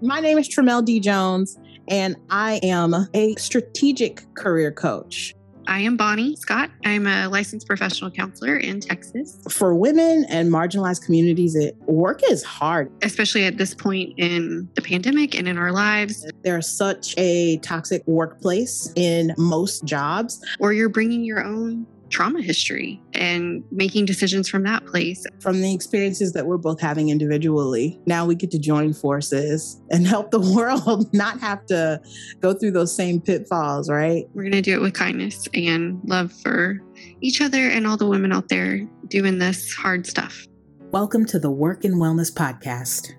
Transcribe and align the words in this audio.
My 0.00 0.20
name 0.20 0.38
is 0.38 0.48
Tramel 0.48 0.84
D. 0.84 1.00
Jones, 1.00 1.58
and 1.88 2.14
I 2.30 2.60
am 2.62 2.94
a 3.14 3.34
strategic 3.34 4.32
career 4.34 4.70
coach. 4.70 5.34
I 5.66 5.80
am 5.80 5.96
Bonnie 5.96 6.36
Scott. 6.36 6.70
I'm 6.84 7.08
a 7.08 7.28
licensed 7.28 7.66
professional 7.66 8.08
counselor 8.10 8.56
in 8.56 8.78
Texas. 8.78 9.40
For 9.50 9.74
women 9.74 10.24
and 10.28 10.52
marginalized 10.52 11.04
communities, 11.04 11.56
it, 11.56 11.76
work 11.86 12.20
is 12.30 12.44
hard. 12.44 12.92
Especially 13.02 13.44
at 13.44 13.58
this 13.58 13.74
point 13.74 14.14
in 14.18 14.68
the 14.74 14.82
pandemic 14.82 15.36
and 15.36 15.48
in 15.48 15.58
our 15.58 15.72
lives. 15.72 16.24
There's 16.44 16.68
such 16.68 17.14
a 17.18 17.58
toxic 17.58 18.06
workplace 18.06 18.92
in 18.94 19.34
most 19.36 19.84
jobs. 19.84 20.42
Or 20.60 20.72
you're 20.72 20.88
bringing 20.88 21.24
your 21.24 21.44
own 21.44 21.86
trauma 22.10 22.40
history 22.40 23.00
and 23.14 23.62
making 23.70 24.04
decisions 24.04 24.48
from 24.48 24.62
that 24.64 24.84
place. 24.86 25.24
From 25.40 25.60
the 25.60 25.74
experiences 25.74 26.32
that 26.32 26.46
we're 26.46 26.58
both 26.58 26.80
having 26.80 27.10
individually, 27.10 28.00
now 28.06 28.26
we 28.26 28.34
get 28.34 28.50
to 28.52 28.58
join 28.58 28.92
forces 28.92 29.80
and 29.90 30.06
help 30.06 30.30
the 30.30 30.40
world 30.54 31.12
not 31.14 31.40
have 31.40 31.64
to 31.66 32.00
go 32.40 32.54
through 32.54 32.72
those 32.72 32.94
same 32.94 33.20
pitfalls, 33.20 33.90
right? 33.90 34.26
We're 34.34 34.42
going 34.42 34.52
to 34.52 34.62
do 34.62 34.74
it 34.74 34.80
with 34.80 34.94
kindness 34.94 35.46
and 35.54 36.00
love 36.04 36.32
for 36.32 36.80
each 37.20 37.40
other 37.40 37.68
and 37.68 37.86
all 37.86 37.96
the 37.96 38.06
women 38.06 38.32
out 38.32 38.48
there 38.48 38.80
doing 39.08 39.38
this 39.38 39.72
hard 39.74 40.06
stuff. 40.06 40.46
Welcome 40.90 41.26
to 41.26 41.38
the 41.38 41.50
Work 41.50 41.84
and 41.84 41.96
Wellness 41.96 42.32
Podcast. 42.32 43.12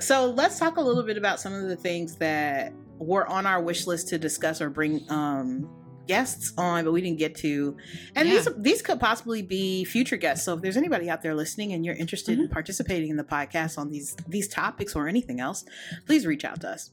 So 0.00 0.30
let's 0.30 0.58
talk 0.58 0.76
a 0.76 0.80
little 0.80 1.02
bit 1.02 1.16
about 1.16 1.40
some 1.40 1.54
of 1.54 1.68
the 1.68 1.76
things 1.76 2.16
that 2.16 2.72
were 2.98 3.26
on 3.26 3.46
our 3.46 3.62
wish 3.62 3.86
list 3.86 4.08
to 4.08 4.18
discuss 4.18 4.60
or 4.60 4.70
bring 4.70 5.04
um, 5.10 5.68
guests 6.06 6.52
on, 6.58 6.84
but 6.84 6.92
we 6.92 7.00
didn't 7.00 7.18
get 7.18 7.36
to. 7.36 7.76
And 8.16 8.28
yeah. 8.28 8.34
these 8.34 8.48
these 8.58 8.82
could 8.82 8.98
possibly 8.98 9.42
be 9.42 9.84
future 9.84 10.16
guests. 10.16 10.44
So 10.44 10.54
if 10.54 10.62
there's 10.62 10.76
anybody 10.76 11.08
out 11.08 11.22
there 11.22 11.34
listening 11.34 11.72
and 11.72 11.84
you're 11.84 11.94
interested 11.94 12.32
mm-hmm. 12.32 12.46
in 12.46 12.48
participating 12.48 13.10
in 13.10 13.16
the 13.16 13.24
podcast 13.24 13.78
on 13.78 13.90
these 13.90 14.16
these 14.28 14.48
topics 14.48 14.96
or 14.96 15.08
anything 15.08 15.40
else, 15.40 15.64
please 16.06 16.26
reach 16.26 16.44
out 16.44 16.60
to 16.62 16.70
us. 16.70 16.90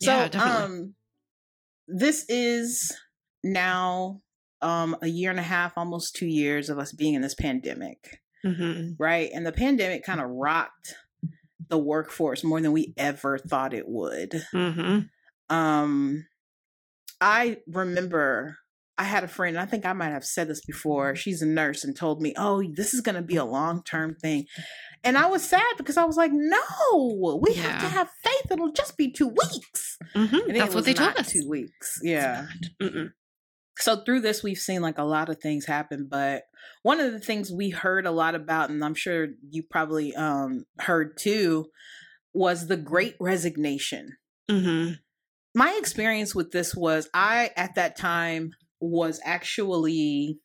So 0.00 0.12
yeah, 0.12 0.42
um, 0.42 0.94
this 1.86 2.24
is 2.28 2.90
now 3.42 4.22
um, 4.62 4.96
a 5.02 5.08
year 5.08 5.30
and 5.30 5.38
a 5.38 5.42
half, 5.42 5.76
almost 5.76 6.16
two 6.16 6.26
years 6.26 6.70
of 6.70 6.78
us 6.78 6.92
being 6.92 7.14
in 7.14 7.22
this 7.22 7.34
pandemic. 7.34 8.20
Mm-hmm. 8.44 8.92
Right. 8.98 9.30
And 9.32 9.46
the 9.46 9.52
pandemic 9.52 10.04
kind 10.04 10.20
of 10.20 10.28
rocked 10.30 10.94
the 11.74 11.78
workforce 11.78 12.44
more 12.44 12.60
than 12.60 12.70
we 12.70 12.94
ever 12.96 13.36
thought 13.36 13.74
it 13.74 13.88
would. 13.88 14.30
Mm-hmm. 14.54 15.00
Um, 15.54 16.24
I 17.20 17.56
remember 17.66 18.58
I 18.96 19.02
had 19.02 19.24
a 19.24 19.28
friend, 19.28 19.58
I 19.58 19.66
think 19.66 19.84
I 19.84 19.92
might 19.92 20.10
have 20.10 20.24
said 20.24 20.46
this 20.46 20.64
before. 20.64 21.16
She's 21.16 21.42
a 21.42 21.46
nurse 21.46 21.82
and 21.82 21.96
told 21.96 22.22
me, 22.22 22.32
Oh, 22.38 22.62
this 22.62 22.94
is 22.94 23.00
going 23.00 23.16
to 23.16 23.22
be 23.22 23.34
a 23.34 23.44
long 23.44 23.82
term 23.82 24.14
thing. 24.14 24.46
And 25.02 25.18
I 25.18 25.26
was 25.26 25.42
sad 25.42 25.64
because 25.76 25.96
I 25.96 26.04
was 26.04 26.16
like, 26.16 26.30
No, 26.32 27.40
we 27.42 27.54
yeah. 27.54 27.62
have 27.62 27.80
to 27.80 27.88
have 27.88 28.08
faith. 28.22 28.52
It'll 28.52 28.70
just 28.70 28.96
be 28.96 29.10
two 29.10 29.26
weeks. 29.26 29.98
Mm-hmm. 30.14 30.52
That's 30.52 30.76
what 30.76 30.84
they 30.84 30.94
told 30.94 31.16
us. 31.16 31.32
Two 31.32 31.48
weeks. 31.48 31.98
Yeah. 32.04 32.46
So 33.78 33.96
through 33.96 34.20
this, 34.20 34.42
we've 34.42 34.58
seen 34.58 34.82
like 34.82 34.98
a 34.98 35.04
lot 35.04 35.28
of 35.28 35.40
things 35.40 35.66
happen. 35.66 36.06
But 36.10 36.44
one 36.82 37.00
of 37.00 37.12
the 37.12 37.20
things 37.20 37.50
we 37.50 37.70
heard 37.70 38.06
a 38.06 38.12
lot 38.12 38.34
about, 38.34 38.70
and 38.70 38.84
I'm 38.84 38.94
sure 38.94 39.28
you 39.50 39.62
probably 39.68 40.14
um, 40.14 40.64
heard 40.78 41.16
too, 41.18 41.66
was 42.32 42.66
the 42.66 42.76
great 42.76 43.16
resignation. 43.20 44.16
Mm-hmm. 44.50 44.94
My 45.54 45.76
experience 45.78 46.34
with 46.34 46.50
this 46.52 46.74
was 46.74 47.08
I, 47.14 47.50
at 47.56 47.74
that 47.76 47.96
time, 47.96 48.52
was 48.80 49.20
actually, 49.24 50.40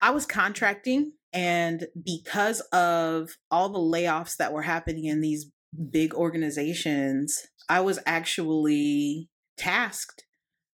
I 0.00 0.10
was 0.10 0.26
contracting. 0.26 1.12
And 1.32 1.86
because 2.04 2.60
of 2.72 3.30
all 3.50 3.68
the 3.68 3.78
layoffs 3.78 4.36
that 4.36 4.52
were 4.52 4.62
happening 4.62 5.04
in 5.04 5.20
these 5.20 5.46
big 5.90 6.14
organizations, 6.14 7.38
I 7.68 7.80
was 7.80 8.00
actually 8.04 9.28
tasked 9.56 10.24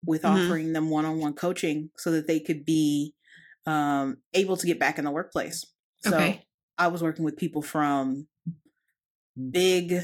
with 0.05 0.23
mm-hmm. 0.23 0.47
offering 0.47 0.73
them 0.73 0.91
one-on-one 0.91 1.35
coaching 1.35 1.91
so 1.97 2.11
that 2.11 2.27
they 2.27 2.41
could 2.41 2.65
be 2.65 3.15
um, 3.67 4.19
able 4.35 4.57
to 4.57 4.67
get 4.67 4.79
back 4.79 4.99
in 4.99 5.05
the 5.05 5.11
workplace. 5.11 5.67
So 6.01 6.15
okay. 6.15 6.45
I 6.79 6.89
was 6.89 7.03
working 7.03 7.25
with 7.25 7.37
people 7.37 7.63
from 7.63 8.27
big 9.51 10.01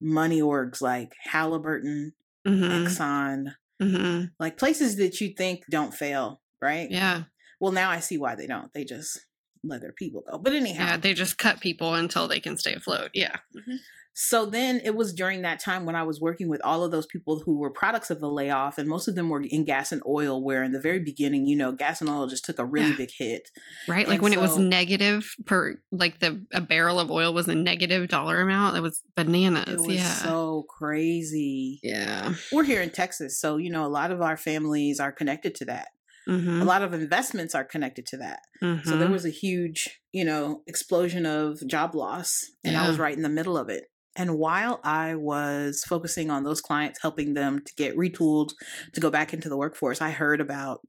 money 0.00 0.40
orgs 0.40 0.80
like 0.82 1.12
Halliburton, 1.22 2.12
mm-hmm. 2.46 2.64
Exxon, 2.64 3.54
mm-hmm. 3.80 4.24
like 4.40 4.58
places 4.58 4.96
that 4.96 5.20
you 5.20 5.34
think 5.36 5.62
don't 5.70 5.94
fail, 5.94 6.40
right? 6.60 6.90
Yeah. 6.90 7.24
Well, 7.60 7.72
now 7.72 7.90
I 7.90 8.00
see 8.00 8.18
why 8.18 8.34
they 8.34 8.46
don't. 8.46 8.72
They 8.72 8.84
just 8.84 9.20
let 9.64 9.80
their 9.80 9.92
people 9.92 10.22
go. 10.28 10.38
But 10.38 10.52
anyhow, 10.52 10.84
yeah, 10.84 10.96
they 10.96 11.14
just 11.14 11.38
cut 11.38 11.60
people 11.60 11.94
until 11.94 12.28
they 12.28 12.40
can 12.40 12.56
stay 12.56 12.74
afloat. 12.74 13.10
Yeah. 13.14 13.36
Mm-hmm. 13.56 13.76
So 14.18 14.46
then 14.46 14.80
it 14.82 14.96
was 14.96 15.12
during 15.12 15.42
that 15.42 15.60
time 15.60 15.84
when 15.84 15.94
I 15.94 16.02
was 16.02 16.22
working 16.22 16.48
with 16.48 16.62
all 16.64 16.82
of 16.82 16.90
those 16.90 17.04
people 17.04 17.40
who 17.40 17.58
were 17.58 17.68
products 17.68 18.10
of 18.10 18.18
the 18.18 18.30
layoff, 18.30 18.78
and 18.78 18.88
most 18.88 19.08
of 19.08 19.14
them 19.14 19.28
were 19.28 19.42
in 19.42 19.64
gas 19.64 19.92
and 19.92 20.00
oil, 20.06 20.42
where 20.42 20.62
in 20.62 20.72
the 20.72 20.80
very 20.80 21.00
beginning, 21.00 21.46
you 21.46 21.54
know, 21.54 21.70
gas 21.70 22.00
and 22.00 22.08
oil 22.08 22.26
just 22.26 22.42
took 22.46 22.58
a 22.58 22.64
really 22.64 22.92
yeah. 22.92 22.96
big 22.96 23.10
hit. 23.14 23.50
Right. 23.86 24.08
Like 24.08 24.22
when 24.22 24.32
so, 24.32 24.38
it 24.38 24.40
was 24.40 24.56
negative 24.56 25.34
per, 25.44 25.78
like 25.92 26.20
the, 26.20 26.46
a 26.50 26.62
barrel 26.62 26.98
of 26.98 27.10
oil 27.10 27.34
was 27.34 27.46
a 27.46 27.54
negative 27.54 28.08
dollar 28.08 28.40
amount. 28.40 28.78
It 28.78 28.80
was 28.80 29.02
bananas. 29.16 29.68
It 29.68 29.86
was 29.86 29.96
yeah. 29.96 30.08
so 30.08 30.64
crazy. 30.66 31.78
Yeah. 31.82 32.32
We're 32.50 32.64
here 32.64 32.80
in 32.80 32.88
Texas. 32.88 33.38
So, 33.38 33.58
you 33.58 33.68
know, 33.68 33.84
a 33.84 33.86
lot 33.86 34.10
of 34.10 34.22
our 34.22 34.38
families 34.38 34.98
are 34.98 35.12
connected 35.12 35.54
to 35.56 35.66
that. 35.66 35.88
Mm-hmm. 36.26 36.62
A 36.62 36.64
lot 36.64 36.80
of 36.80 36.94
investments 36.94 37.54
are 37.54 37.64
connected 37.64 38.06
to 38.06 38.16
that. 38.16 38.40
Mm-hmm. 38.62 38.88
So 38.88 38.96
there 38.96 39.04
mm-hmm. 39.04 39.12
was 39.12 39.26
a 39.26 39.30
huge, 39.30 40.00
you 40.10 40.24
know, 40.24 40.62
explosion 40.66 41.26
of 41.26 41.60
job 41.66 41.94
loss. 41.94 42.46
And 42.64 42.72
yeah. 42.72 42.84
I 42.84 42.88
was 42.88 42.98
right 42.98 43.14
in 43.14 43.22
the 43.22 43.28
middle 43.28 43.58
of 43.58 43.68
it. 43.68 43.84
And 44.16 44.38
while 44.38 44.80
I 44.82 45.14
was 45.14 45.84
focusing 45.86 46.30
on 46.30 46.42
those 46.42 46.62
clients, 46.62 47.00
helping 47.02 47.34
them 47.34 47.60
to 47.60 47.74
get 47.74 47.96
retooled 47.96 48.52
to 48.94 49.00
go 49.00 49.10
back 49.10 49.34
into 49.34 49.50
the 49.50 49.58
workforce, 49.58 50.00
I 50.00 50.10
heard 50.10 50.40
about 50.40 50.80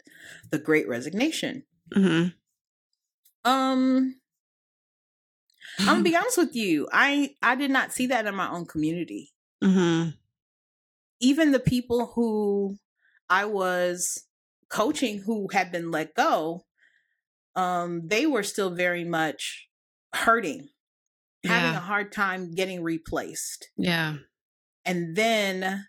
the 0.50 0.58
great 0.58 0.88
resignation. 0.88 1.64
Mm-hmm. 1.94 2.30
Um, 3.50 4.16
I'm 5.80 5.86
gonna 5.86 6.04
be 6.04 6.16
honest 6.18 6.38
with 6.38 6.56
you. 6.56 6.88
I 6.92 7.36
I 7.44 7.56
did 7.56 7.70
not 7.70 7.92
see 7.92 8.08
that 8.08 8.26
in 8.26 8.34
my 8.34 8.50
own 8.50 8.66
community. 8.66 9.34
Mm-hmm. 9.62 10.12
Even 11.20 11.52
the 11.52 11.60
people 11.60 12.14
who 12.16 12.78
I 13.30 13.44
was 13.44 14.24
coaching 14.70 15.20
who 15.20 15.50
had 15.52 15.72
been 15.72 15.92
let 15.92 16.14
go, 16.16 16.62
um, 17.56 18.08
they 18.08 18.26
were 18.26 18.44
still 18.44 18.70
very 18.70 19.04
much 19.04 19.68
hurting 20.14 20.70
yeah. 21.48 21.60
having 21.60 21.76
a 21.76 21.82
hard 21.82 22.12
time 22.12 22.54
getting 22.54 22.84
replaced. 22.84 23.70
Yeah. 23.78 24.16
And 24.86 25.16
then 25.16 25.86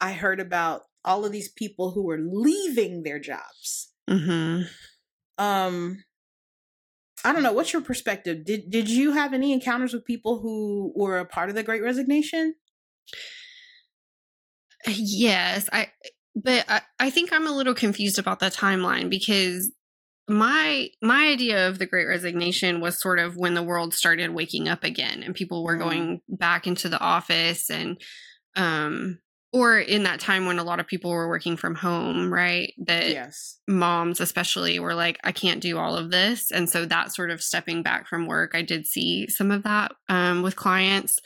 I 0.00 0.12
heard 0.12 0.40
about 0.40 0.82
all 1.04 1.24
of 1.24 1.32
these 1.32 1.48
people 1.48 1.92
who 1.92 2.04
were 2.04 2.18
leaving 2.20 3.02
their 3.02 3.18
jobs. 3.18 3.92
Mm-hmm. 4.10 4.62
Um, 5.38 6.04
I 7.24 7.32
don't 7.32 7.42
know. 7.42 7.52
What's 7.52 7.72
your 7.72 7.82
perspective? 7.82 8.44
Did 8.44 8.70
did 8.70 8.88
you 8.88 9.12
have 9.12 9.32
any 9.32 9.52
encounters 9.52 9.92
with 9.92 10.04
people 10.04 10.40
who 10.40 10.92
were 10.94 11.18
a 11.18 11.24
part 11.24 11.48
of 11.48 11.54
the 11.54 11.62
Great 11.62 11.82
Resignation? 11.82 12.54
Yes, 14.86 15.68
I. 15.72 15.88
But 16.34 16.66
I, 16.68 16.82
I 17.00 17.10
think 17.10 17.32
I'm 17.32 17.46
a 17.46 17.52
little 17.52 17.74
confused 17.74 18.18
about 18.18 18.40
the 18.40 18.46
timeline 18.46 19.08
because 19.08 19.72
my 20.28 20.88
my 21.00 21.28
idea 21.28 21.68
of 21.68 21.78
the 21.78 21.86
great 21.86 22.06
resignation 22.06 22.80
was 22.80 23.00
sort 23.00 23.18
of 23.18 23.36
when 23.36 23.54
the 23.54 23.62
world 23.62 23.94
started 23.94 24.30
waking 24.30 24.68
up 24.68 24.82
again 24.82 25.22
and 25.22 25.34
people 25.34 25.64
were 25.64 25.76
mm. 25.76 25.80
going 25.80 26.20
back 26.28 26.66
into 26.66 26.88
the 26.88 27.00
office 27.00 27.70
and 27.70 28.00
um 28.56 29.18
or 29.52 29.78
in 29.78 30.02
that 30.02 30.18
time 30.18 30.46
when 30.46 30.58
a 30.58 30.64
lot 30.64 30.80
of 30.80 30.86
people 30.86 31.10
were 31.10 31.28
working 31.28 31.56
from 31.56 31.76
home 31.76 32.32
right 32.32 32.74
that 32.78 33.08
yes. 33.08 33.58
moms 33.68 34.20
especially 34.20 34.80
were 34.80 34.94
like 34.94 35.18
i 35.22 35.30
can't 35.30 35.62
do 35.62 35.78
all 35.78 35.96
of 35.96 36.10
this 36.10 36.50
and 36.50 36.68
so 36.68 36.84
that 36.84 37.14
sort 37.14 37.30
of 37.30 37.40
stepping 37.40 37.82
back 37.84 38.08
from 38.08 38.26
work 38.26 38.50
i 38.54 38.62
did 38.62 38.84
see 38.84 39.28
some 39.28 39.52
of 39.52 39.62
that 39.62 39.92
um 40.08 40.42
with 40.42 40.56
clients 40.56 41.20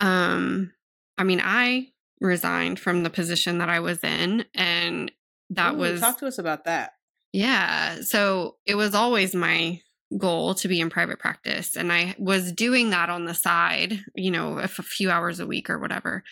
um 0.00 0.72
i 1.16 1.22
mean 1.22 1.40
i 1.44 1.86
resigned 2.20 2.80
from 2.80 3.04
the 3.04 3.10
position 3.10 3.58
that 3.58 3.68
i 3.68 3.78
was 3.78 4.02
in 4.02 4.44
and 4.52 5.12
that 5.50 5.74
Ooh, 5.74 5.78
was 5.78 6.00
talk 6.00 6.18
to 6.18 6.26
us 6.26 6.38
about 6.38 6.64
that 6.64 6.92
yeah. 7.32 8.00
So 8.02 8.56
it 8.66 8.74
was 8.74 8.94
always 8.94 9.34
my 9.34 9.80
goal 10.16 10.54
to 10.54 10.68
be 10.68 10.80
in 10.80 10.90
private 10.90 11.18
practice. 11.18 11.76
And 11.76 11.92
I 11.92 12.14
was 12.18 12.52
doing 12.52 12.90
that 12.90 13.10
on 13.10 13.24
the 13.24 13.34
side, 13.34 14.00
you 14.14 14.30
know, 14.30 14.58
a 14.58 14.68
few 14.68 15.10
hours 15.10 15.40
a 15.40 15.46
week 15.46 15.68
or 15.68 15.78
whatever. 15.78 16.22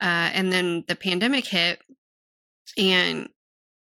Uh, 0.00 0.30
and 0.32 0.52
then 0.52 0.84
the 0.86 0.96
pandemic 0.96 1.46
hit. 1.46 1.80
And 2.78 3.28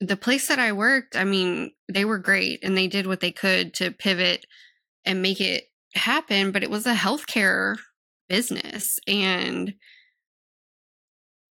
the 0.01 0.17
place 0.17 0.49
that 0.49 0.59
I 0.59 0.73
worked, 0.73 1.17
I 1.17 1.25
mean, 1.25 1.73
they 1.89 2.05
were 2.05 2.19
great 2.19 2.61
and 2.63 2.77
they 2.77 2.89
did 2.89 3.07
what 3.07 3.21
they 3.21 3.33
could 3.33 3.75
to 3.75 3.91
pivot 3.91 4.47
and 5.05 5.23
make 5.23 5.41
it 5.41 5.65
happen. 5.95 6.51
But 6.51 6.63
it 6.63 6.71
was 6.71 6.87
a 6.87 6.95
healthcare 6.95 7.77
business. 8.29 8.99
And 9.07 9.75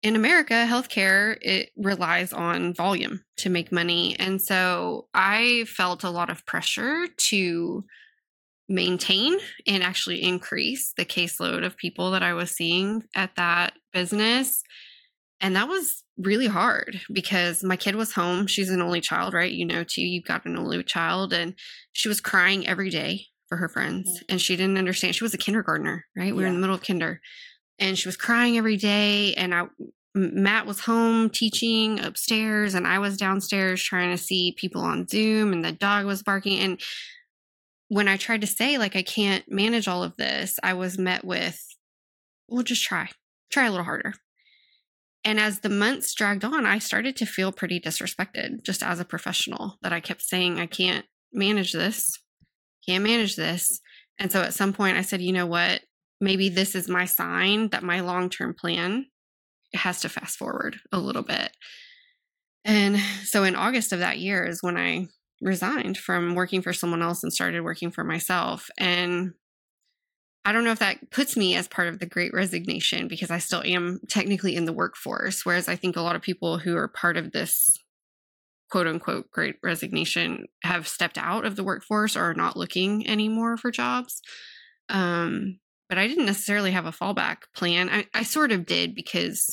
in 0.01 0.15
America, 0.15 0.65
healthcare 0.67 1.37
it 1.41 1.71
relies 1.77 2.31
on 2.31 2.73
volume 2.73 3.23
to 3.37 3.49
make 3.49 3.71
money, 3.71 4.15
and 4.19 4.41
so 4.41 5.07
I 5.13 5.65
felt 5.67 6.03
a 6.03 6.09
lot 6.09 6.29
of 6.29 6.45
pressure 6.45 7.07
to 7.29 7.83
maintain 8.69 9.37
and 9.67 9.83
actually 9.83 10.21
increase 10.23 10.93
the 10.95 11.05
caseload 11.05 11.65
of 11.65 11.75
people 11.75 12.11
that 12.11 12.23
I 12.23 12.33
was 12.33 12.51
seeing 12.51 13.03
at 13.15 13.35
that 13.35 13.73
business. 13.91 14.61
And 15.41 15.55
that 15.55 15.67
was 15.67 16.03
really 16.17 16.47
hard 16.47 17.01
because 17.11 17.63
my 17.63 17.77
kid 17.77 17.95
was 17.95 18.13
home. 18.13 18.45
She's 18.45 18.69
an 18.69 18.81
only 18.81 19.01
child, 19.01 19.33
right? 19.33 19.51
You 19.51 19.65
know, 19.65 19.83
too, 19.83 20.01
you've 20.01 20.25
got 20.25 20.45
an 20.45 20.57
only 20.57 20.83
child, 20.83 21.33
and 21.33 21.55
she 21.93 22.07
was 22.07 22.21
crying 22.21 22.67
every 22.67 22.89
day 22.89 23.25
for 23.47 23.57
her 23.57 23.69
friends, 23.69 24.07
mm-hmm. 24.09 24.25
and 24.29 24.41
she 24.41 24.55
didn't 24.55 24.77
understand. 24.77 25.15
She 25.15 25.23
was 25.23 25.33
a 25.33 25.37
kindergartner, 25.37 26.05
right? 26.15 26.35
We 26.35 26.43
yeah. 26.43 26.43
were 26.43 26.47
in 26.47 26.53
the 26.53 26.59
middle 26.59 26.75
of 26.75 26.83
kinder, 26.83 27.21
and 27.79 27.97
she 27.97 28.07
was 28.07 28.17
crying 28.17 28.57
every 28.57 28.77
day. 28.77 29.33
And 29.35 29.53
I, 29.53 29.67
Matt 30.15 30.65
was 30.65 30.81
home 30.81 31.29
teaching 31.29 31.99
upstairs, 31.99 32.73
and 32.73 32.87
I 32.87 32.99
was 32.99 33.17
downstairs 33.17 33.81
trying 33.81 34.11
to 34.11 34.21
see 34.21 34.55
people 34.57 34.81
on 34.81 35.07
Zoom, 35.07 35.53
and 35.53 35.63
the 35.63 35.71
dog 35.71 36.05
was 36.05 36.23
barking. 36.23 36.59
And 36.59 36.81
when 37.87 38.07
I 38.07 38.17
tried 38.17 38.41
to 38.41 38.47
say, 38.47 38.77
like, 38.77 38.95
I 38.95 39.03
can't 39.03 39.49
manage 39.51 39.87
all 39.87 40.03
of 40.03 40.17
this, 40.17 40.59
I 40.61 40.73
was 40.73 40.97
met 40.97 41.23
with, 41.23 41.63
well, 42.47 42.63
just 42.63 42.83
try, 42.83 43.09
try 43.51 43.65
a 43.65 43.71
little 43.71 43.85
harder. 43.85 44.13
And 45.23 45.39
as 45.39 45.59
the 45.59 45.69
months 45.69 46.13
dragged 46.13 46.45
on, 46.45 46.65
I 46.65 46.79
started 46.79 47.15
to 47.17 47.25
feel 47.25 47.51
pretty 47.51 47.79
disrespected 47.79 48.63
just 48.63 48.81
as 48.81 48.99
a 48.99 49.05
professional 49.05 49.77
that 49.81 49.91
I 49.91 49.99
kept 49.99 50.21
saying, 50.21 50.59
I 50.59 50.65
can't 50.65 51.05
manage 51.33 51.73
this, 51.73 52.19
can't 52.87 53.03
manage 53.03 53.35
this. 53.35 53.81
And 54.17 54.31
so 54.31 54.41
at 54.41 54.53
some 54.53 54.73
point, 54.73 54.97
I 54.97 55.01
said, 55.01 55.21
you 55.21 55.33
know 55.33 55.45
what? 55.45 55.81
Maybe 56.21 56.49
this 56.49 56.75
is 56.75 56.89
my 56.89 57.05
sign 57.05 57.69
that 57.69 57.83
my 57.83 58.01
long 58.01 58.29
term 58.29 58.53
plan 58.53 59.05
has 59.73 60.01
to 60.01 60.09
fast 60.09 60.37
forward 60.37 60.77
a 60.91 60.99
little 60.99 61.23
bit. 61.23 61.51
And 62.65 62.97
so 63.23 63.43
in 63.43 63.55
August 63.55 63.93
of 63.93 63.99
that 63.99 64.19
year 64.19 64.45
is 64.45 64.61
when 64.61 64.77
I 64.77 65.07
resigned 65.41 65.97
from 65.97 66.35
working 66.35 66.61
for 66.61 66.73
someone 66.73 67.01
else 67.01 67.23
and 67.23 67.31
started 67.31 67.61
working 67.61 67.91
for 67.91 68.03
myself. 68.03 68.69
And 68.77 69.33
I 70.43 70.51
don't 70.51 70.63
know 70.63 70.71
if 70.71 70.79
that 70.79 71.11
puts 71.11 71.37
me 71.37 71.55
as 71.55 71.67
part 71.67 71.87
of 71.87 71.99
the 71.99 72.05
great 72.05 72.33
resignation 72.33 73.07
because 73.07 73.31
I 73.31 73.37
still 73.37 73.61
am 73.63 73.99
technically 74.09 74.55
in 74.55 74.65
the 74.65 74.73
workforce. 74.73 75.45
Whereas 75.45 75.67
I 75.67 75.75
think 75.75 75.95
a 75.95 76.01
lot 76.01 76.15
of 76.15 76.21
people 76.21 76.57
who 76.57 76.75
are 76.75 76.87
part 76.87 77.17
of 77.17 77.31
this 77.31 77.77
quote 78.69 78.87
unquote 78.87 79.31
great 79.31 79.55
resignation 79.63 80.45
have 80.63 80.87
stepped 80.87 81.17
out 81.17 81.45
of 81.45 81.55
the 81.55 81.63
workforce 81.63 82.15
or 82.15 82.23
are 82.23 82.33
not 82.33 82.57
looking 82.57 83.07
anymore 83.07 83.57
for 83.57 83.71
jobs. 83.71 84.21
Um, 84.89 85.59
but 85.89 85.97
I 85.97 86.07
didn't 86.07 86.27
necessarily 86.27 86.71
have 86.71 86.85
a 86.85 86.91
fallback 86.91 87.37
plan. 87.55 87.89
I, 87.89 88.05
I 88.13 88.23
sort 88.23 88.51
of 88.51 88.65
did 88.65 88.95
because 88.95 89.45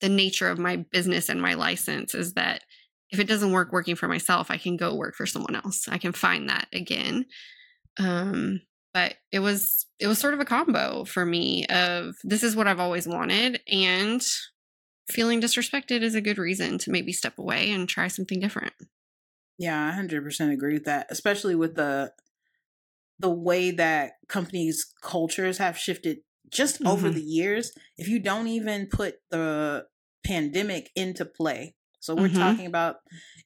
the 0.00 0.08
nature 0.08 0.48
of 0.48 0.58
my 0.58 0.76
business 0.76 1.28
and 1.28 1.40
my 1.40 1.54
license 1.54 2.14
is 2.14 2.34
that 2.34 2.62
if 3.10 3.18
it 3.18 3.26
doesn't 3.26 3.52
work 3.52 3.72
working 3.72 3.96
for 3.96 4.06
myself, 4.06 4.50
I 4.50 4.56
can 4.56 4.76
go 4.76 4.94
work 4.94 5.14
for 5.14 5.26
someone 5.26 5.56
else. 5.56 5.88
I 5.88 5.98
can 5.98 6.12
find 6.12 6.48
that 6.48 6.68
again. 6.72 7.24
Um, 7.98 8.60
but 8.92 9.16
it 9.32 9.40
was 9.40 9.86
it 9.98 10.06
was 10.06 10.18
sort 10.18 10.34
of 10.34 10.40
a 10.40 10.44
combo 10.44 11.04
for 11.04 11.24
me 11.24 11.66
of 11.66 12.16
this 12.24 12.42
is 12.42 12.56
what 12.56 12.66
I've 12.66 12.80
always 12.80 13.06
wanted 13.06 13.60
and 13.68 14.24
feeling 15.10 15.40
disrespected 15.40 16.02
is 16.02 16.14
a 16.14 16.20
good 16.20 16.38
reason 16.38 16.78
to 16.78 16.90
maybe 16.90 17.12
step 17.12 17.38
away 17.38 17.70
and 17.70 17.88
try 17.88 18.08
something 18.08 18.40
different. 18.40 18.72
Yeah, 19.58 19.92
I 19.92 20.00
100% 20.00 20.52
agree 20.52 20.74
with 20.74 20.84
that, 20.84 21.06
especially 21.10 21.54
with 21.54 21.74
the 21.74 22.12
the 23.20 23.30
way 23.30 23.70
that 23.70 24.12
companies 24.28 24.92
cultures 25.02 25.58
have 25.58 25.76
shifted 25.76 26.18
just 26.50 26.76
mm-hmm. 26.76 26.88
over 26.88 27.10
the 27.10 27.22
years. 27.22 27.72
If 27.96 28.08
you 28.08 28.18
don't 28.18 28.48
even 28.48 28.88
put 28.90 29.16
the 29.30 29.86
pandemic 30.24 30.90
into 30.96 31.24
play, 31.24 31.74
so 32.00 32.14
we're 32.14 32.28
mm-hmm. 32.28 32.38
talking 32.38 32.66
about 32.66 32.96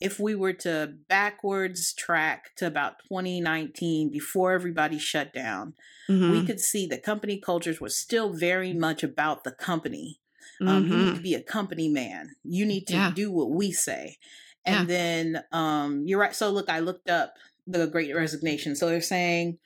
if 0.00 0.20
we 0.20 0.36
were 0.36 0.52
to 0.52 0.94
backwards 1.08 1.92
track 1.92 2.54
to 2.56 2.68
about 2.68 3.00
2019 3.08 4.12
before 4.12 4.52
everybody 4.52 4.96
shut 4.96 5.34
down, 5.34 5.74
mm-hmm. 6.08 6.30
we 6.30 6.46
could 6.46 6.60
see 6.60 6.86
that 6.86 7.02
company 7.02 7.40
cultures 7.40 7.80
were 7.80 7.88
still 7.88 8.32
very 8.32 8.72
much 8.72 9.02
about 9.02 9.42
the 9.42 9.50
company. 9.50 10.20
Um, 10.60 10.84
You 10.84 10.96
need 10.96 11.04
to 11.04 11.10
mm-hmm. 11.12 11.22
be 11.22 11.34
a 11.34 11.42
company 11.42 11.88
man. 11.88 12.36
You 12.44 12.64
need 12.64 12.86
to 12.86 12.94
yeah. 12.94 13.12
do 13.12 13.32
what 13.32 13.50
we 13.50 13.72
say. 13.72 14.18
And 14.64 14.88
yeah. 14.88 14.96
then 14.96 15.44
um, 15.50 16.04
you're 16.06 16.20
right. 16.20 16.34
So 16.34 16.50
look, 16.50 16.70
I 16.70 16.78
looked 16.78 17.10
up 17.10 17.34
the 17.66 17.86
Great 17.86 18.14
Resignation. 18.14 18.76
So 18.76 18.88
they're 18.88 19.00
saying 19.00 19.58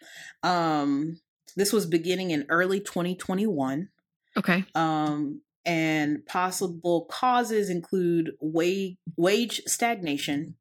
um, 0.42 1.20
this 1.56 1.72
was 1.72 1.86
beginning 1.86 2.30
in 2.30 2.46
early 2.48 2.80
2021. 2.80 3.88
Okay. 4.36 4.64
Um, 4.74 5.40
and 5.64 6.24
possible 6.24 7.06
causes 7.10 7.68
include 7.68 8.32
wage, 8.40 8.96
wage 9.16 9.62
stagnation 9.66 10.54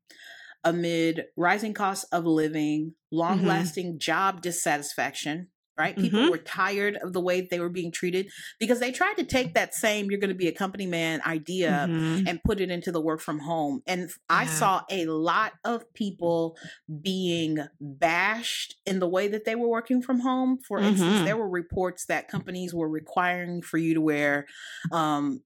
amid 0.64 1.26
rising 1.38 1.74
costs 1.74 2.04
of 2.12 2.26
living, 2.26 2.94
long 3.12 3.46
lasting 3.46 3.92
mm-hmm. 3.92 4.00
job 4.00 4.42
dissatisfaction, 4.42 5.48
right? 5.78 5.96
People 5.96 6.22
mm-hmm. 6.22 6.32
were 6.32 6.38
tired 6.38 6.98
of 6.98 7.14
the 7.14 7.22
way 7.22 7.42
they 7.42 7.60
were 7.60 7.70
being 7.70 7.92
treated 7.92 8.30
because 8.60 8.80
they 8.80 8.92
tried 8.92 9.16
to 9.16 9.24
take 9.24 9.54
that 9.54 9.74
same 9.74 10.10
you're 10.10 10.20
going 10.20 10.30
to 10.30 10.36
be 10.36 10.48
a 10.48 10.54
company 10.54 10.88
man 10.88 11.22
idea 11.26 11.88
mm-hmm. 11.90 12.28
and 12.28 12.44
put 12.44 12.60
it 12.60 12.72
into 12.72 12.92
the 12.92 13.02
work 13.02 13.22
from 13.22 13.40
home. 13.40 13.82
And 13.86 14.10
I 14.30 14.46
saw 14.46 14.82
a 14.90 15.06
lot 15.06 15.54
of 15.64 15.94
people 15.94 16.58
being 17.02 17.60
bashed 17.80 18.76
in 18.86 19.00
the 19.00 19.08
way 19.08 19.28
that 19.28 19.46
they 19.46 19.56
were 19.56 19.70
working 19.70 20.02
from 20.02 20.22
home. 20.22 20.60
For 20.68 20.80
mm-hmm. 20.80 20.88
instance, 20.88 21.26
there 21.26 21.38
were 21.38 21.50
reports 21.50 22.06
that 22.06 22.28
companies 22.28 22.74
were 22.74 22.90
requiring 22.90 23.62
for 23.62 23.78
you 23.78 23.94
to 23.94 24.02
wear 24.02 24.46
um, 24.92 25.42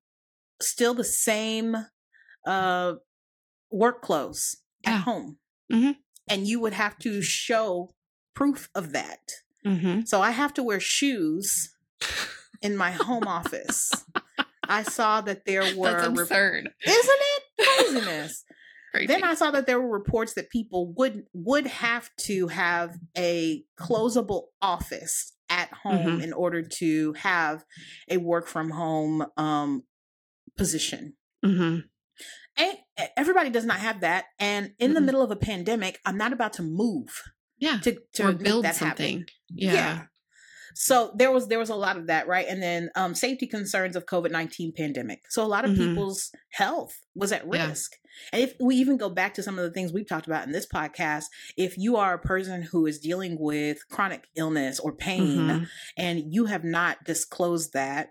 still 0.62 0.94
the 0.94 1.04
same 1.04 1.76
uh, 2.46 2.94
work 3.72 4.02
clothes 4.02 4.58
yeah. 4.84 4.96
at 4.96 5.02
home. 5.02 5.38
Mm-hmm. 5.72 5.92
And 6.28 6.48
you 6.48 6.60
would 6.60 6.74
have 6.74 6.98
to 7.00 7.22
show 7.22 7.94
proof 8.34 8.70
of 8.76 8.94
that. 8.94 9.20
Mm-hmm. 9.66 10.02
So 10.06 10.22
I 10.22 10.32
have 10.32 10.54
to 10.56 10.64
wear 10.64 10.80
shoes 10.80 11.76
in 12.62 12.76
my 12.78 12.92
home 12.92 13.28
office. 13.28 13.92
I 14.68 14.84
saw 14.84 15.22
that 15.22 15.46
there 15.46 15.64
were 15.76 15.92
That's 15.92 16.08
absurd. 16.08 16.66
Rep- 16.66 16.74
Isn't 16.98 17.20
it 17.20 17.44
craziness? 17.60 18.44
then 19.08 19.24
I 19.24 19.36
saw 19.36 19.52
that 19.52 19.68
there 19.68 19.80
were 19.80 19.90
reports 19.90 20.34
that 20.34 20.50
people 20.50 20.94
would 20.98 21.24
would 21.34 21.66
have 21.68 22.10
to 22.22 22.48
have 22.48 22.98
a 23.18 23.64
closable 23.80 24.48
office 24.62 25.34
at 25.50 25.72
home 25.72 26.06
mm-hmm. 26.06 26.22
in 26.22 26.34
order 26.34 26.62
to 26.62 27.14
have 27.14 27.64
a 28.10 28.18
work 28.18 28.48
from 28.48 28.70
home 28.70 29.26
um, 29.38 29.84
position. 30.58 31.14
Mm-hmm. 31.46 31.80
And 32.58 32.78
everybody 33.18 33.50
does 33.50 33.66
not 33.66 33.80
have 33.80 34.02
that. 34.02 34.26
And 34.40 34.72
in 34.78 34.88
mm-hmm. 34.88 34.96
the 34.96 35.02
middle 35.02 35.22
of 35.22 35.32
a 35.32 35.36
pandemic, 35.36 36.00
I'm 36.06 36.18
not 36.18 36.34
about 36.34 36.54
to 36.54 36.64
move 36.64 37.22
yeah 37.62 37.78
to, 37.78 37.98
to 38.14 38.28
or 38.28 38.34
build 38.34 38.66
something 38.68 39.26
yeah. 39.50 39.74
yeah. 39.74 40.02
so 40.74 41.14
there 41.16 41.32
was 41.32 41.48
there 41.48 41.60
was 41.60 41.70
a 41.70 41.76
lot 41.76 41.96
of 41.96 42.08
that 42.08 42.28
right 42.28 42.48
and 42.50 42.62
then 42.62 42.90
um 42.96 43.16
safety 43.16 43.48
concerns 43.48 43.96
of 43.96 44.06
covid-19 44.06 44.76
pandemic 44.76 45.22
so 45.30 45.42
a 45.44 45.48
lot 45.48 45.64
of 45.64 45.72
mm-hmm. 45.72 45.90
people's 45.90 46.32
health 46.52 47.00
was 47.16 47.32
at 47.32 47.48
risk 47.48 47.94
yeah. 48.04 48.30
and 48.34 48.50
if 48.50 48.56
we 48.60 48.76
even 48.76 48.98
go 48.98 49.10
back 49.10 49.34
to 49.34 49.44
some 49.44 49.58
of 49.58 49.64
the 49.64 49.72
things 49.72 49.94
we've 49.94 50.10
talked 50.10 50.28
about 50.28 50.46
in 50.46 50.52
this 50.52 50.68
podcast 50.68 51.26
if 51.56 51.78
you 51.78 51.96
are 51.96 52.16
a 52.16 52.20
person 52.20 52.64
who 52.64 52.86
is 52.86 53.00
dealing 53.00 53.38
with 53.40 53.88
chronic 53.90 54.26
illness 54.36 54.80
or 54.80 54.92
pain 54.92 55.38
mm-hmm. 55.38 55.64
and 55.98 56.34
you 56.34 56.46
have 56.46 56.66
not 56.66 56.98
disclosed 57.06 57.72
that 57.74 58.10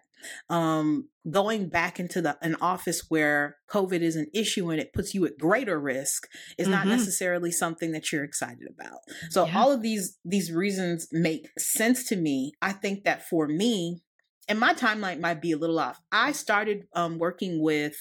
um, 0.49 1.09
going 1.31 1.69
back 1.69 2.01
into 2.01 2.23
the 2.23 2.37
an 2.43 2.57
office 2.61 3.05
where 3.09 3.57
COVID 3.71 4.01
is 4.01 4.17
an 4.17 4.27
issue 4.35 4.71
and 4.71 4.81
it 4.81 4.93
puts 4.93 5.15
you 5.15 5.27
at 5.27 5.39
greater 5.39 5.79
risk 5.79 6.27
is 6.59 6.67
mm-hmm. 6.67 6.77
not 6.77 6.87
necessarily 6.87 7.51
something 7.51 7.93
that 7.93 8.11
you're 8.11 8.25
excited 8.25 8.67
about. 8.69 9.01
So 9.31 9.47
yeah. 9.47 9.59
all 9.59 9.73
of 9.73 9.83
these 9.83 10.19
these 10.25 10.53
reasons 10.53 11.09
make 11.13 11.49
sense 11.59 12.05
to 12.09 12.17
me. 12.17 12.53
I 12.63 12.73
think 12.73 13.05
that 13.05 13.29
for 13.29 13.47
me, 13.47 14.03
and 14.49 14.59
my 14.59 14.75
timeline 14.75 15.21
might 15.21 15.41
be 15.41 15.53
a 15.53 15.59
little 15.59 15.79
off. 15.79 16.01
I 16.11 16.33
started 16.33 16.87
um, 16.95 17.19
working 17.19 17.63
with 17.63 17.97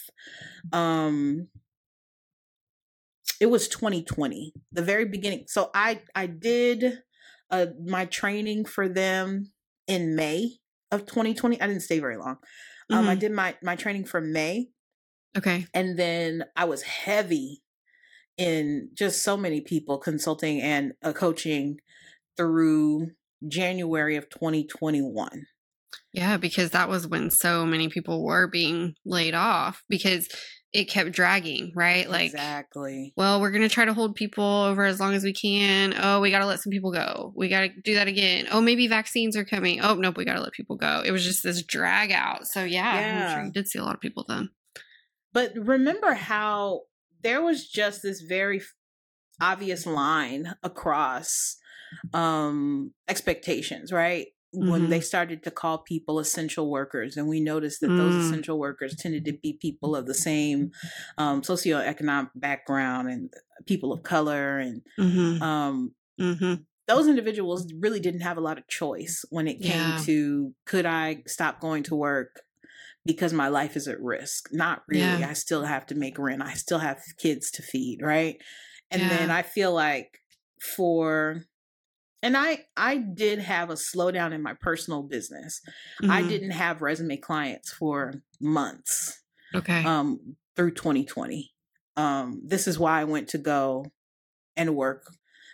um, 0.71 1.47
it 3.39 3.47
was 3.47 3.67
2020, 3.67 4.53
the 4.71 4.81
very 4.81 5.05
beginning. 5.05 5.45
So 5.47 5.69
I 5.73 6.01
I 6.15 6.25
did 6.27 6.99
uh, 7.51 7.67
my 7.85 8.05
training 8.05 8.65
for 8.65 8.87
them 8.87 9.51
in 9.87 10.15
May 10.15 10.59
of 10.91 11.05
2020. 11.05 11.61
I 11.61 11.67
didn't 11.67 11.81
stay 11.81 11.99
very 11.99 12.17
long. 12.17 12.35
Mm-hmm. 12.35 12.95
Um, 12.95 13.07
I 13.07 13.11
mm-hmm. 13.11 13.19
did 13.19 13.31
my 13.31 13.55
my 13.61 13.75
training 13.75 14.05
for 14.05 14.21
May. 14.21 14.69
Okay. 15.37 15.67
And 15.73 15.97
then 15.97 16.45
I 16.55 16.65
was 16.65 16.81
heavy 16.83 17.61
in 18.37 18.89
just 18.93 19.23
so 19.23 19.37
many 19.37 19.61
people 19.61 19.99
consulting 19.99 20.61
and 20.61 20.93
uh, 21.03 21.13
coaching 21.13 21.79
through 22.37 23.11
January 23.47 24.15
of 24.15 24.29
2021. 24.29 25.45
Yeah, 26.13 26.37
because 26.37 26.71
that 26.71 26.89
was 26.89 27.07
when 27.07 27.29
so 27.29 27.65
many 27.65 27.89
people 27.89 28.23
were 28.23 28.47
being 28.47 28.95
laid 29.05 29.35
off 29.35 29.83
because 29.89 30.27
it 30.71 30.85
kept 30.85 31.11
dragging, 31.11 31.71
right? 31.75 32.09
Like 32.09 32.27
exactly. 32.27 33.13
Well, 33.15 33.41
we're 33.41 33.51
gonna 33.51 33.69
try 33.69 33.85
to 33.85 33.93
hold 33.93 34.15
people 34.15 34.43
over 34.43 34.83
as 34.83 34.99
long 34.99 35.13
as 35.13 35.23
we 35.23 35.33
can. 35.33 35.95
Oh, 35.99 36.21
we 36.21 36.29
gotta 36.29 36.45
let 36.45 36.59
some 36.59 36.71
people 36.71 36.91
go. 36.91 37.33
We 37.35 37.49
gotta 37.49 37.69
do 37.83 37.95
that 37.95 38.07
again. 38.07 38.47
Oh, 38.51 38.61
maybe 38.61 38.87
vaccines 38.87 39.35
are 39.35 39.45
coming. 39.45 39.81
Oh, 39.81 39.95
nope, 39.95 40.17
we 40.17 40.25
gotta 40.25 40.41
let 40.41 40.53
people 40.53 40.75
go. 40.75 41.01
It 41.03 41.11
was 41.11 41.23
just 41.23 41.43
this 41.43 41.63
drag 41.63 42.11
out. 42.11 42.45
So 42.45 42.63
yeah, 42.63 42.99
yeah. 42.99 43.33
Sure 43.35 43.45
you 43.45 43.51
did 43.51 43.67
see 43.67 43.79
a 43.79 43.83
lot 43.83 43.95
of 43.95 44.01
people 44.01 44.25
then. 44.27 44.49
But 45.33 45.53
remember 45.55 46.13
how 46.13 46.81
there 47.21 47.41
was 47.41 47.67
just 47.67 48.03
this 48.03 48.21
very 48.21 48.61
obvious 49.41 49.85
line 49.85 50.53
across 50.61 51.57
um 52.13 52.93
expectations, 53.07 53.91
right? 53.91 54.27
Mm-hmm. 54.55 54.71
When 54.71 54.89
they 54.89 54.99
started 54.99 55.43
to 55.43 55.51
call 55.51 55.77
people 55.77 56.17
essential 56.17 56.71
workers, 56.71 57.17
and 57.17 57.27
we 57.27 57.39
noticed 57.39 57.81
that 57.81 57.91
mm. 57.91 57.97
those 57.97 58.15
essential 58.25 58.57
workers 58.57 58.95
tended 58.95 59.25
to 59.25 59.33
be 59.33 59.59
people 59.61 59.95
of 59.95 60.07
the 60.07 60.15
same 60.15 60.71
um, 61.19 61.43
socioeconomic 61.43 62.31
background 62.33 63.09
and 63.09 63.31
people 63.67 63.93
of 63.93 64.01
color, 64.01 64.57
and 64.57 64.81
mm-hmm. 64.99 65.43
Um, 65.43 65.93
mm-hmm. 66.19 66.55
those 66.87 67.07
individuals 67.07 67.71
really 67.79 67.99
didn't 67.99 68.21
have 68.21 68.37
a 68.37 68.41
lot 68.41 68.57
of 68.57 68.67
choice 68.67 69.23
when 69.29 69.47
it 69.47 69.61
came 69.61 69.71
yeah. 69.71 69.99
to 70.05 70.55
could 70.65 70.87
I 70.87 71.21
stop 71.27 71.59
going 71.59 71.83
to 71.83 71.95
work 71.95 72.41
because 73.05 73.33
my 73.33 73.47
life 73.47 73.75
is 73.75 73.87
at 73.87 74.01
risk. 74.01 74.49
Not 74.51 74.83
really. 74.87 75.19
Yeah. 75.19 75.29
I 75.29 75.33
still 75.33 75.63
have 75.63 75.85
to 75.87 75.95
make 75.95 76.17
rent. 76.17 76.41
I 76.41 76.53
still 76.53 76.79
have 76.79 77.01
kids 77.17 77.51
to 77.51 77.61
feed, 77.61 77.99
right? 78.01 78.37
And 78.91 79.01
yeah. 79.01 79.09
then 79.09 79.31
I 79.31 79.41
feel 79.41 79.73
like 79.73 80.19
for 80.75 81.43
and 82.21 82.35
I 82.35 82.65
I 82.75 82.97
did 82.97 83.39
have 83.39 83.69
a 83.69 83.73
slowdown 83.73 84.33
in 84.33 84.41
my 84.41 84.53
personal 84.53 85.03
business. 85.03 85.61
Mm-hmm. 86.01 86.11
I 86.11 86.21
didn't 86.23 86.51
have 86.51 86.81
resume 86.81 87.17
clients 87.17 87.71
for 87.71 88.15
months. 88.39 89.21
Okay. 89.55 89.83
Um 89.83 90.35
through 90.55 90.71
2020. 90.71 91.51
Um 91.97 92.41
this 92.45 92.67
is 92.67 92.77
why 92.77 93.01
I 93.01 93.05
went 93.05 93.29
to 93.29 93.37
go 93.37 93.85
and 94.57 94.75
work 94.75 95.05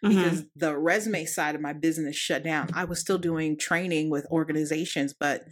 mm-hmm. 0.03 0.15
because 0.15 0.45
the 0.55 0.77
resume 0.77 1.25
side 1.25 1.55
of 1.55 1.61
my 1.61 1.73
business 1.73 2.15
shut 2.15 2.43
down. 2.43 2.69
I 2.73 2.85
was 2.85 2.99
still 2.99 3.17
doing 3.17 3.57
training 3.57 4.09
with 4.09 4.25
organizations, 4.31 5.13
but 5.13 5.43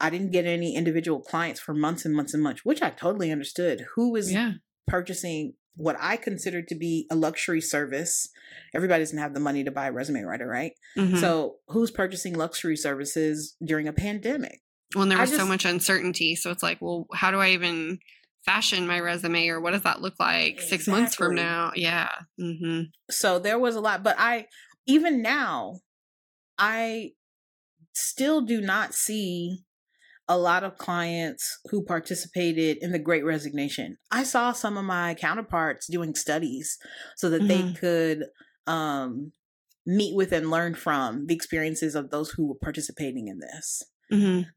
I 0.00 0.10
didn't 0.10 0.30
get 0.30 0.46
any 0.46 0.74
individual 0.76 1.20
clients 1.20 1.60
for 1.60 1.74
months 1.74 2.04
and 2.04 2.14
months 2.14 2.34
and 2.34 2.42
months, 2.42 2.64
which 2.64 2.82
I 2.82 2.90
totally 2.90 3.30
understood. 3.30 3.86
Who 3.94 4.12
was 4.12 4.32
yeah. 4.32 4.52
purchasing 4.86 5.54
what 5.74 5.96
I 6.00 6.16
consider 6.16 6.62
to 6.62 6.74
be 6.74 7.06
a 7.10 7.16
luxury 7.16 7.60
service. 7.60 8.28
Everybody 8.74 9.02
doesn't 9.02 9.18
have 9.18 9.34
the 9.34 9.40
money 9.40 9.64
to 9.64 9.70
buy 9.70 9.88
a 9.88 9.92
resume 9.92 10.22
writer, 10.22 10.46
right? 10.46 10.72
Mm-hmm. 10.96 11.16
So, 11.16 11.56
who's 11.68 11.90
purchasing 11.90 12.34
luxury 12.34 12.76
services 12.76 13.56
during 13.64 13.88
a 13.88 13.92
pandemic? 13.92 14.60
Well, 14.94 15.06
there 15.06 15.18
was 15.18 15.30
just, 15.30 15.40
so 15.40 15.46
much 15.46 15.64
uncertainty. 15.64 16.36
So, 16.36 16.50
it's 16.50 16.62
like, 16.62 16.78
well, 16.80 17.06
how 17.14 17.30
do 17.30 17.38
I 17.38 17.50
even 17.50 17.98
fashion 18.44 18.86
my 18.86 19.00
resume 19.00 19.48
or 19.48 19.60
what 19.60 19.72
does 19.72 19.82
that 19.82 20.02
look 20.02 20.14
like 20.18 20.54
exactly. 20.54 20.68
six 20.68 20.88
months 20.88 21.14
from 21.14 21.34
now? 21.34 21.72
Yeah. 21.74 22.10
Mm-hmm. 22.40 22.82
So, 23.10 23.38
there 23.38 23.58
was 23.58 23.74
a 23.74 23.80
lot, 23.80 24.02
but 24.02 24.16
I, 24.18 24.46
even 24.86 25.22
now, 25.22 25.80
I 26.58 27.12
still 27.94 28.40
do 28.42 28.60
not 28.60 28.94
see 28.94 29.58
a 30.28 30.38
lot 30.38 30.64
of 30.64 30.78
clients 30.78 31.58
who 31.70 31.84
participated 31.84 32.78
in 32.80 32.92
the 32.92 32.98
great 32.98 33.24
resignation. 33.24 33.96
I 34.10 34.22
saw 34.22 34.52
some 34.52 34.78
of 34.78 34.84
my 34.84 35.14
counterparts 35.14 35.88
doing 35.88 36.14
studies 36.14 36.78
so 37.16 37.28
that 37.30 37.42
mm-hmm. 37.42 37.68
they 37.68 37.72
could 37.74 38.24
um, 38.66 39.32
meet 39.86 40.14
with 40.14 40.32
and 40.32 40.50
learn 40.50 40.74
from 40.74 41.26
the 41.26 41.34
experiences 41.34 41.94
of 41.94 42.10
those 42.10 42.30
who 42.30 42.48
were 42.48 42.58
participating 42.60 43.28
in 43.28 43.40
this. 43.40 43.82
Mm-hmm. 44.12 44.48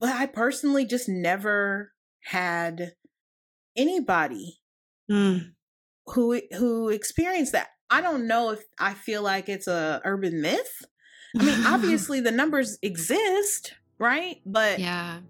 But 0.00 0.10
I 0.10 0.26
personally 0.26 0.84
just 0.84 1.08
never 1.08 1.92
had 2.24 2.92
anybody 3.76 4.58
mm. 5.10 5.52
who 6.06 6.40
who 6.56 6.88
experienced 6.88 7.52
that. 7.52 7.68
I 7.90 8.00
don't 8.00 8.26
know 8.26 8.50
if 8.50 8.60
I 8.78 8.94
feel 8.94 9.22
like 9.22 9.48
it's 9.48 9.68
a 9.68 10.00
urban 10.04 10.42
myth. 10.42 10.84
I 11.38 11.44
mean, 11.44 11.60
obviously 11.66 12.20
the 12.20 12.32
numbers 12.32 12.78
exist, 12.82 13.74
right? 13.98 14.40
But 14.46 14.78
yeah. 14.78 15.20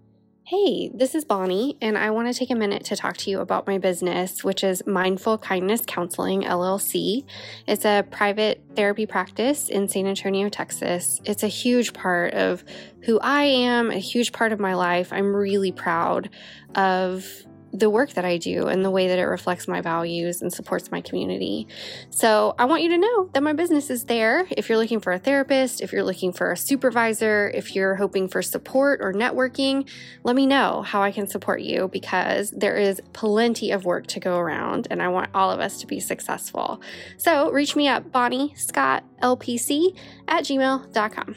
Hey, 0.49 0.89
this 0.91 1.13
is 1.13 1.25
Bonnie, 1.25 1.77
and 1.79 1.95
I 1.95 2.09
want 2.09 2.27
to 2.27 2.33
take 2.33 2.49
a 2.49 2.55
minute 2.55 2.83
to 2.85 2.95
talk 2.95 3.17
to 3.17 3.29
you 3.29 3.39
about 3.39 3.67
my 3.67 3.77
business, 3.77 4.43
which 4.43 4.63
is 4.63 4.81
Mindful 4.87 5.37
Kindness 5.37 5.83
Counseling 5.85 6.41
LLC. 6.41 7.23
It's 7.67 7.85
a 7.85 8.03
private 8.09 8.59
therapy 8.75 9.05
practice 9.05 9.69
in 9.69 9.87
San 9.87 10.07
Antonio, 10.07 10.49
Texas. 10.49 11.21
It's 11.23 11.43
a 11.43 11.47
huge 11.47 11.93
part 11.93 12.33
of 12.33 12.63
who 13.01 13.19
I 13.19 13.43
am, 13.43 13.91
a 13.91 13.99
huge 13.99 14.31
part 14.31 14.51
of 14.51 14.59
my 14.59 14.73
life. 14.73 15.13
I'm 15.13 15.35
really 15.35 15.71
proud 15.71 16.31
of 16.73 17.27
the 17.71 17.89
work 17.89 18.13
that 18.13 18.25
I 18.25 18.37
do 18.37 18.67
and 18.67 18.83
the 18.83 18.91
way 18.91 19.07
that 19.07 19.19
it 19.19 19.23
reflects 19.23 19.67
my 19.67 19.81
values 19.81 20.41
and 20.41 20.51
supports 20.51 20.91
my 20.91 21.01
community. 21.01 21.67
So, 22.09 22.55
I 22.57 22.65
want 22.65 22.83
you 22.83 22.89
to 22.89 22.97
know 22.97 23.29
that 23.33 23.43
my 23.43 23.53
business 23.53 23.89
is 23.89 24.05
there. 24.05 24.47
If 24.51 24.69
you're 24.69 24.77
looking 24.77 24.99
for 24.99 25.13
a 25.13 25.19
therapist, 25.19 25.81
if 25.81 25.91
you're 25.91 26.03
looking 26.03 26.33
for 26.33 26.51
a 26.51 26.57
supervisor, 26.57 27.51
if 27.53 27.75
you're 27.75 27.95
hoping 27.95 28.27
for 28.27 28.41
support 28.41 28.99
or 29.01 29.13
networking, 29.13 29.87
let 30.23 30.35
me 30.35 30.45
know 30.45 30.81
how 30.81 31.01
I 31.01 31.11
can 31.11 31.27
support 31.27 31.61
you 31.61 31.87
because 31.87 32.51
there 32.51 32.75
is 32.75 33.01
plenty 33.13 33.71
of 33.71 33.85
work 33.85 34.07
to 34.07 34.19
go 34.19 34.37
around 34.37 34.87
and 34.89 35.01
I 35.01 35.07
want 35.09 35.29
all 35.33 35.51
of 35.51 35.59
us 35.59 35.79
to 35.81 35.87
be 35.87 35.99
successful. 35.99 36.81
So, 37.17 37.51
reach 37.51 37.75
me 37.75 37.87
at 37.87 38.11
Bonnie 38.11 38.53
Scott 38.55 39.03
LPC 39.21 39.95
at 40.27 40.43
gmail.com. 40.43 41.35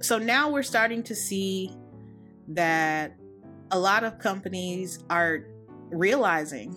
so 0.00 0.18
now 0.18 0.50
we're 0.50 0.62
starting 0.62 1.02
to 1.04 1.14
see 1.14 1.72
that 2.48 3.16
a 3.70 3.78
lot 3.78 4.04
of 4.04 4.18
companies 4.18 5.04
are 5.10 5.44
realizing 5.90 6.76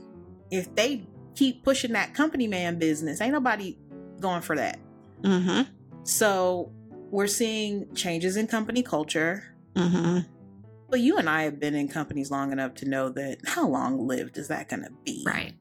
if 0.49 0.73
they 0.75 1.07
keep 1.35 1.63
pushing 1.63 1.93
that 1.93 2.13
company 2.13 2.47
man 2.47 2.77
business, 2.77 3.21
ain't 3.21 3.33
nobody 3.33 3.77
going 4.19 4.41
for 4.41 4.55
that. 4.55 4.79
Mm-hmm. 5.21 5.71
So 6.03 6.71
we're 7.09 7.27
seeing 7.27 7.93
changes 7.95 8.37
in 8.37 8.47
company 8.47 8.83
culture. 8.83 9.43
Mm-hmm. 9.75 10.19
But 10.89 10.99
you 10.99 11.17
and 11.17 11.29
I 11.29 11.43
have 11.43 11.59
been 11.59 11.73
in 11.73 11.87
companies 11.87 12.31
long 12.31 12.51
enough 12.51 12.73
to 12.75 12.89
know 12.89 13.09
that 13.09 13.37
how 13.45 13.67
long 13.67 14.07
lived 14.07 14.37
is 14.37 14.49
that 14.49 14.67
going 14.67 14.83
to 14.83 14.91
be? 15.05 15.23
Right. 15.25 15.53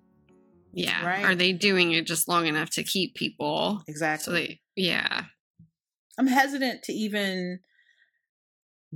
Yeah. 0.73 1.07
Right. 1.07 1.25
Are 1.25 1.35
they 1.35 1.53
doing 1.53 1.93
it 1.93 2.07
just 2.07 2.29
long 2.29 2.47
enough 2.47 2.71
to 2.71 2.83
keep 2.83 3.15
people? 3.15 3.83
Exactly. 3.87 4.25
So 4.25 4.33
they, 4.33 4.61
yeah. 4.75 5.25
I'm 6.21 6.27
hesitant 6.27 6.83
to 6.83 6.93
even 6.93 7.61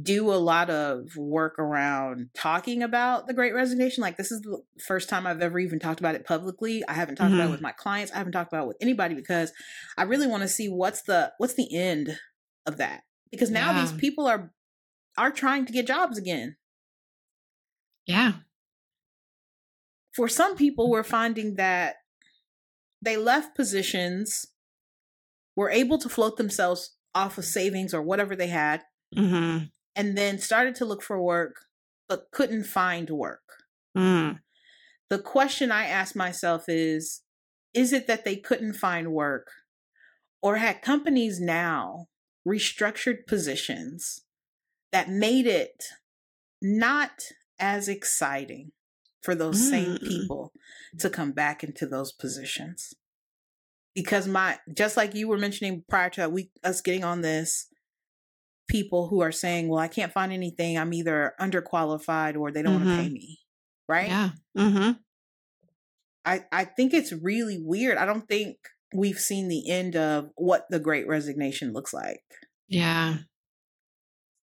do 0.01 0.31
a 0.31 0.37
lot 0.37 0.69
of 0.69 1.17
work 1.17 1.59
around 1.59 2.29
talking 2.37 2.83
about 2.83 3.27
the 3.27 3.33
great 3.33 3.55
resignation. 3.55 4.03
Like 4.03 4.19
this 4.19 4.31
is 4.31 4.43
the 4.43 4.61
first 4.87 5.09
time 5.09 5.27
I've 5.27 5.41
ever 5.41 5.59
even 5.59 5.79
talked 5.79 6.01
about 6.01 6.17
it 6.17 6.27
publicly. 6.27 6.83
I 6.87 6.93
haven't 6.93 7.15
talked 7.15 7.29
mm-hmm. 7.29 7.37
about 7.37 7.45
it 7.45 7.47
mm-hmm. 7.47 7.53
with 7.53 7.61
my 7.63 7.73
clients. 7.73 8.13
I 8.13 8.19
haven't 8.19 8.35
talked 8.35 8.53
about 8.53 8.65
it 8.65 8.69
with 8.69 8.77
anybody 8.83 9.15
because 9.15 9.53
I 9.97 10.03
really 10.03 10.27
want 10.27 10.43
to 10.43 10.49
see 10.49 10.69
what's 10.69 11.03
the 11.05 11.33
what's 11.39 11.55
the 11.55 11.75
end 11.75 12.19
of 12.67 12.77
that. 12.77 13.05
Because 13.31 13.51
now 13.51 13.73
yeah. 13.73 13.81
these 13.81 13.93
people 13.93 14.27
are 14.27 14.53
are 15.17 15.31
trying 15.31 15.65
to 15.65 15.73
get 15.73 15.87
jobs 15.87 16.19
again. 16.19 16.57
Yeah. 18.05 18.33
For 20.15 20.29
some 20.29 20.57
people 20.57 20.91
we're 20.91 21.03
finding 21.05 21.55
that 21.55 21.95
they 23.01 23.17
left 23.17 23.57
positions 23.57 24.45
were 25.57 25.71
able 25.71 25.97
to 25.97 26.11
float 26.11 26.37
themselves 26.37 26.94
off 27.15 27.39
of 27.39 27.45
savings 27.45 27.95
or 27.95 28.03
whatever 28.03 28.35
they 28.35 28.49
had, 28.49 28.83
mm-hmm. 29.17 29.65
and 29.95 30.19
then 30.19 30.39
started 30.39 30.75
to 30.77 30.85
look 30.85 31.03
for 31.03 31.21
work, 31.21 31.57
but 32.09 32.31
couldn't 32.33 32.65
find 32.65 33.11
work. 33.11 33.43
Mm. 33.97 34.41
The 35.11 35.19
question 35.19 35.71
I 35.71 35.87
ask 35.87 36.17
myself 36.17 36.65
is 36.69 37.23
Is 37.73 37.93
it 37.93 38.07
that 38.07 38.25
they 38.25 38.37
couldn't 38.37 38.75
find 38.75 39.13
work, 39.13 39.49
or 40.43 40.57
had 40.57 40.83
companies 40.83 41.41
now 41.41 42.07
restructured 42.47 43.27
positions 43.27 44.23
that 44.93 45.09
made 45.09 45.47
it 45.47 45.85
not 46.61 47.23
as 47.59 47.89
exciting 47.89 48.73
for 49.23 49.35
those 49.35 49.61
mm. 49.61 49.71
same 49.71 49.99
people 49.99 50.53
to 50.99 51.09
come 51.09 51.33
back 51.33 51.63
into 51.65 51.87
those 51.87 52.13
positions? 52.13 52.95
Because 53.95 54.27
my 54.27 54.59
just 54.77 54.97
like 54.97 55.15
you 55.15 55.29
were 55.29 55.39
mentioning 55.39 55.85
prior 55.89 56.11
to 56.11 56.29
we 56.29 56.51
us 56.63 56.81
getting 56.81 57.05
on 57.05 57.21
this 57.21 57.69
people 58.69 59.09
who 59.09 59.21
are 59.21 59.33
saying 59.33 59.69
well 59.69 59.79
i 59.79 59.89
can't 59.89 60.13
find 60.13 60.33
anything. 60.33 60.79
I'm 60.79 60.93
either 60.93 61.35
underqualified 61.41 62.37
or 62.37 62.51
they 62.51 62.63
don't 62.63 62.77
mm-hmm. 62.79 62.87
want 62.87 63.01
to 63.01 63.05
pay 63.05 63.13
me 63.13 63.39
right? 63.89 64.09
Yeah. 64.09 64.31
Mm-hmm. 64.57 64.93
i 66.25 66.45
i 66.53 66.65
think 66.65 66.95
it's 66.95 67.13
really 67.13 67.59
weird. 67.61 67.99
I 67.99 68.07
don't 68.07 68.27
think 68.29 68.57
we've 68.95 69.19
seen 69.19 69.49
the 69.49 69.71
end 69.71 69.97
of 69.97 70.31
what 70.37 70.67
the 70.71 70.79
great 70.79 71.09
resignation 71.09 71.73
looks 71.73 71.93
like. 71.93 72.23
Yeah. 72.69 73.19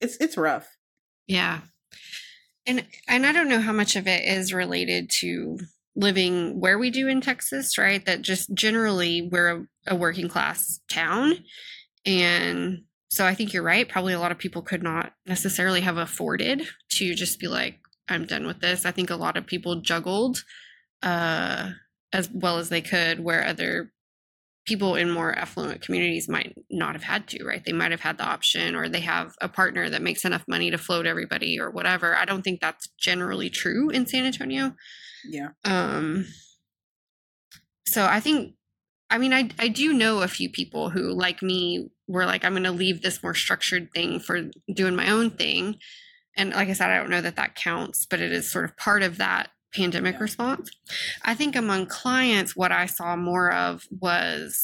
It's 0.01 0.17
it's 0.17 0.37
rough. 0.37 0.69
Yeah. 1.27 1.61
And 2.67 2.87
and 3.07 3.27
i 3.27 3.33
don't 3.33 3.49
know 3.49 3.61
how 3.61 3.73
much 3.73 3.97
of 3.97 4.07
it 4.07 4.25
is 4.25 4.53
related 4.53 5.11
to 5.21 5.59
living 5.97 6.61
where 6.61 6.79
we 6.79 6.91
do 6.91 7.09
in 7.09 7.21
Texas, 7.21 7.77
right? 7.79 8.05
That 8.05 8.23
just 8.23 8.53
generally 8.55 9.29
we're 9.31 9.51
a, 9.51 9.67
a 9.89 9.97
working 9.97 10.29
class 10.29 10.81
town 10.89 11.45
and 12.07 12.83
so 13.11 13.25
I 13.25 13.35
think 13.35 13.53
you're 13.53 13.63
right. 13.63 13.89
Probably 13.89 14.13
a 14.13 14.21
lot 14.21 14.33
of 14.33 14.39
people 14.39 14.63
could 14.63 14.83
not 14.83 15.13
necessarily 15.27 15.81
have 15.81 15.97
afforded 15.97 16.63
to 16.91 17.15
just 17.15 17.39
be 17.39 17.49
like, 17.49 17.79
I'm 18.09 18.27
done 18.27 18.47
with 18.47 18.61
this. 18.61 18.85
I 18.85 18.91
think 18.91 19.11
a 19.11 19.17
lot 19.17 19.37
of 19.37 19.47
people 19.47 19.81
juggled 19.81 20.45
uh, 21.03 21.71
as 22.13 22.31
well 22.33 22.59
as 22.59 22.69
they 22.69 22.81
could, 22.81 23.21
where 23.21 23.47
other 23.47 23.93
people 24.67 24.95
in 24.95 25.11
more 25.11 25.33
affluent 25.33 25.81
communities 25.81 26.29
might 26.29 26.55
not 26.71 26.95
have 26.95 27.03
had 27.03 27.27
to, 27.29 27.43
right? 27.45 27.65
They 27.65 27.73
might 27.73 27.91
have 27.91 28.01
had 28.01 28.19
the 28.19 28.25
option 28.25 28.75
or 28.75 28.89
they 28.89 29.01
have 29.01 29.35
a 29.41 29.49
partner 29.49 29.89
that 29.89 30.03
makes 30.03 30.27
enough 30.27 30.45
money 30.47 30.71
to 30.71 30.77
float 30.77 31.07
everybody 31.07 31.59
or 31.59 31.71
whatever. 31.71 32.15
I 32.15 32.27
don't 32.27 32.43
think 32.43 32.61
that's 32.61 32.89
generally 32.99 33.49
true 33.49 33.89
in 33.89 34.07
San 34.07 34.27
Antonio. 34.27 34.75
Yeah. 35.25 35.49
Um 35.65 36.27
so 37.87 38.05
I 38.05 38.21
think 38.21 38.55
I 39.11 39.19
mean 39.19 39.33
I 39.33 39.51
I 39.59 39.69
do 39.69 39.93
know 39.93 40.23
a 40.23 40.29
few 40.29 40.51
people 40.51 40.91
who 40.91 41.13
like 41.13 41.43
me 41.43 41.89
were 42.07 42.27
like 42.27 42.45
I'm 42.45 42.53
going 42.53 42.65
to 42.65 42.71
leave 42.71 43.03
this 43.03 43.23
more 43.23 43.35
structured 43.35 43.91
thing 43.93 44.21
for 44.21 44.51
doing 44.73 44.97
my 44.97 45.11
own 45.11 45.31
thing. 45.31 45.77
And 46.37 46.51
like 46.51 46.69
I 46.69 46.73
said 46.73 46.91
I 46.91 46.99
don't 46.99 47.11
know 47.11 47.21
that 47.21 47.37
that 47.37 47.55
counts, 47.55 48.07
but 48.09 48.21
it 48.21 48.33
is 48.33 48.51
sort 48.51 48.65
of 48.65 48.77
part 48.77 49.03
of 49.03 49.19
that 49.19 49.51
pandemic 49.75 50.15
yeah. 50.15 50.23
response. 50.23 50.71
I 51.23 51.35
think 51.35 51.57
among 51.57 51.87
clients, 51.87 52.57
what 52.57 52.73
I 52.73 52.87
saw 52.87 53.17
more 53.17 53.53
of 53.53 53.85
was 53.91 54.63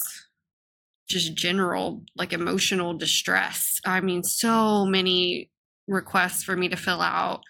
just 1.09 1.35
general, 1.35 2.03
like 2.17 2.33
emotional 2.33 2.95
distress. 2.95 3.79
I 3.85 4.01
mean, 4.01 4.23
so 4.23 4.87
many 4.87 5.51
requests 5.87 6.43
for 6.43 6.57
me 6.57 6.69
to 6.69 6.77
fill 6.77 7.03
out 7.03 7.43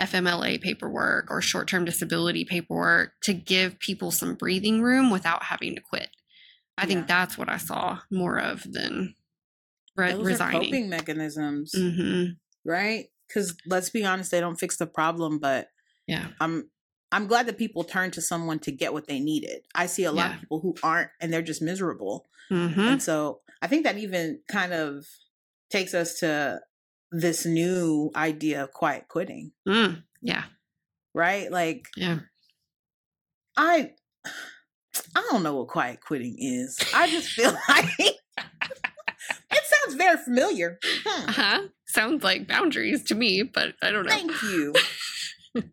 FMLA 0.00 0.60
paperwork 0.60 1.30
or 1.30 1.40
short 1.42 1.68
term 1.68 1.84
disability 1.84 2.44
paperwork 2.44 3.12
to 3.22 3.34
give 3.34 3.78
people 3.78 4.10
some 4.10 4.34
breathing 4.34 4.80
room 4.82 5.10
without 5.10 5.42
having 5.44 5.74
to 5.74 5.80
quit. 5.80 6.08
I 6.78 6.82
yeah. 6.82 6.86
think 6.86 7.06
that's 7.06 7.36
what 7.36 7.50
I 7.50 7.58
saw 7.58 7.98
more 8.10 8.38
of 8.38 8.64
than 8.70 9.14
re- 9.96 10.12
Those 10.12 10.24
resigning. 10.24 10.56
Are 10.56 10.64
coping 10.64 10.88
mechanisms, 10.88 11.72
mm-hmm. 11.76 12.32
right? 12.64 13.06
Because 13.28 13.56
let's 13.66 13.90
be 13.90 14.04
honest, 14.04 14.30
they 14.30 14.40
don't 14.40 14.58
fix 14.58 14.78
the 14.78 14.86
problem, 14.86 15.38
but 15.38 15.68
yeah, 16.06 16.28
I'm 16.40 16.70
I'm 17.12 17.26
glad 17.26 17.46
that 17.46 17.58
people 17.58 17.84
turn 17.84 18.10
to 18.12 18.22
someone 18.22 18.58
to 18.60 18.72
get 18.72 18.92
what 18.92 19.06
they 19.06 19.20
needed. 19.20 19.62
I 19.74 19.86
see 19.86 20.04
a 20.04 20.12
lot 20.12 20.30
yeah. 20.30 20.34
of 20.34 20.40
people 20.40 20.60
who 20.60 20.74
aren't 20.82 21.10
and 21.20 21.32
they're 21.32 21.42
just 21.42 21.60
miserable. 21.60 22.26
Mm-hmm. 22.50 22.80
And 22.80 23.02
so 23.02 23.40
I 23.60 23.66
think 23.66 23.84
that 23.84 23.98
even 23.98 24.40
kind 24.48 24.72
of 24.72 25.06
takes 25.70 25.92
us 25.92 26.20
to 26.20 26.60
this 27.10 27.44
new 27.44 28.10
idea 28.14 28.64
of 28.64 28.72
quiet 28.72 29.08
quitting. 29.08 29.52
Mm. 29.66 30.02
Yeah. 30.22 30.44
Right? 31.14 31.50
Like 31.50 31.86
Yeah. 31.96 32.20
I 33.56 33.92
I 35.16 35.26
don't 35.30 35.42
know 35.42 35.56
what 35.56 35.68
quiet 35.68 36.00
quitting 36.00 36.36
is. 36.38 36.78
I 36.94 37.08
just 37.10 37.28
feel 37.28 37.52
like 37.68 37.86
it 37.98 38.16
sounds 39.64 39.94
very 39.96 40.16
familiar. 40.18 40.78
Hmm. 40.84 41.28
Uh-huh. 41.28 41.60
Sounds 41.86 42.22
like 42.22 42.46
boundaries 42.48 43.02
to 43.04 43.14
me, 43.14 43.42
but 43.42 43.74
I 43.82 43.90
don't 43.90 44.06
know. 44.06 44.10
Thank 44.12 44.42
you. 44.42 44.74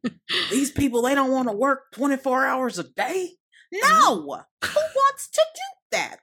These 0.49 0.71
people, 0.71 1.03
they 1.03 1.13
don't 1.15 1.31
want 1.31 1.47
to 1.47 1.55
work 1.55 1.91
24 1.93 2.45
hours 2.45 2.79
a 2.79 2.83
day. 2.83 3.31
No! 3.71 4.21
Who 4.63 4.79
wants 4.95 5.29
to 5.29 5.41
do 5.55 5.97
that? 5.97 6.19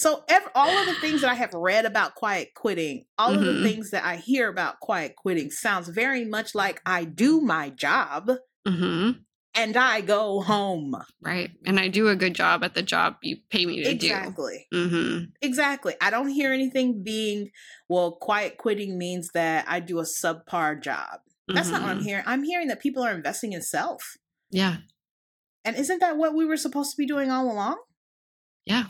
So, 0.00 0.24
every, 0.28 0.50
all 0.54 0.70
of 0.78 0.86
the 0.86 0.94
things 0.94 1.20
that 1.20 1.28
I 1.28 1.34
have 1.34 1.52
read 1.52 1.84
about 1.84 2.14
quiet 2.14 2.54
quitting, 2.54 3.04
all 3.18 3.32
mm-hmm. 3.32 3.38
of 3.38 3.44
the 3.44 3.52
mm-hmm. 3.52 3.64
things 3.64 3.90
that 3.90 4.02
I 4.02 4.16
hear 4.16 4.48
about 4.48 4.80
quiet 4.80 5.14
quitting 5.14 5.50
sounds 5.50 5.88
very 5.88 6.24
much 6.24 6.54
like 6.54 6.80
I 6.86 7.04
do 7.04 7.42
my 7.42 7.68
job 7.68 8.30
mm-hmm. 8.66 9.10
and 9.54 9.76
I 9.76 10.00
go 10.00 10.40
home. 10.40 10.96
Right. 11.20 11.50
And 11.66 11.78
I 11.78 11.88
do 11.88 12.08
a 12.08 12.16
good 12.16 12.34
job 12.34 12.64
at 12.64 12.72
the 12.72 12.80
job 12.80 13.16
you 13.20 13.36
pay 13.50 13.66
me 13.66 13.84
to 13.84 13.90
exactly. 13.90 14.66
do. 14.72 14.78
Exactly. 14.78 14.98
Mm-hmm. 14.98 15.24
Exactly. 15.42 15.94
I 16.00 16.08
don't 16.08 16.30
hear 16.30 16.50
anything 16.50 17.02
being, 17.02 17.50
well, 17.90 18.12
quiet 18.12 18.56
quitting 18.56 18.96
means 18.96 19.28
that 19.34 19.66
I 19.68 19.80
do 19.80 19.98
a 19.98 20.04
subpar 20.04 20.82
job. 20.82 21.20
That's 21.46 21.68
not 21.68 21.82
what 21.82 21.90
I'm 21.90 21.98
mm-hmm. 21.98 22.06
hearing. 22.06 22.24
I'm 22.26 22.42
hearing 22.44 22.68
that 22.68 22.80
people 22.80 23.02
are 23.02 23.12
investing 23.12 23.52
in 23.52 23.60
self. 23.60 24.16
Yeah. 24.50 24.78
And 25.62 25.76
isn't 25.76 25.98
that 25.98 26.16
what 26.16 26.34
we 26.34 26.46
were 26.46 26.56
supposed 26.56 26.92
to 26.92 26.96
be 26.96 27.06
doing 27.06 27.30
all 27.30 27.52
along? 27.52 27.76
Yeah. 28.64 28.84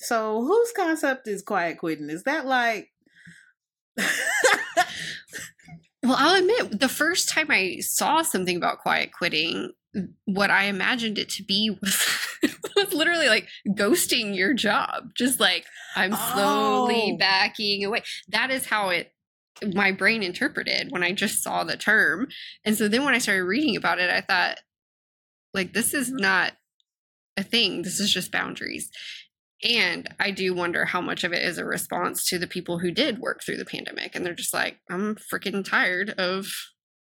So 0.00 0.42
whose 0.42 0.72
concept 0.72 1.28
is 1.28 1.42
quiet 1.42 1.78
quitting? 1.78 2.10
Is 2.10 2.24
that 2.24 2.46
like 2.46 2.88
Well, 6.02 6.16
I'll 6.16 6.40
admit 6.40 6.80
the 6.80 6.88
first 6.88 7.28
time 7.28 7.48
I 7.50 7.80
saw 7.80 8.22
something 8.22 8.56
about 8.56 8.78
quiet 8.78 9.10
quitting, 9.12 9.72
what 10.24 10.50
I 10.50 10.64
imagined 10.64 11.18
it 11.18 11.28
to 11.30 11.42
be 11.42 11.76
was, 11.80 12.06
was 12.76 12.94
literally 12.94 13.28
like 13.28 13.48
ghosting 13.68 14.34
your 14.34 14.54
job. 14.54 15.10
Just 15.14 15.40
like 15.40 15.66
I'm 15.94 16.14
slowly 16.14 17.12
oh. 17.12 17.16
backing 17.18 17.84
away. 17.84 18.02
That 18.28 18.50
is 18.50 18.66
how 18.66 18.88
it 18.88 19.12
my 19.74 19.92
brain 19.92 20.22
interpreted 20.22 20.90
when 20.90 21.02
I 21.02 21.12
just 21.12 21.42
saw 21.42 21.64
the 21.64 21.76
term. 21.76 22.28
And 22.64 22.76
so 22.76 22.88
then 22.88 23.04
when 23.04 23.14
I 23.14 23.18
started 23.18 23.44
reading 23.44 23.76
about 23.76 23.98
it, 23.98 24.08
I 24.08 24.22
thought, 24.22 24.58
like, 25.52 25.74
this 25.74 25.92
is 25.92 26.10
not 26.10 26.52
a 27.36 27.42
thing. 27.42 27.82
This 27.82 28.00
is 28.00 28.12
just 28.12 28.32
boundaries. 28.32 28.90
And 29.62 30.08
I 30.18 30.30
do 30.30 30.54
wonder 30.54 30.86
how 30.86 31.00
much 31.00 31.22
of 31.22 31.32
it 31.32 31.42
is 31.42 31.58
a 31.58 31.64
response 31.64 32.24
to 32.26 32.38
the 32.38 32.46
people 32.46 32.78
who 32.78 32.90
did 32.90 33.18
work 33.18 33.42
through 33.44 33.58
the 33.58 33.66
pandemic. 33.66 34.14
And 34.14 34.24
they're 34.24 34.34
just 34.34 34.54
like, 34.54 34.78
I'm 34.88 35.16
freaking 35.16 35.68
tired 35.68 36.10
of 36.10 36.46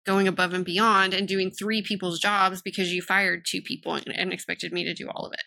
going 0.06 0.28
above 0.28 0.54
and 0.54 0.64
beyond 0.64 1.14
and 1.14 1.28
doing 1.28 1.50
three 1.50 1.82
people's 1.82 2.20
jobs 2.20 2.62
because 2.62 2.94
you 2.94 3.02
fired 3.02 3.46
two 3.46 3.62
people 3.62 3.96
and, 3.96 4.32
expected 4.32 4.72
me 4.72 4.84
to 4.84 4.94
do 4.94 5.10
all 5.10 5.26
of 5.26 5.34
it. 5.34 5.44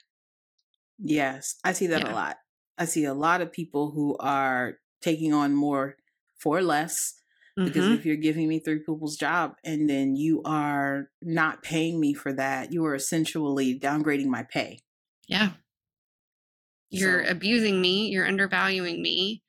Yes, 0.98 1.54
I 1.62 1.72
see 1.72 1.86
that 1.86 2.02
yeah. 2.02 2.12
a 2.12 2.14
lot. 2.14 2.36
I 2.76 2.84
see 2.84 3.04
a 3.04 3.14
lot 3.14 3.40
of 3.40 3.52
people 3.52 3.92
who 3.92 4.16
are 4.18 4.74
taking 5.00 5.32
on 5.32 5.54
more 5.54 5.96
for 6.40 6.60
less 6.62 7.14
because 7.56 7.84
mm-hmm. 7.84 7.94
if 7.94 8.06
you're 8.06 8.16
giving 8.16 8.48
me 8.48 8.60
three 8.60 8.78
people's 8.78 9.16
job 9.16 9.54
and 9.64 9.90
then 9.90 10.14
you 10.14 10.42
are 10.44 11.10
not 11.22 11.62
paying 11.62 11.98
me 12.00 12.14
for 12.14 12.32
that 12.32 12.72
you 12.72 12.84
are 12.84 12.94
essentially 12.94 13.78
downgrading 13.78 14.26
my 14.26 14.44
pay 14.44 14.78
yeah 15.26 15.50
you're 16.90 17.24
so. 17.24 17.30
abusing 17.30 17.80
me 17.80 18.08
you're 18.08 18.26
undervaluing 18.26 19.02
me 19.02 19.42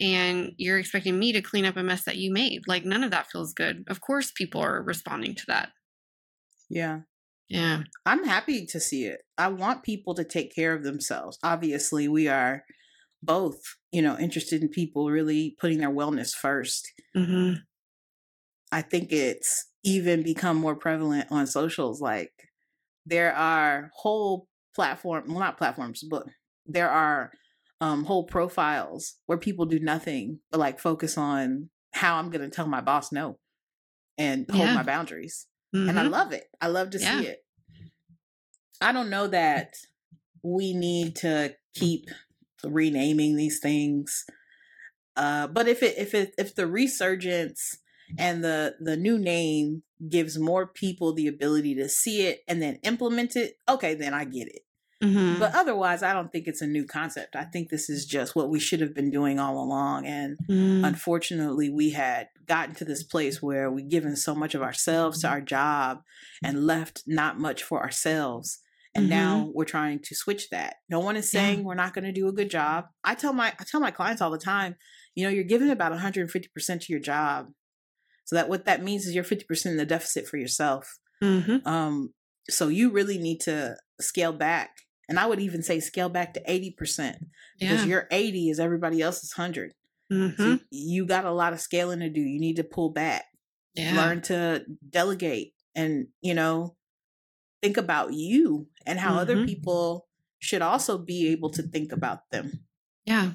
and 0.00 0.52
you're 0.56 0.78
expecting 0.78 1.18
me 1.18 1.32
to 1.32 1.42
clean 1.42 1.66
up 1.66 1.76
a 1.76 1.82
mess 1.82 2.04
that 2.04 2.16
you 2.16 2.32
made 2.32 2.62
like 2.66 2.84
none 2.84 3.04
of 3.04 3.10
that 3.10 3.30
feels 3.30 3.52
good 3.52 3.84
of 3.88 4.00
course 4.00 4.30
people 4.30 4.60
are 4.60 4.82
responding 4.82 5.34
to 5.34 5.44
that 5.46 5.70
yeah 6.68 7.00
yeah 7.48 7.82
i'm 8.06 8.24
happy 8.24 8.64
to 8.64 8.78
see 8.80 9.04
it 9.04 9.20
i 9.36 9.48
want 9.48 9.82
people 9.82 10.14
to 10.14 10.24
take 10.24 10.54
care 10.54 10.74
of 10.74 10.84
themselves 10.84 11.38
obviously 11.42 12.08
we 12.08 12.28
are 12.28 12.62
both, 13.22 13.60
you 13.92 14.02
know, 14.02 14.18
interested 14.18 14.62
in 14.62 14.68
people 14.68 15.10
really 15.10 15.56
putting 15.60 15.78
their 15.78 15.90
wellness 15.90 16.30
1st 16.34 16.82
mm-hmm. 17.16 17.52
I 18.72 18.82
think 18.82 19.12
it's 19.12 19.66
even 19.82 20.22
become 20.22 20.56
more 20.56 20.76
prevalent 20.76 21.26
on 21.30 21.46
socials. 21.48 22.00
Like 22.00 22.30
there 23.04 23.34
are 23.34 23.90
whole 23.96 24.46
platform, 24.76 25.24
well, 25.26 25.40
not 25.40 25.58
platforms, 25.58 26.04
but 26.08 26.24
there 26.72 26.90
are 26.90 27.32
um, 27.80 28.04
whole 28.04 28.24
profiles 28.24 29.16
where 29.26 29.38
people 29.38 29.66
do 29.66 29.80
nothing 29.80 30.40
but 30.50 30.60
like 30.60 30.78
focus 30.78 31.16
on 31.16 31.70
how 31.92 32.16
I'm 32.16 32.30
going 32.30 32.48
to 32.48 32.54
tell 32.54 32.66
my 32.66 32.80
boss 32.80 33.10
no 33.10 33.38
and 34.18 34.46
hold 34.50 34.68
yeah. 34.68 34.74
my 34.74 34.82
boundaries. 34.82 35.46
Mm-hmm. 35.74 35.88
And 35.88 35.98
I 35.98 36.02
mm-hmm. 36.02 36.12
love 36.12 36.32
it. 36.32 36.44
I 36.60 36.68
love 36.68 36.90
to 36.90 36.98
yeah. 36.98 37.20
see 37.20 37.26
it. 37.26 37.44
I 38.80 38.92
don't 38.92 39.10
know 39.10 39.26
that 39.28 39.74
we 40.42 40.74
need 40.74 41.16
to 41.16 41.54
keep 41.74 42.06
renaming 42.64 43.36
these 43.36 43.58
things. 43.60 44.24
Uh, 45.16 45.46
but 45.46 45.68
if 45.68 45.82
it 45.82 45.98
if 45.98 46.14
it 46.14 46.34
if 46.38 46.54
the 46.54 46.66
resurgence 46.66 47.78
and 48.18 48.42
the 48.42 48.74
the 48.80 48.96
new 48.96 49.18
name 49.18 49.82
gives 50.08 50.38
more 50.38 50.66
people 50.66 51.12
the 51.12 51.28
ability 51.28 51.74
to 51.74 51.88
see 51.88 52.26
it 52.26 52.40
and 52.48 52.62
then 52.62 52.78
implement 52.82 53.36
it, 53.36 53.54
okay, 53.68 53.94
then 53.94 54.14
I 54.14 54.24
get 54.24 54.48
it. 54.48 54.62
Mm-hmm. 55.02 55.38
But 55.38 55.54
otherwise, 55.54 56.02
I 56.02 56.12
don't 56.12 56.30
think 56.30 56.46
it's 56.46 56.60
a 56.60 56.66
new 56.66 56.84
concept. 56.84 57.34
I 57.34 57.44
think 57.44 57.70
this 57.70 57.88
is 57.88 58.04
just 58.04 58.36
what 58.36 58.50
we 58.50 58.60
should 58.60 58.80
have 58.80 58.94
been 58.94 59.10
doing 59.10 59.38
all 59.38 59.62
along. 59.62 60.06
And 60.06 60.36
mm. 60.46 60.86
unfortunately, 60.86 61.70
we 61.70 61.90
had 61.90 62.28
gotten 62.46 62.74
to 62.76 62.84
this 62.84 63.02
place 63.02 63.40
where 63.40 63.70
we've 63.70 63.88
given 63.88 64.14
so 64.14 64.34
much 64.34 64.54
of 64.54 64.62
ourselves 64.62 65.22
to 65.22 65.28
our 65.28 65.40
job 65.40 66.02
and 66.44 66.66
left 66.66 67.02
not 67.06 67.38
much 67.38 67.62
for 67.62 67.82
ourselves. 67.82 68.60
And 68.94 69.04
mm-hmm. 69.04 69.10
now 69.10 69.50
we're 69.54 69.64
trying 69.64 70.00
to 70.00 70.14
switch 70.14 70.50
that. 70.50 70.76
No 70.88 71.00
one 71.00 71.16
is 71.16 71.30
saying 71.30 71.60
yeah. 71.60 71.64
we're 71.64 71.74
not 71.74 71.94
going 71.94 72.04
to 72.04 72.12
do 72.12 72.28
a 72.28 72.32
good 72.32 72.50
job. 72.50 72.86
I 73.04 73.14
tell 73.14 73.32
my 73.32 73.52
I 73.58 73.64
tell 73.64 73.80
my 73.80 73.92
clients 73.92 74.20
all 74.20 74.30
the 74.30 74.38
time, 74.38 74.74
you 75.14 75.24
know, 75.24 75.30
you're 75.30 75.44
giving 75.44 75.70
about 75.70 75.92
150% 75.92 76.80
to 76.80 76.92
your 76.92 77.00
job. 77.00 77.46
So 78.24 78.36
that 78.36 78.48
what 78.48 78.66
that 78.66 78.82
means 78.82 79.06
is 79.06 79.14
you're 79.14 79.24
50% 79.24 79.66
in 79.66 79.76
the 79.76 79.86
deficit 79.86 80.26
for 80.26 80.36
yourself. 80.36 80.98
Mm-hmm. 81.22 81.66
Um, 81.66 82.12
so 82.48 82.68
you 82.68 82.90
really 82.90 83.18
need 83.18 83.40
to 83.42 83.76
scale 84.00 84.32
back. 84.32 84.70
And 85.10 85.18
I 85.18 85.26
would 85.26 85.40
even 85.40 85.62
say 85.62 85.80
scale 85.80 86.08
back 86.08 86.34
to 86.34 86.42
80% 86.44 87.16
because 87.58 87.80
yeah. 87.80 87.84
your 87.84 88.06
80 88.12 88.50
is 88.50 88.60
everybody 88.60 89.02
else's 89.02 89.36
100. 89.36 89.74
Mm-hmm. 90.10 90.42
So 90.42 90.58
you 90.70 91.04
got 91.04 91.24
a 91.24 91.32
lot 91.32 91.52
of 91.52 91.60
scaling 91.60 91.98
to 91.98 92.08
do. 92.08 92.20
You 92.20 92.38
need 92.38 92.56
to 92.56 92.64
pull 92.64 92.90
back. 92.90 93.24
Yeah. 93.74 93.96
Learn 93.96 94.22
to 94.22 94.64
delegate 94.88 95.54
and, 95.74 96.06
you 96.22 96.32
know, 96.32 96.76
think 97.60 97.76
about 97.76 98.12
you 98.12 98.68
and 98.86 99.00
how 99.00 99.10
mm-hmm. 99.10 99.18
other 99.18 99.46
people 99.46 100.06
should 100.38 100.62
also 100.62 100.96
be 100.96 101.28
able 101.32 101.50
to 101.50 101.62
think 101.62 101.90
about 101.90 102.30
them. 102.30 102.64
Yeah. 103.04 103.32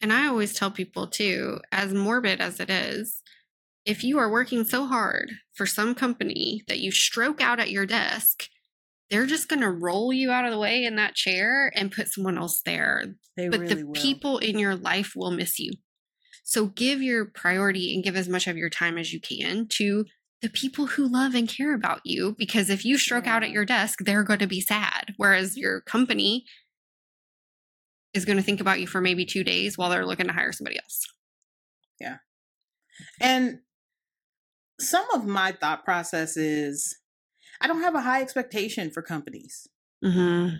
And 0.00 0.14
I 0.14 0.28
always 0.28 0.54
tell 0.54 0.70
people 0.70 1.08
too, 1.08 1.60
as 1.70 1.92
morbid 1.92 2.40
as 2.40 2.58
it 2.58 2.70
is, 2.70 3.22
if 3.84 4.02
you 4.02 4.18
are 4.18 4.30
working 4.30 4.64
so 4.64 4.86
hard 4.86 5.30
for 5.52 5.66
some 5.66 5.94
company 5.94 6.62
that 6.68 6.78
you 6.78 6.90
stroke 6.90 7.42
out 7.42 7.60
at 7.60 7.70
your 7.70 7.84
desk, 7.84 8.48
they're 9.10 9.26
just 9.26 9.48
going 9.48 9.60
to 9.60 9.70
roll 9.70 10.12
you 10.12 10.30
out 10.30 10.44
of 10.44 10.52
the 10.52 10.58
way 10.58 10.84
in 10.84 10.96
that 10.96 11.14
chair 11.14 11.72
and 11.74 11.92
put 11.92 12.08
someone 12.08 12.38
else 12.38 12.62
there. 12.64 13.04
They 13.36 13.48
but 13.48 13.60
really 13.60 13.74
the 13.74 13.86
will. 13.86 13.92
people 13.94 14.38
in 14.38 14.58
your 14.58 14.76
life 14.76 15.12
will 15.16 15.30
miss 15.30 15.58
you. 15.58 15.72
So 16.44 16.66
give 16.66 17.02
your 17.02 17.26
priority 17.26 17.94
and 17.94 18.04
give 18.04 18.16
as 18.16 18.28
much 18.28 18.46
of 18.46 18.56
your 18.56 18.70
time 18.70 18.98
as 18.98 19.12
you 19.12 19.20
can 19.20 19.66
to 19.70 20.04
the 20.42 20.48
people 20.48 20.86
who 20.86 21.06
love 21.06 21.34
and 21.34 21.48
care 21.48 21.74
about 21.74 22.00
you. 22.04 22.34
Because 22.38 22.70
if 22.70 22.84
you 22.84 22.98
stroke 22.98 23.26
out 23.26 23.42
at 23.42 23.50
your 23.50 23.64
desk, 23.64 23.98
they're 24.04 24.24
going 24.24 24.38
to 24.38 24.46
be 24.46 24.60
sad. 24.60 25.14
Whereas 25.16 25.56
your 25.56 25.80
company 25.82 26.44
is 28.14 28.24
going 28.24 28.38
to 28.38 28.42
think 28.42 28.60
about 28.60 28.80
you 28.80 28.86
for 28.86 29.00
maybe 29.00 29.24
two 29.24 29.44
days 29.44 29.76
while 29.76 29.90
they're 29.90 30.06
looking 30.06 30.26
to 30.26 30.32
hire 30.32 30.52
somebody 30.52 30.78
else. 30.78 31.02
Yeah. 32.00 32.16
And 33.20 33.60
some 34.80 35.04
of 35.14 35.26
my 35.26 35.52
thought 35.52 35.84
process 35.84 36.36
is 36.36 36.96
I 37.60 37.66
don't 37.66 37.82
have 37.82 37.94
a 37.94 38.00
high 38.00 38.22
expectation 38.22 38.90
for 38.90 39.02
companies. 39.02 39.68
Mm-hmm. 40.04 40.56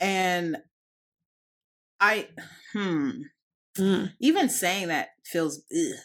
And 0.00 0.56
I, 2.00 2.28
hmm, 2.72 3.10
even 4.20 4.48
saying 4.48 4.88
that 4.88 5.08
feels, 5.24 5.62
ugh, 5.70 5.98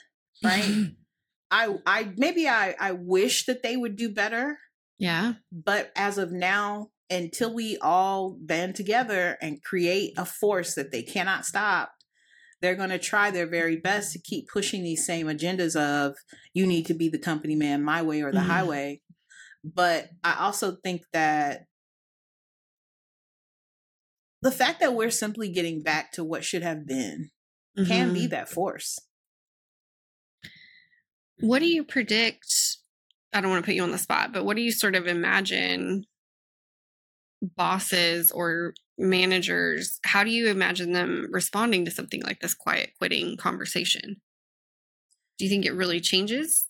right? 0.44 0.92
I, 1.52 1.76
I, 1.86 2.12
maybe 2.18 2.50
I, 2.50 2.76
I 2.80 2.92
wish 2.92 3.46
that 3.46 3.64
they 3.64 3.78
would 3.78 3.96
do 3.96 4.10
better, 4.14 4.58
Yeah. 4.98 5.34
but 5.52 5.92
as 5.96 6.18
of 6.18 6.32
now, 6.32 6.90
until 7.10 7.54
we 7.54 7.78
all 7.78 8.36
band 8.42 8.76
together 8.76 9.38
and 9.42 9.64
create 9.64 10.14
a 10.18 10.26
force 10.26 10.74
that 10.76 10.92
they 10.92 11.04
cannot 11.04 11.46
stop, 11.46 11.92
they're 12.62 12.76
going 12.76 12.90
to 12.90 12.98
try 13.00 13.30
their 13.32 13.46
very 13.48 13.78
best 13.78 14.12
to 14.14 14.20
keep 14.20 14.50
pushing 14.52 14.84
these 14.84 15.06
same 15.06 15.28
agendas 15.28 15.76
of 15.80 16.16
you 16.54 16.66
need 16.66 16.88
to 16.88 16.94
be 16.96 17.08
the 17.08 17.20
company 17.20 17.56
man 17.56 17.84
my 17.84 18.02
way 18.02 18.22
or 18.22 18.32
the 18.32 18.40
Mhm. 18.40 18.48
highway. 18.48 19.02
But 19.66 20.12
I 20.24 20.36
also 20.46 20.76
think 20.78 21.04
that 21.14 21.68
the 24.42 24.52
fact 24.52 24.80
that 24.80 24.94
we're 24.94 25.12
simply 25.12 25.50
getting 25.52 25.82
back 25.82 26.12
to 26.14 26.24
what 26.24 26.44
should 26.46 26.64
have 26.64 26.86
been 26.86 27.32
can 27.86 28.12
be 28.12 28.28
Mhm. 28.28 28.30
that 28.30 28.50
force. 28.50 29.00
What 31.40 31.60
do 31.60 31.68
you 31.68 31.84
predict? 31.84 32.78
I 33.34 33.42
don't 33.42 33.52
want 33.52 33.64
to 33.64 33.68
put 33.68 33.76
you 33.76 33.84
on 33.84 33.92
the 33.92 33.98
spot, 33.98 34.32
but 34.32 34.46
what 34.46 34.56
do 34.56 34.62
you 34.64 34.72
sort 34.72 34.96
of 34.96 35.08
imagine 35.08 36.06
bosses 37.42 38.32
or 38.32 38.74
managers, 38.98 40.00
how 40.04 40.24
do 40.24 40.30
you 40.32 40.48
imagine 40.48 40.94
them 40.94 41.28
responding 41.32 41.86
to 41.86 41.92
something 41.92 42.22
like 42.24 42.40
this 42.40 42.54
quiet 42.54 42.92
quitting 42.98 43.38
conversation? 43.38 44.22
Do 45.38 45.46
you 45.46 45.50
think 45.50 45.66
it 45.66 45.72
really 45.74 46.02
changes? 46.02 46.68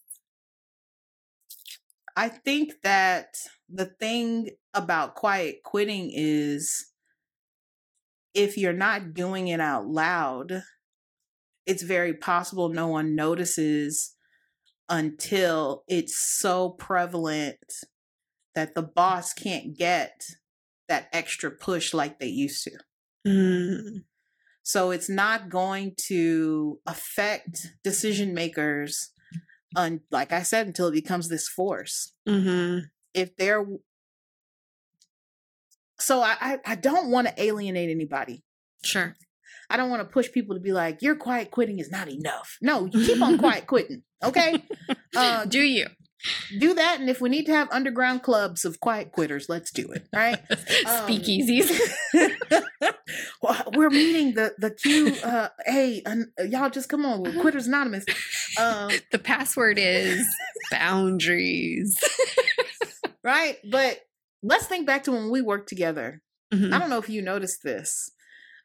I 2.15 2.30
think 2.30 2.82
that 2.84 3.36
the 3.69 3.86
thing 3.86 4.51
about 4.73 5.15
quiet 5.15 5.63
quitting 5.63 6.12
is 6.13 6.91
if 8.34 8.58
you're 8.58 8.73
not 8.73 9.13
doing 9.13 9.47
it 9.47 9.60
out 9.60 9.88
loud, 9.88 10.63
it's 11.65 11.84
very 11.84 12.13
possible 12.13 12.69
no 12.69 12.88
one 12.88 13.15
notices 13.15 14.15
until 14.89 15.84
it's 15.88 16.17
so 16.17 16.71
prevalent 16.71 17.60
that 18.56 18.75
the 18.75 18.84
boss 18.84 19.34
can't 19.34 19.78
get 19.78 20.25
that 20.89 21.10
extra 21.13 21.51
push 21.51 21.93
like 21.93 22.19
they 22.19 22.28
used 22.28 22.63
to. 22.65 22.78
Mm, 23.28 24.06
So 24.63 24.91
it's 24.91 25.10
not 25.10 25.49
going 25.49 25.95
to 26.08 26.80
affect 26.86 27.67
decision 27.84 28.34
makers, 28.34 29.12
un- 29.76 30.02
like 30.12 30.32
I 30.32 30.44
said, 30.44 30.68
until 30.68 30.88
it 30.88 30.94
becomes 30.94 31.30
this 31.30 31.48
force. 31.48 32.14
hmm 32.28 32.80
if 33.14 33.36
they're 33.38 33.66
so 36.00 36.22
I, 36.22 36.36
I 36.42 36.60
I 36.66 36.76
don't 36.76 37.10
want 37.10 37.28
to 37.28 37.42
alienate 37.42 37.90
anybody. 37.90 38.44
Sure. 38.84 39.16
I 39.70 39.78
don't 39.78 39.90
want 39.90 40.02
to 40.02 40.08
push 40.14 40.32
people 40.32 40.56
to 40.56 40.62
be 40.62 40.72
like, 40.74 41.02
your 41.02 41.16
quiet 41.16 41.50
quitting 41.50 41.80
is 41.80 41.90
not 41.90 42.08
enough. 42.10 42.58
No, 42.62 42.86
you 42.86 43.06
keep 43.06 43.22
on 43.22 43.38
quiet 43.46 43.66
quitting. 43.68 44.04
Okay. 44.24 44.62
Uh 45.16 45.46
do 45.56 45.62
you? 45.62 45.88
Do 46.60 46.74
that. 46.74 47.00
And 47.00 47.10
if 47.10 47.22
we 47.22 47.30
need 47.30 47.46
to 47.46 47.52
have 47.54 47.70
underground 47.72 48.24
clubs 48.24 48.66
of 48.66 48.80
quiet 48.80 49.12
quitters, 49.12 49.48
let's 49.50 49.72
do 49.72 49.92
it. 49.92 50.08
Right. 50.14 50.40
Um, 50.88 51.08
Speakeasies. 51.08 51.72
We're 53.74 53.90
meeting 53.90 54.34
the 54.34 54.54
the 54.58 54.72
Q 54.72 55.16
uh 55.24 55.50
hey 55.66 56.02
un- 56.06 56.32
y'all 56.48 56.70
just 56.70 56.90
come 56.90 57.06
on, 57.06 57.22
we're 57.24 57.40
quitters 57.42 57.68
anonymous. 57.68 58.06
Um 58.60 58.90
the 59.12 59.20
password 59.20 59.78
is 59.80 60.26
boundaries. 60.72 62.00
right. 63.24 63.58
But 63.70 64.00
let's 64.44 64.66
think 64.68 64.86
back 64.88 65.04
to 65.04 65.12
when 65.12 65.30
we 65.30 65.42
worked 65.42 65.70
together. 65.70 66.22
Mhm. 66.54 66.74
I 66.74 66.80
don't 66.80 66.90
know 66.90 67.00
if 67.00 67.10
you 67.10 67.22
noticed 67.22 67.64
this. 67.64 68.12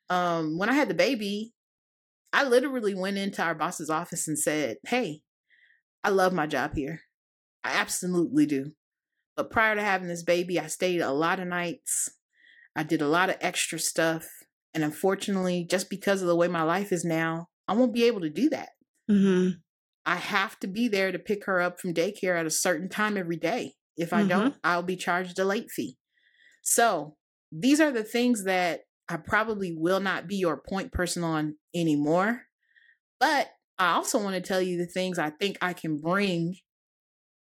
Um, 0.09 0.59
when 0.59 0.69
I 0.69 0.73
had 0.75 0.89
the 0.89 0.95
baby, 0.95 1.53
I 2.33 2.45
literally 2.45 2.95
went 2.95 3.17
into 3.19 3.43
our 3.43 3.55
boss's 3.55 3.91
office 3.91 4.27
and 4.29 4.39
said, 4.39 4.77
Hey, 4.87 5.21
I 6.03 6.11
love 6.11 6.33
my 6.33 6.47
job 6.47 6.75
here. 6.75 7.01
I 7.65 7.71
absolutely 7.73 8.47
do. 8.47 8.73
But 9.37 9.51
prior 9.51 9.75
to 9.77 9.83
having 9.83 10.09
this 10.09 10.23
baby, 10.25 10.61
I 10.61 10.69
stayed 10.69 11.01
a 11.01 11.13
lot 11.13 11.41
of 11.41 11.49
nights. 11.49 12.11
I 12.77 12.85
did 12.85 13.03
a 13.03 13.09
lot 13.09 13.31
of 13.31 13.39
extra 13.41 13.79
stuff. 13.79 14.29
And 14.75 14.85
unfortunately, 14.85 15.67
just 15.69 15.91
because 15.91 16.23
of 16.23 16.29
the 16.29 16.37
way 16.37 16.49
my 16.49 16.63
life 16.63 16.93
is 16.93 17.05
now, 17.05 17.49
I 17.69 17.75
won't 17.75 17.95
be 17.95 18.05
able 18.05 18.23
to 18.23 18.31
do 18.31 18.51
that. 18.51 18.71
Mhm. 19.09 19.61
I 20.07 20.17
have 20.17 20.59
to 20.61 20.67
be 20.67 20.89
there 20.89 21.13
to 21.13 21.19
pick 21.19 21.45
her 21.45 21.61
up 21.61 21.81
from 21.81 21.95
daycare 21.95 22.39
at 22.39 22.47
a 22.47 22.51
certain 22.51 22.89
time 22.89 23.17
every 23.17 23.37
day. 23.37 23.75
If 23.97 24.13
I 24.13 24.23
Mhm. 24.23 24.25
don't, 24.25 24.57
I'll 24.65 24.83
be 24.83 24.97
charged 24.97 25.39
a 25.39 25.45
late 25.45 25.71
fee. 25.71 25.99
So 26.63 27.17
these 27.53 27.81
are 27.81 27.93
the 27.93 28.05
things 28.05 28.45
that 28.45 28.83
I 29.09 29.19
probably 29.19 29.75
will 29.77 30.01
not 30.01 30.29
be 30.29 30.37
your 30.37 30.63
point 30.63 30.93
person 30.93 31.25
on 31.25 31.59
anymore. 31.75 32.45
But 33.21 33.53
I 33.79 33.93
also 33.95 34.23
want 34.23 34.35
to 34.37 34.43
tell 34.43 34.63
you 34.63 34.79
the 34.79 34.87
things 34.87 35.19
I 35.19 35.31
think 35.31 35.59
I 35.63 35.75
can 35.75 35.99
bring 36.01 36.57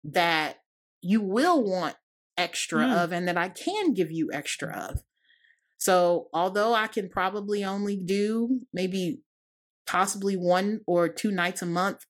that 0.08 0.58
you 1.02 1.22
will 1.22 1.64
want 1.64 1.98
extra 2.38 2.86
Mm. 2.86 2.94
of 3.04 3.12
and 3.14 3.28
that 3.28 3.38
I 3.38 3.50
can 3.50 3.94
give 3.94 4.12
you 4.12 4.32
extra 4.34 4.74
of. 4.74 5.04
So, 5.78 6.30
although 6.34 6.74
I 6.74 6.88
can 6.88 7.10
probably 7.10 7.64
only 7.64 7.98
do 7.98 8.62
maybe 8.74 9.22
possibly 9.88 10.36
one 10.38 10.82
or 10.88 11.10
two 11.10 11.32
nights 11.32 11.62
a 11.62 11.68
month 11.68 12.06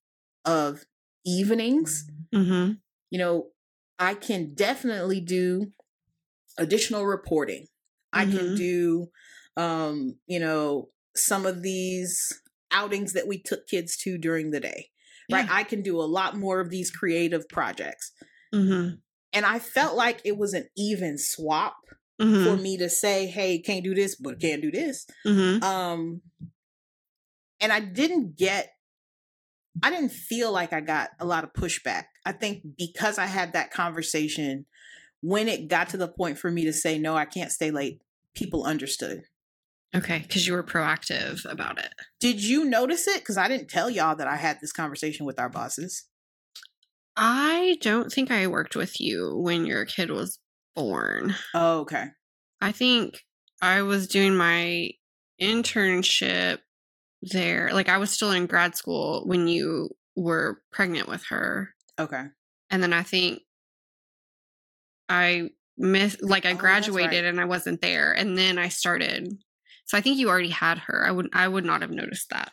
of 0.45 0.85
evenings, 1.25 2.09
Mhm. 2.31 2.79
you 3.09 3.17
know, 3.17 3.51
I 3.99 4.13
can 4.15 4.53
definitely 4.53 5.21
do 5.21 5.73
additional 6.57 7.05
reporting. 7.05 7.67
I 8.13 8.25
can 8.25 8.53
Mhm. 8.53 8.57
do, 8.57 9.11
um, 9.57 10.19
you 10.27 10.39
know, 10.39 10.91
some 11.15 11.45
of 11.45 11.61
these 11.63 12.41
outings 12.71 13.13
that 13.13 13.27
we 13.27 13.41
took 13.41 13.67
kids 13.67 13.97
to 13.97 14.17
during 14.17 14.51
the 14.51 14.59
day, 14.59 14.89
right? 15.31 15.45
Yeah. 15.45 15.53
I 15.55 15.63
can 15.63 15.81
do 15.81 15.99
a 15.99 16.03
lot 16.03 16.35
more 16.37 16.59
of 16.59 16.69
these 16.69 16.91
creative 16.91 17.47
projects. 17.49 18.11
Mhm. 18.53 18.99
And 19.33 19.45
I 19.45 19.59
felt 19.59 19.95
like 19.95 20.21
it 20.23 20.37
was 20.37 20.53
an 20.53 20.67
even 20.75 21.17
swap 21.17 21.75
for 22.17 22.23
Mhm. 22.25 22.61
me 22.61 22.77
to 22.77 22.89
say, 22.89 23.27
hey, 23.27 23.59
can't 23.59 23.83
do 23.83 23.93
this, 23.93 24.15
but 24.15 24.39
can't 24.39 24.61
do 24.61 24.71
this. 24.71 25.05
Mhm. 25.25 25.61
Um, 25.61 26.21
and 27.59 27.71
I 27.71 27.79
didn't 27.79 28.35
get, 28.37 28.73
I 29.83 29.89
didn't 29.91 30.11
feel 30.11 30.51
like 30.51 30.73
I 30.73 30.81
got 30.81 31.11
a 31.19 31.25
lot 31.25 31.43
of 31.43 31.53
pushback. 31.53 32.05
I 32.25 32.31
think 32.31 32.63
because 32.77 33.17
I 33.19 33.25
had 33.25 33.53
that 33.53 33.71
conversation, 33.71 34.65
when 35.21 35.47
it 35.47 35.67
got 35.67 35.89
to 35.89 35.97
the 35.97 36.07
point 36.07 36.37
for 36.39 36.49
me 36.49 36.65
to 36.65 36.73
say, 36.73 36.97
no, 36.97 37.15
I 37.15 37.25
can't 37.25 37.51
stay 37.51 37.69
late, 37.71 38.01
people 38.33 38.63
understood. 38.63 39.23
Okay, 39.95 40.19
because 40.19 40.45
you 40.45 40.53
were 40.53 40.63
proactive 40.63 41.49
about 41.49 41.79
it. 41.79 41.93
Did 42.19 42.43
you 42.43 42.65
notice 42.65 43.07
it? 43.07 43.19
Because 43.19 43.37
I 43.37 43.47
didn't 43.47 43.69
tell 43.69 43.89
y'all 43.89 44.15
that 44.15 44.27
I 44.27 44.35
had 44.35 44.59
this 44.61 44.73
conversation 44.73 45.25
with 45.25 45.39
our 45.39 45.49
bosses. 45.49 46.05
I 47.15 47.77
don't 47.81 48.11
think 48.11 48.29
I 48.29 48.47
worked 48.47 48.75
with 48.75 48.99
you 48.99 49.35
when 49.37 49.65
your 49.65 49.85
kid 49.85 50.11
was 50.11 50.39
born. 50.75 51.35
Oh, 51.53 51.79
okay. 51.79 52.07
I 52.61 52.71
think 52.71 53.21
I 53.61 53.81
was 53.81 54.07
doing 54.07 54.35
my 54.35 54.91
internship 55.41 56.59
there. 57.21 57.69
Like 57.73 57.89
I 57.89 57.97
was 57.97 58.11
still 58.11 58.31
in 58.31 58.45
grad 58.45 58.75
school 58.75 59.23
when 59.25 59.47
you 59.47 59.89
were 60.15 60.61
pregnant 60.71 61.07
with 61.07 61.23
her. 61.29 61.69
Okay. 61.99 62.25
And 62.69 62.83
then 62.83 62.93
I 62.93 63.01
think 63.03 63.39
I 65.09 65.49
missed 65.77 66.21
like 66.21 66.45
I 66.45 66.51
Oh, 66.51 66.55
graduated 66.57 67.23
right. 67.23 67.25
and 67.25 67.39
I 67.41 67.45
wasn't 67.45 67.81
there. 67.81 68.11
And 68.13 68.37
then 68.37 68.57
I 68.59 68.67
started. 68.69 69.33
So 69.87 69.97
I 69.97 70.01
think 70.01 70.17
you 70.17 70.29
already 70.29 70.49
had 70.49 70.77
her. 70.79 71.05
I 71.07 71.11
would 71.11 71.29
I 71.33 71.47
would 71.47 71.65
not 71.65 71.81
have 71.81 71.91
noticed 71.91 72.29
that. 72.29 72.51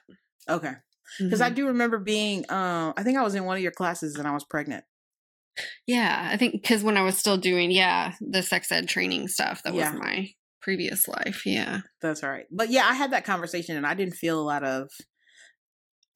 Okay. 0.49 0.73
Because 1.18 1.40
I 1.40 1.51
Mhm. 1.51 1.55
do 1.55 1.66
remember 1.68 1.99
being, 1.99 2.51
um, 2.51 2.94
I 2.97 3.03
think 3.03 3.18
I 3.18 3.23
was 3.23 3.35
in 3.35 3.44
one 3.44 3.57
of 3.57 3.62
your 3.62 3.73
classes 3.73 4.16
and 4.16 4.27
I 4.27 4.33
was 4.33 4.44
pregnant. 4.44 4.85
Yeah, 5.87 6.29
I 6.33 6.37
think 6.37 6.53
because 6.55 6.83
when 6.83 6.97
I 6.97 7.03
was 7.03 7.16
still 7.18 7.37
doing, 7.37 7.70
yeah, 7.70 8.14
the 8.20 8.42
sex 8.42 8.73
ed 8.73 8.88
training 8.88 9.29
stuff, 9.29 9.62
that 9.64 9.75
Yeah. 9.75 9.92
was 9.92 10.01
my 10.01 10.31
previous 10.62 11.07
life. 11.07 11.44
Yeah. 11.44 11.81
That's 12.01 12.23
right. 12.23 12.47
But 12.51 12.70
yeah, 12.70 12.87
I 12.88 12.94
had 12.94 13.12
that 13.12 13.25
conversation 13.25 13.77
and 13.77 13.87
I 13.87 13.94
didn't 13.94 14.14
feel 14.14 14.40
a 14.40 14.42
lot 14.42 14.64
of 14.64 14.88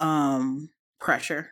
um 0.00 0.70
pressure. 1.00 1.50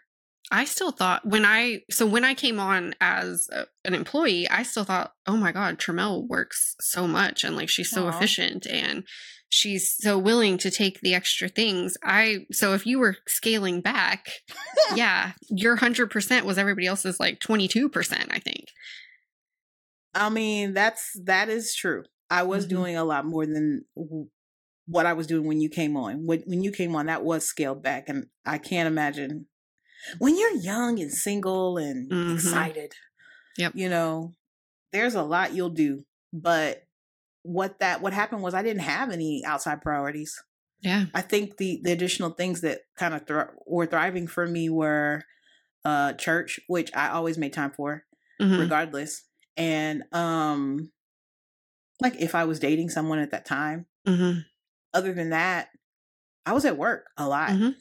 I 0.50 0.64
still 0.64 0.92
thought 0.92 1.26
when 1.26 1.44
I 1.44 1.80
so 1.90 2.06
when 2.06 2.24
I 2.24 2.34
came 2.34 2.60
on 2.60 2.94
as 3.00 3.48
a, 3.52 3.66
an 3.84 3.94
employee, 3.94 4.48
I 4.48 4.62
still 4.62 4.84
thought, 4.84 5.12
oh 5.26 5.36
my 5.36 5.52
god, 5.52 5.78
Tramel 5.78 6.26
works 6.28 6.76
so 6.80 7.06
much 7.08 7.42
and 7.44 7.56
like 7.56 7.68
she's 7.68 7.90
so 7.90 8.06
Aw. 8.06 8.10
efficient 8.10 8.66
and 8.66 9.04
she's 9.48 9.94
so 9.98 10.18
willing 10.18 10.58
to 10.58 10.70
take 10.70 11.00
the 11.00 11.14
extra 11.14 11.48
things. 11.48 11.96
I 12.02 12.46
so 12.52 12.74
if 12.74 12.86
you 12.86 12.98
were 12.98 13.16
scaling 13.26 13.80
back, 13.80 14.26
yeah, 14.94 15.32
your 15.48 15.76
hundred 15.76 16.10
percent 16.10 16.46
was 16.46 16.58
everybody 16.58 16.86
else's 16.86 17.18
like 17.20 17.40
twenty 17.40 17.68
two 17.68 17.88
percent. 17.88 18.28
I 18.30 18.38
think. 18.38 18.66
I 20.14 20.28
mean, 20.30 20.72
that's 20.74 21.10
that 21.24 21.48
is 21.48 21.74
true. 21.74 22.04
I 22.30 22.42
was 22.42 22.66
Mhm. 22.66 22.70
doing 22.70 22.96
a 22.96 23.04
lot 23.04 23.24
more 23.26 23.46
than 23.46 23.84
what 24.86 25.06
I 25.06 25.12
was 25.12 25.26
doing 25.26 25.46
when 25.46 25.60
you 25.60 25.68
came 25.68 25.96
on. 25.96 26.26
When 26.26 26.42
when 26.46 26.62
you 26.62 26.72
came 26.72 26.94
on, 26.96 27.06
that 27.06 27.24
was 27.24 27.44
scaled 27.46 27.82
back, 27.82 28.08
and 28.08 28.26
I 28.44 28.58
can't 28.58 28.86
imagine 28.86 29.46
when 30.18 30.36
you're 30.38 30.54
young 30.56 31.00
and 31.00 31.12
single 31.12 31.76
and 31.76 32.10
Mhm. 32.10 32.34
excited. 32.34 32.92
Yep. 33.58 33.72
You 33.74 33.88
know, 33.88 34.34
there's 34.92 35.14
a 35.14 35.22
lot 35.22 35.52
you'll 35.54 35.70
do, 35.70 36.04
but 36.32 36.85
what 37.46 37.78
that 37.80 38.02
what 38.02 38.12
happened 38.12 38.42
was 38.42 38.54
I 38.54 38.62
didn't 38.62 38.82
have 38.82 39.10
any 39.10 39.42
outside 39.46 39.80
priorities. 39.82 40.34
Yeah. 40.80 41.06
I 41.14 41.22
think 41.22 41.56
the 41.56 41.80
the 41.82 41.92
additional 41.92 42.30
things 42.30 42.60
that 42.62 42.80
kind 42.98 43.14
of 43.14 43.26
thr 43.26 43.40
were 43.66 43.86
thriving 43.86 44.26
for 44.26 44.46
me 44.46 44.68
were 44.68 45.22
uh 45.84 46.12
church, 46.14 46.60
which 46.68 46.90
I 46.94 47.08
always 47.10 47.38
made 47.38 47.52
time 47.52 47.70
for 47.72 48.04
Mhm. 48.40 48.58
regardless. 48.58 49.24
And 49.56 50.02
um 50.12 50.90
like 52.00 52.14
if 52.20 52.34
I 52.34 52.44
was 52.44 52.58
dating 52.60 52.90
someone 52.90 53.18
at 53.20 53.30
that 53.30 53.46
time, 53.46 53.86
Mhm. 54.06 54.44
other 54.92 55.12
than 55.14 55.30
that, 55.30 55.68
I 56.44 56.52
was 56.52 56.64
at 56.64 56.76
work 56.76 57.06
a 57.16 57.26
lot. 57.26 57.50
Mhm. 57.50 57.74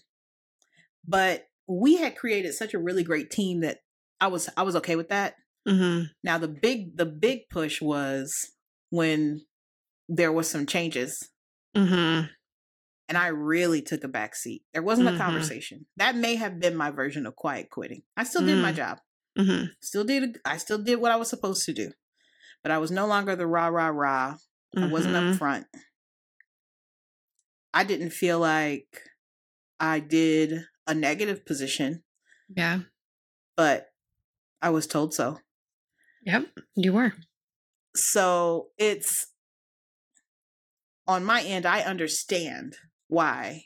But 1.08 1.48
we 1.68 1.98
had 1.98 2.16
created 2.16 2.54
such 2.54 2.74
a 2.74 2.80
really 2.80 3.04
great 3.04 3.30
team 3.32 3.62
that 3.62 3.80
I 4.22 4.28
was 4.28 4.50
I 4.56 4.64
was 4.64 4.76
okay 4.78 4.96
with 4.96 5.10
that. 5.10 5.36
Mhm. 5.68 6.10
Now 6.24 6.38
the 6.38 6.48
big 6.48 6.96
the 6.98 7.06
big 7.06 7.50
push 7.50 7.82
was 7.82 8.52
when 8.92 9.42
there 10.08 10.32
was 10.32 10.50
some 10.50 10.66
changes 10.66 11.32
Mhm. 11.76 12.30
and 13.10 13.18
I 13.18 13.28
really 13.28 13.82
took 13.82 14.04
a 14.04 14.08
back 14.08 14.36
seat. 14.36 14.64
There 14.74 14.84
wasn't 14.84 15.10
Mhm. 15.10 15.16
a 15.16 15.18
conversation. 15.18 15.88
That 15.98 16.16
may 16.16 16.36
have 16.36 16.60
been 16.60 16.76
my 16.76 16.92
version 16.92 17.26
of 17.26 17.36
quiet 17.36 17.70
quitting. 17.70 18.04
I 18.18 18.24
still 18.24 18.46
did 18.46 18.58
my 18.62 18.72
Mm. 18.72 18.76
job. 18.76 19.02
Mhm. 19.38 19.70
Still 19.82 20.04
did 20.04 20.40
I 20.46 20.58
still 20.58 20.78
did 20.82 20.98
what 20.98 21.12
I 21.12 21.16
was 21.18 21.30
supposed 21.30 21.66
to 21.66 21.74
do. 21.74 21.92
But 22.64 22.72
I 22.72 22.78
was 22.78 22.92
no 22.92 23.06
longer 23.06 23.36
the 23.36 23.48
rah 23.48 23.68
rah 23.68 23.88
rah. 23.90 24.38
I 24.78 24.88
wasn't 24.88 25.16
up 25.16 25.38
front. 25.38 25.68
I 27.74 27.84
didn't 27.84 28.12
feel 28.12 28.40
like 28.40 29.10
I 29.80 30.00
did 30.00 30.66
a 30.88 30.94
negative 30.94 31.46
position, 31.46 32.04
Yeah. 32.50 32.82
but 33.58 33.90
I 34.62 34.70
was 34.70 34.88
told 34.88 35.14
so. 35.14 35.40
Yep. 36.24 36.48
You 36.76 36.94
were. 36.94 37.14
So 37.96 38.72
it's 38.78 39.28
on 41.08 41.24
my 41.26 41.42
end, 41.42 41.66
I 41.66 41.82
understand 41.82 42.76
why 43.08 43.66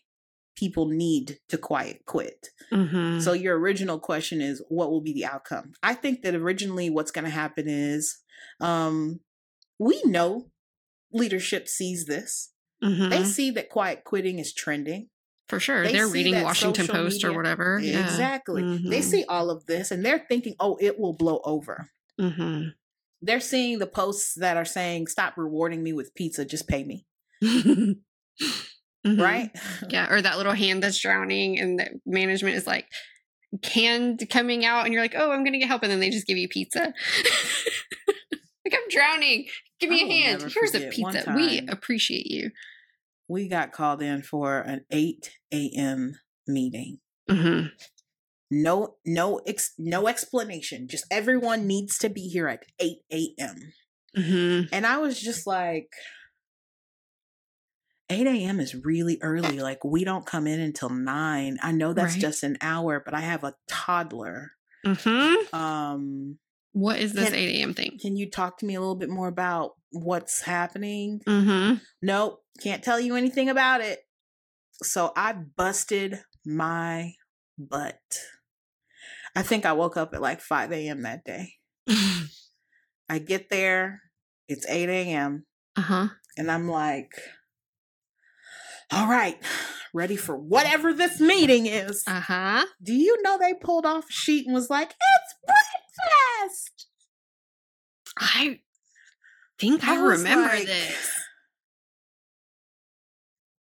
people 0.56 0.88
need 0.90 1.40
to 1.48 1.58
quiet 1.58 2.02
quit. 2.06 2.48
Mhm. 2.72 3.22
So 3.22 3.32
your 3.34 3.58
original 3.58 3.98
question 4.00 4.42
is 4.42 4.62
what 4.68 4.92
will 4.92 5.02
be 5.02 5.14
the 5.14 5.26
outcome? 5.26 5.72
I 5.82 5.94
think 5.94 6.22
that 6.24 6.36
originally 6.36 6.90
what's 6.90 7.12
going 7.12 7.24
to 7.26 7.32
happen 7.32 7.68
is 7.70 8.18
um 8.60 9.22
we 9.78 10.02
know 10.04 10.52
leadership 11.14 11.68
sees 11.70 12.06
this. 12.06 12.52
Mhm. 12.84 13.10
They 13.10 13.24
see 13.24 13.52
that 13.52 13.70
quiet 13.70 14.04
quitting 14.04 14.40
is 14.40 14.54
trending. 14.54 15.10
For 15.48 15.60
sure. 15.60 15.84
they 15.84 15.94
They're 15.94 16.08
reading 16.08 16.42
Washington 16.44 16.86
Post 16.88 17.24
or 17.24 17.34
whatever. 17.34 17.80
Yeah. 17.82 18.04
Exactly. 18.04 18.62
They 18.62 19.00
Mhm. 19.00 19.04
see 19.04 19.24
all 19.24 19.50
of 19.50 19.66
this 19.66 19.90
and 19.92 20.06
they're 20.06 20.26
thinking, 20.30 20.56
"Oh, 20.60 20.78
it 20.80 21.00
will 21.00 21.14
blow 21.14 21.42
over." 21.44 21.90
Mhm. 22.20 22.74
They're 23.22 23.40
seeing 23.40 23.80
the 23.80 23.88
posts 23.88 24.36
that 24.36 24.58
are 24.58 24.66
saying, 24.66 25.08
"Stop 25.08 25.38
rewarding 25.38 25.82
me 25.82 25.92
with 25.94 26.14
pizza, 26.14 26.46
just 26.46 26.68
pay 26.68 26.84
me." 26.84 27.06
Mhm. 29.08 29.22
Right? 29.24 29.50
Yeah, 29.88 30.12
or 30.14 30.22
that 30.22 30.36
little 30.36 30.52
hand 30.52 30.84
that's 30.84 31.00
drowning, 31.00 31.58
and 31.58 31.80
the 31.80 31.88
management 32.06 32.58
is 32.58 32.68
like 32.68 32.86
hand 33.64 34.28
coming 34.30 34.66
out, 34.66 34.84
and 34.84 34.94
you're 34.94 35.02
like, 35.02 35.16
"Oh, 35.16 35.32
I'm 35.32 35.46
gonna 35.46 35.58
get 35.58 35.70
help," 35.70 35.84
and 35.84 35.92
then 35.92 36.02
they 36.02 36.10
just 36.10 36.28
give 36.28 36.38
you 36.38 36.50
pizza. 36.50 36.94
like 38.66 38.74
I'm 38.74 38.90
drowning. 38.90 39.48
Give 39.80 39.90
me 39.90 40.02
I 40.04 40.06
a 40.06 40.10
hand. 40.10 40.52
Here's 40.54 40.76
a 40.76 40.90
pizza. 40.90 41.34
We 41.34 41.62
appreciate 41.70 42.26
you. 42.28 42.52
we 43.30 43.48
got 43.48 43.72
called 43.72 44.02
in 44.02 44.22
for 44.22 44.60
an 44.60 44.86
8 44.92 45.32
a.m. 45.54 46.20
meeting. 46.46 47.00
hmm 47.30 47.68
No, 48.52 48.96
no, 49.06 49.38
ex- 49.48 49.74
no 49.78 50.08
explanation. 50.10 50.88
Just 50.90 51.06
everyone 51.10 51.68
needs 51.68 51.98
to 52.00 52.10
be 52.10 52.28
here 52.28 52.50
at 52.50 52.64
8 52.80 52.98
a.m. 53.14 53.74
hmm 54.16 54.62
And 54.74 54.86
I 54.86 54.98
was 54.98 55.20
just 55.22 55.48
like, 55.48 55.88
8 58.10 58.26
a.m. 58.28 58.60
is 58.60 58.74
really 58.76 59.20
early. 59.22 59.60
Like, 59.60 59.84
we 59.84 60.04
don't 60.04 60.26
come 60.26 60.48
in 60.48 60.60
until 60.60 60.90
9. 60.90 61.58
I 61.62 61.72
know 61.72 61.94
that's 61.94 62.14
Right. 62.14 62.22
just 62.22 62.44
an 62.44 62.58
hour, 62.62 63.00
but 63.04 63.14
I 63.14 63.20
have 63.22 63.44
a 63.44 63.56
toddler. 63.68 64.52
hmm 64.86 65.36
Um, 65.54 66.40
What 66.72 67.00
is 67.00 67.14
this 67.14 67.30
Can- 67.30 67.36
8 67.36 67.60
a.m. 67.60 67.74
thing? 67.74 67.98
can 68.02 68.16
you 68.16 68.30
talk 68.30 68.58
to 68.60 68.66
me 68.66 68.76
a 68.76 68.80
little 68.80 68.96
bit 68.96 69.10
more 69.10 69.28
about 69.28 69.76
what's 69.92 70.42
happening? 70.42 71.22
hmm 71.28 71.76
Nope, 72.02 72.44
can't 72.62 72.84
tell 72.84 73.00
you 73.00 73.16
anything 73.16 73.50
about 73.50 73.82
it. 73.82 74.00
So 74.84 75.12
I 75.16 75.34
busted 75.34 76.22
my 76.46 77.14
butt. 77.58 78.00
I 79.36 79.42
think 79.44 79.66
I 79.66 79.74
woke 79.74 79.98
up 79.98 80.14
at 80.14 80.22
like 80.22 80.42
5 80.42 80.72
a.m. 80.72 81.02
that 81.04 81.24
day. 81.26 81.54
I 83.10 83.20
get 83.20 83.50
there, 83.50 84.02
it's 84.48 84.66
8 84.68 84.90
a.m., 84.90 85.46
uh 85.76 85.82
huh. 85.82 86.08
and 86.38 86.50
I'm 86.52 86.70
like, 86.70 87.12
all 88.92 89.08
right, 89.08 89.38
ready 89.94 90.16
for 90.16 90.38
whatever 90.38 90.94
this 90.94 91.20
meeting 91.20 91.66
is. 91.66 92.04
Uh 92.08 92.20
huh. 92.20 92.66
Do 92.82 92.94
you 92.94 93.22
know 93.22 93.38
they 93.38 93.54
pulled 93.54 93.86
off 93.86 94.10
a 94.10 94.14
sheet 94.14 94.46
and 94.46 94.54
was 94.54 94.70
like, 94.70 94.90
it's 94.90 95.36
breakfast? 95.46 96.88
I 98.18 98.60
think 99.60 99.88
I, 99.88 99.96
I 99.96 100.02
remember 100.02 100.56
like, 100.56 100.66
this. 100.66 101.12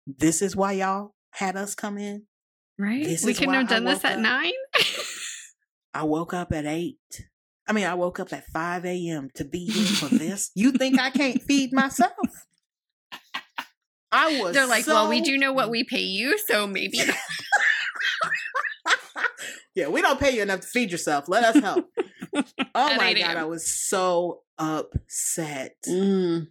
This 0.07 0.43
is 0.43 0.57
why 0.57 0.73
y'all 0.73 1.15
had 1.31 1.57
us 1.57 1.75
come 1.75 1.99
in. 1.99 2.25
Right? 2.79 3.05
this 3.05 3.25
we 3.25 3.35
couldn't 3.35 3.55
have 3.55 3.69
done 3.69 3.85
this 3.85 4.05
at 4.05 4.15
up. 4.15 4.19
nine. 4.19 4.53
I 5.95 6.05
woke 6.05 6.35
up 6.35 6.53
at 6.53 6.65
8. 6.65 6.97
I 7.69 7.73
mean, 7.73 7.87
I 7.87 7.95
woke 7.95 8.19
up 8.19 8.33
at 8.33 8.47
5 8.47 8.85
a.m. 8.85 9.29
to 9.35 9.45
be 9.45 9.67
here 9.67 9.85
for 9.85 10.07
this. 10.15 10.51
You 10.55 10.73
think 10.73 10.99
I 10.99 11.11
can't 11.11 11.41
feed 11.43 11.73
myself? 11.73 12.13
I 14.13 14.41
was 14.41 14.55
They're 14.55 14.67
like, 14.67 14.87
well, 14.87 15.09
we 15.09 15.23
do 15.23 15.39
know 15.39 15.53
what 15.53 15.71
we 15.71 15.85
pay 15.85 16.03
you, 16.03 16.39
so 16.47 16.67
maybe. 16.67 17.01
yeah, 19.75 19.89
we 19.89 20.03
don't 20.03 20.21
pay 20.21 20.37
you 20.37 20.43
enough 20.43 20.61
to 20.61 20.67
feed 20.67 20.93
yourself. 20.93 21.29
Let 21.29 21.45
us 21.45 21.63
help. 21.63 21.87
oh 22.75 22.97
my 22.97 23.15
god, 23.15 23.37
I 23.37 23.45
was 23.45 23.67
so 23.67 24.43
upset. 24.59 25.77
Mm. 25.89 26.49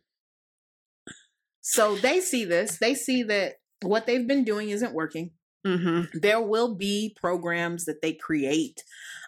So 1.61 1.95
they 1.95 2.19
see 2.19 2.45
this. 2.45 2.79
They 2.79 2.95
see 2.95 3.23
that 3.23 3.53
what 3.83 4.07
they've 4.07 4.27
been 4.27 4.43
doing 4.43 4.71
isn't 4.71 4.93
working. 4.93 5.31
hmm 5.65 6.01
There 6.13 6.41
will 6.41 6.75
be 6.75 7.15
programs 7.19 7.85
that 7.85 8.01
they 8.01 8.13
create 8.13 8.83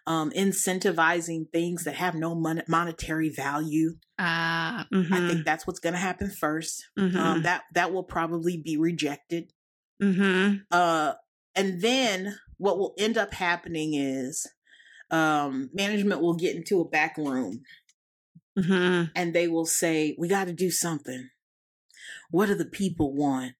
um, 0.05 0.31
incentivizing 0.31 1.49
things 1.51 1.85
that 1.85 1.95
have 1.95 2.15
no 2.15 2.35
mon- 2.35 2.63
monetary 2.67 3.29
value. 3.29 3.95
Uh, 4.19 4.83
I 4.83 4.85
mhm, 4.93 5.29
think 5.29 5.45
that's 5.45 5.65
what's 5.65 5.79
going 5.79 5.93
to 5.93 5.99
happen 5.99 6.29
1st 6.29 6.81
mhm, 6.99 7.15
Um, 7.15 7.43
that 7.43 7.63
that 7.73 7.93
will 7.93 8.03
probably 8.03 8.57
be 8.57 8.77
rejected. 8.77 9.51
Mm-hmm. 10.01 10.57
Uh, 10.71 11.13
and 11.55 11.81
then 11.81 12.37
what 12.57 12.77
will 12.77 12.93
end 12.97 13.17
up 13.17 13.33
happening 13.33 13.93
is 13.93 14.45
um, 15.11 15.69
management 15.73 16.21
will 16.21 16.33
get 16.35 16.55
into 16.55 16.81
a 16.81 16.87
back 16.89 17.17
room 17.17 17.61
mhm. 18.57 19.11
and 19.15 19.33
they 19.33 19.47
will 19.47 19.65
say, 19.65 20.15
"We 20.17 20.27
got 20.27 20.45
to 20.45 20.53
do 20.53 20.71
something. 20.71 21.29
What 22.29 22.47
do 22.47 22.55
the 22.55 22.65
people 22.65 23.13
want? 23.13 23.55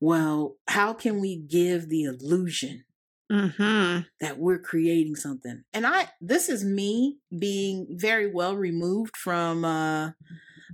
Well, 0.00 0.56
how 0.68 0.94
can 0.94 1.20
we 1.20 1.36
give 1.36 1.88
the 1.88 2.04
illusion 2.04 2.84
Mhm. 3.30 4.06
that 4.20 4.38
we're 4.38 4.58
creating 4.58 5.16
something?" 5.16 5.64
And 5.72 5.86
I, 5.86 6.10
this 6.20 6.48
is 6.48 6.64
me 6.64 7.18
being 7.36 7.86
very 7.90 8.30
well 8.32 8.56
removed 8.56 9.16
from 9.16 9.64
uh, 9.64 10.12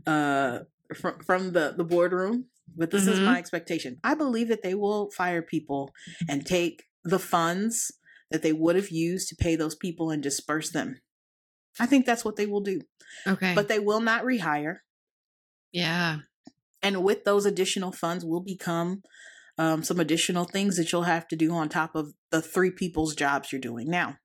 uh, 0.07 0.61
from 0.95 1.21
from 1.21 1.53
the 1.53 1.75
the 1.77 1.85
boardroom. 1.85 2.47
But 2.77 2.91
this 2.93 3.07
is 3.09 3.21
Mhm. 3.21 3.27
my 3.27 3.39
expectation. 3.39 4.01
I 4.05 4.15
believe 4.15 4.49
that 4.49 4.63
they 4.63 4.75
will 4.75 5.11
fire 5.13 5.43
people 5.43 5.93
and 6.29 6.47
take 6.47 6.85
the 7.05 7.19
funds 7.19 7.93
that 8.31 8.43
they 8.43 8.53
would 8.53 8.77
have 8.77 8.91
used 8.91 9.29
to 9.31 9.37
pay 9.37 9.57
those 9.57 9.75
people 9.77 10.11
and 10.11 10.23
disperse 10.23 10.71
them. 10.71 11.01
I 11.81 11.87
think 11.87 12.07
that's 12.07 12.25
what 12.25 12.37
they 12.37 12.47
will 12.47 12.63
do. 12.63 12.83
Okay. 13.27 13.55
But 13.55 13.69
they 13.69 13.81
will 13.81 14.01
not 14.01 14.25
rehire. 14.25 14.81
yeah. 15.73 16.21
And 16.83 17.05
with 17.05 17.25
those 17.25 17.45
additional 17.47 17.93
funds 17.93 18.25
will 18.25 18.41
become 18.41 19.03
um, 19.61 19.83
some 19.83 20.01
additional 20.01 20.45
things 20.45 20.79
that 20.79 20.91
you'll 20.91 21.03
have 21.03 21.29
to 21.29 21.37
do 21.37 21.53
on 21.53 21.69
top 21.69 21.95
of 21.95 22.15
the 22.31 22.41
three 22.41 22.71
people's 22.71 23.15
jobs 23.15 23.53
you're 23.53 23.61
doing 23.61 23.91
now. 23.91 24.17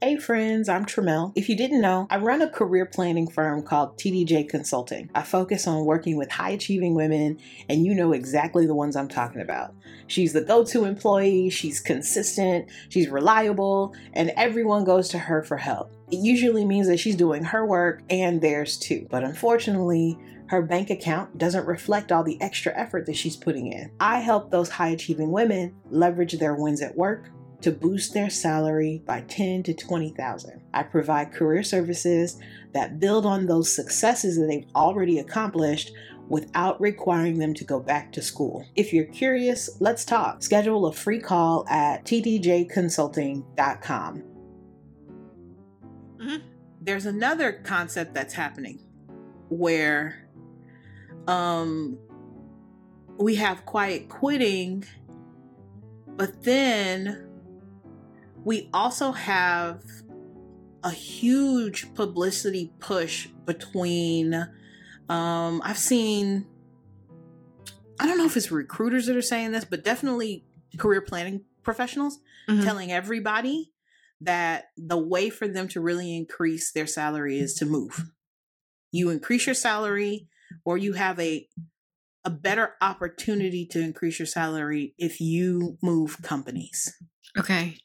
Hey 0.00 0.16
friends, 0.16 0.68
I'm 0.68 0.84
Tramel. 0.84 1.32
If 1.36 1.48
you 1.48 1.56
didn't 1.56 1.80
know, 1.80 2.08
I 2.10 2.16
run 2.16 2.42
a 2.42 2.50
career 2.50 2.84
planning 2.84 3.30
firm 3.30 3.62
called 3.62 3.96
TDJ 3.96 4.48
Consulting. 4.48 5.08
I 5.14 5.22
focus 5.22 5.68
on 5.68 5.84
working 5.84 6.16
with 6.16 6.32
high 6.32 6.50
achieving 6.50 6.96
women, 6.96 7.38
and 7.68 7.86
you 7.86 7.94
know 7.94 8.12
exactly 8.12 8.66
the 8.66 8.74
ones 8.74 8.96
I'm 8.96 9.06
talking 9.06 9.40
about. 9.40 9.72
She's 10.08 10.32
the 10.32 10.40
go 10.40 10.64
to 10.64 10.86
employee, 10.86 11.48
she's 11.50 11.78
consistent, 11.78 12.68
she's 12.88 13.08
reliable, 13.08 13.94
and 14.14 14.32
everyone 14.36 14.82
goes 14.82 15.08
to 15.10 15.18
her 15.20 15.44
for 15.44 15.56
help. 15.56 15.92
It 16.10 16.16
usually 16.16 16.64
means 16.64 16.88
that 16.88 16.98
she's 16.98 17.14
doing 17.14 17.44
her 17.44 17.64
work 17.64 18.02
and 18.10 18.40
theirs 18.40 18.76
too. 18.78 19.06
But 19.08 19.22
unfortunately, 19.22 20.18
her 20.52 20.62
bank 20.62 20.90
account 20.90 21.38
doesn't 21.38 21.66
reflect 21.66 22.12
all 22.12 22.22
the 22.22 22.38
extra 22.42 22.78
effort 22.78 23.06
that 23.06 23.16
she's 23.16 23.36
putting 23.36 23.72
in. 23.72 23.90
I 23.98 24.20
help 24.20 24.50
those 24.50 24.68
high 24.68 24.90
achieving 24.90 25.32
women 25.32 25.74
leverage 25.90 26.34
their 26.34 26.54
wins 26.54 26.82
at 26.82 26.94
work 26.94 27.30
to 27.62 27.70
boost 27.70 28.12
their 28.12 28.28
salary 28.28 29.02
by 29.06 29.22
10 29.22 29.62
to 29.62 29.72
20,000. 29.72 30.60
I 30.74 30.82
provide 30.82 31.32
career 31.32 31.62
services 31.62 32.38
that 32.74 33.00
build 33.00 33.24
on 33.24 33.46
those 33.46 33.74
successes 33.74 34.36
that 34.36 34.44
they've 34.44 34.66
already 34.74 35.20
accomplished 35.20 35.92
without 36.28 36.78
requiring 36.82 37.38
them 37.38 37.54
to 37.54 37.64
go 37.64 37.80
back 37.80 38.12
to 38.12 38.20
school. 38.20 38.66
If 38.76 38.92
you're 38.92 39.06
curious, 39.06 39.70
let's 39.80 40.04
talk. 40.04 40.42
Schedule 40.42 40.84
a 40.84 40.92
free 40.92 41.20
call 41.20 41.66
at 41.70 42.04
tdjconsulting.com. 42.04 44.22
Mm-hmm. 46.18 46.36
There's 46.82 47.06
another 47.06 47.52
concept 47.52 48.12
that's 48.12 48.34
happening 48.34 48.80
where 49.48 50.21
um 51.26 51.98
we 53.18 53.36
have 53.36 53.64
quiet 53.64 54.08
quitting 54.08 54.84
but 56.16 56.42
then 56.42 57.28
we 58.44 58.68
also 58.72 59.12
have 59.12 59.82
a 60.84 60.90
huge 60.90 61.94
publicity 61.94 62.72
push 62.80 63.28
between 63.44 64.34
um 65.08 65.62
I've 65.64 65.78
seen 65.78 66.46
I 68.02 68.06
don't 68.06 68.18
know 68.18 68.26
if 68.26 68.36
it's 68.36 68.50
recruiters 68.50 69.06
that 69.06 69.16
are 69.16 69.22
saying 69.22 69.52
this, 69.52 69.64
but 69.64 69.84
definitely 69.84 70.44
career 70.76 71.00
planning 71.00 71.44
professionals 71.62 72.18
mm-hmm. 72.48 72.64
telling 72.64 72.90
everybody 72.90 73.70
that 74.20 74.70
the 74.76 74.98
way 74.98 75.30
for 75.30 75.46
them 75.46 75.68
to 75.68 75.80
really 75.80 76.16
increase 76.16 76.72
their 76.72 76.88
salary 76.88 77.38
is 77.38 77.54
to 77.54 77.64
move. 77.64 78.10
You 78.90 79.10
increase 79.10 79.46
your 79.46 79.54
salary 79.54 80.28
or 80.64 80.78
you 80.78 80.94
have 80.94 81.18
a 81.18 81.48
a 82.24 82.30
better 82.30 82.74
opportunity 82.80 83.66
to 83.66 83.80
increase 83.80 84.18
your 84.18 84.26
salary 84.26 84.94
if 84.96 85.20
you 85.20 85.76
move 85.82 86.22
companies. 86.22 86.94
Okay. 87.36 87.78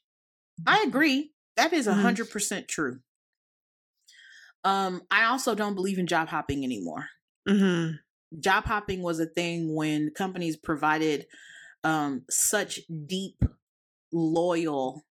I 0.66 0.84
agree. 0.86 1.32
That 1.56 1.74
is 1.74 1.88
a 1.88 1.92
mm-hmm. 1.92 2.02
hundred 2.02 2.30
percent 2.30 2.68
true. 2.68 3.00
Um, 4.64 5.02
I 5.10 5.26
also 5.26 5.56
don't 5.56 5.76
believe 5.76 5.98
in 5.98 6.08
job 6.08 6.28
hopping 6.28 6.64
anymore. 6.64 7.08
Mm-hmm. 7.48 7.96
Job 8.40 8.66
hopping 8.66 9.02
was 9.02 9.20
a 9.20 9.26
thing 9.26 9.74
when 9.74 10.12
companies 10.12 10.58
provided 10.58 11.26
um, 11.84 12.24
such 12.30 12.82
deep, 13.08 13.42
loyal 14.12 15.06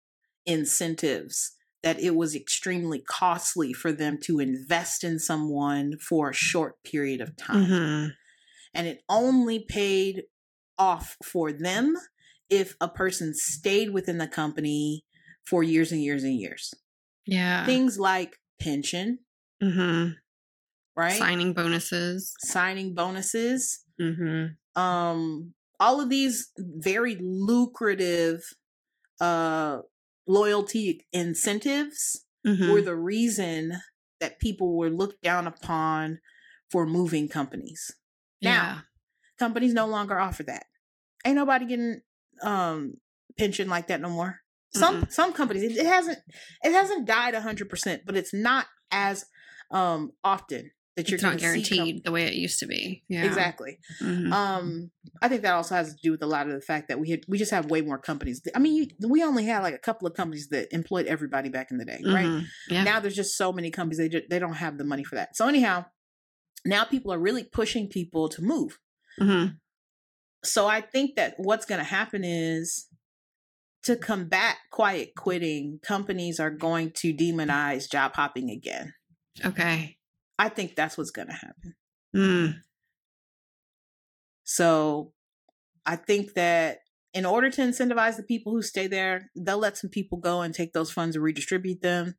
incentives 0.45 1.56
that 1.87 2.01
it 2.01 2.17
was 2.17 2.35
extremely 2.35 2.99
costly 2.99 3.71
for 3.71 3.93
them 3.93 4.17
to 4.21 4.39
invest 4.39 5.05
in 5.05 5.17
someone 5.17 5.97
for 5.97 6.29
a 6.29 6.33
short 6.33 6.75
period 6.83 7.21
of 7.21 7.37
time. 7.37 7.65
Mm-hmm. 7.65 8.07
And 8.73 8.87
it 8.87 9.03
only 9.07 9.59
paid 9.59 10.23
off 10.77 11.15
for 11.23 11.53
them 11.53 11.95
if 12.49 12.75
a 12.81 12.89
person 12.89 13.33
stayed 13.33 13.91
within 13.91 14.17
the 14.17 14.27
company 14.27 15.05
for 15.45 15.63
years 15.63 15.93
and 15.93 16.03
years 16.03 16.25
and 16.25 16.37
years. 16.37 16.73
Yeah. 17.25 17.65
Things 17.65 17.97
like 17.97 18.35
pension. 18.59 19.19
Mm-hmm. 19.63 20.09
Right? 20.97 21.17
Signing 21.17 21.53
bonuses. 21.53 22.33
Signing 22.39 22.95
bonuses. 22.95 23.79
Mm-hmm. 24.01 24.81
Um, 24.81 25.53
all 25.79 26.01
of 26.01 26.09
these 26.09 26.51
very 26.57 27.15
lucrative 27.21 28.41
uh 29.21 29.79
loyalty 30.27 31.05
incentives 31.11 32.25
mm-hmm. 32.45 32.71
were 32.71 32.81
the 32.81 32.95
reason 32.95 33.79
that 34.19 34.39
people 34.39 34.75
were 34.75 34.89
looked 34.89 35.21
down 35.21 35.47
upon 35.47 36.19
for 36.71 36.85
moving 36.85 37.27
companies. 37.27 37.91
Now, 38.41 38.51
yeah. 38.51 38.79
companies 39.39 39.73
no 39.73 39.87
longer 39.87 40.19
offer 40.19 40.43
that. 40.43 40.65
Ain't 41.25 41.35
nobody 41.35 41.65
getting 41.65 42.01
um 42.43 42.95
pension 43.37 43.69
like 43.69 43.87
that 43.87 44.01
no 44.01 44.09
more. 44.09 44.39
Some 44.73 45.03
mm 45.03 45.11
some 45.11 45.33
companies 45.33 45.63
it, 45.63 45.77
it, 45.77 45.85
hasn't 45.85 46.19
it 46.63 46.71
hasn't 46.71 47.07
died 47.07 47.33
hundred 47.35 47.69
percent, 47.69 48.03
but 48.05 48.15
it's 48.15 48.33
not 48.33 48.65
as 48.91 49.25
um 49.71 50.11
often 50.23 50.71
that 50.97 51.09
you're 51.09 51.15
it's 51.15 51.23
not 51.23 51.37
guaranteed 51.37 52.03
the 52.03 52.11
way 52.11 52.25
it 52.25 52.33
used 52.33 52.59
to 52.59 52.65
be. 52.65 53.03
Yeah, 53.07 53.23
exactly. 53.23 53.77
Mm-hmm. 54.01 54.33
Um, 54.33 54.91
I 55.21 55.29
think 55.29 55.43
that 55.43 55.53
also 55.53 55.75
has 55.75 55.93
to 55.93 56.01
do 56.01 56.11
with 56.11 56.23
a 56.23 56.27
lot 56.27 56.47
of 56.47 56.53
the 56.53 56.59
fact 56.59 56.87
that 56.87 56.99
we 56.99 57.11
had 57.11 57.21
we 57.27 57.37
just 57.37 57.51
have 57.51 57.69
way 57.69 57.81
more 57.81 57.99
companies. 57.99 58.41
I 58.55 58.59
mean, 58.59 58.75
you, 58.75 59.07
we 59.07 59.23
only 59.23 59.45
had 59.45 59.61
like 59.61 59.75
a 59.75 59.79
couple 59.79 60.07
of 60.07 60.15
companies 60.15 60.49
that 60.49 60.73
employed 60.73 61.05
everybody 61.05 61.49
back 61.49 61.69
in 61.69 61.77
the 61.77 61.85
day, 61.85 62.01
right? 62.03 62.25
Mm-hmm. 62.25 62.73
Yeah. 62.73 62.83
Now 62.83 62.99
there's 62.99 63.15
just 63.15 63.37
so 63.37 63.53
many 63.53 63.69
companies 63.69 63.99
they 63.99 64.09
just, 64.09 64.29
they 64.29 64.39
don't 64.39 64.53
have 64.53 64.79
the 64.79 64.83
money 64.83 65.03
for 65.03 65.15
that. 65.15 65.37
So 65.37 65.47
anyhow, 65.47 65.85
now 66.65 66.83
people 66.83 67.13
are 67.13 67.19
really 67.19 67.43
pushing 67.43 67.87
people 67.87 68.27
to 68.29 68.41
move. 68.41 68.79
Mm-hmm. 69.21 69.53
So 70.43 70.65
I 70.65 70.81
think 70.81 71.15
that 71.15 71.35
what's 71.37 71.65
going 71.65 71.79
to 71.79 71.85
happen 71.85 72.23
is 72.23 72.87
to 73.83 73.95
combat 73.95 74.55
quiet 74.71 75.11
quitting, 75.15 75.79
companies 75.83 76.39
are 76.39 76.49
going 76.49 76.91
to 76.95 77.13
demonize 77.13 77.89
job 77.89 78.15
hopping 78.15 78.49
again. 78.49 78.93
Okay. 79.45 79.96
I 80.39 80.49
think 80.49 80.75
that's 80.75 80.97
what's 80.97 81.11
going 81.11 81.27
to 81.27 81.33
happen. 81.33 81.75
Mm. 82.15 82.55
So 84.43 85.13
I 85.85 85.95
think 85.95 86.33
that 86.33 86.79
in 87.13 87.25
order 87.25 87.49
to 87.49 87.61
incentivize 87.61 88.17
the 88.17 88.23
people 88.23 88.51
who 88.51 88.61
stay 88.61 88.87
there, 88.87 89.31
they'll 89.35 89.57
let 89.57 89.77
some 89.77 89.89
people 89.89 90.19
go 90.19 90.41
and 90.41 90.53
take 90.53 90.73
those 90.73 90.91
funds 90.91 91.15
and 91.15 91.23
redistribute 91.23 91.81
them. 91.81 92.15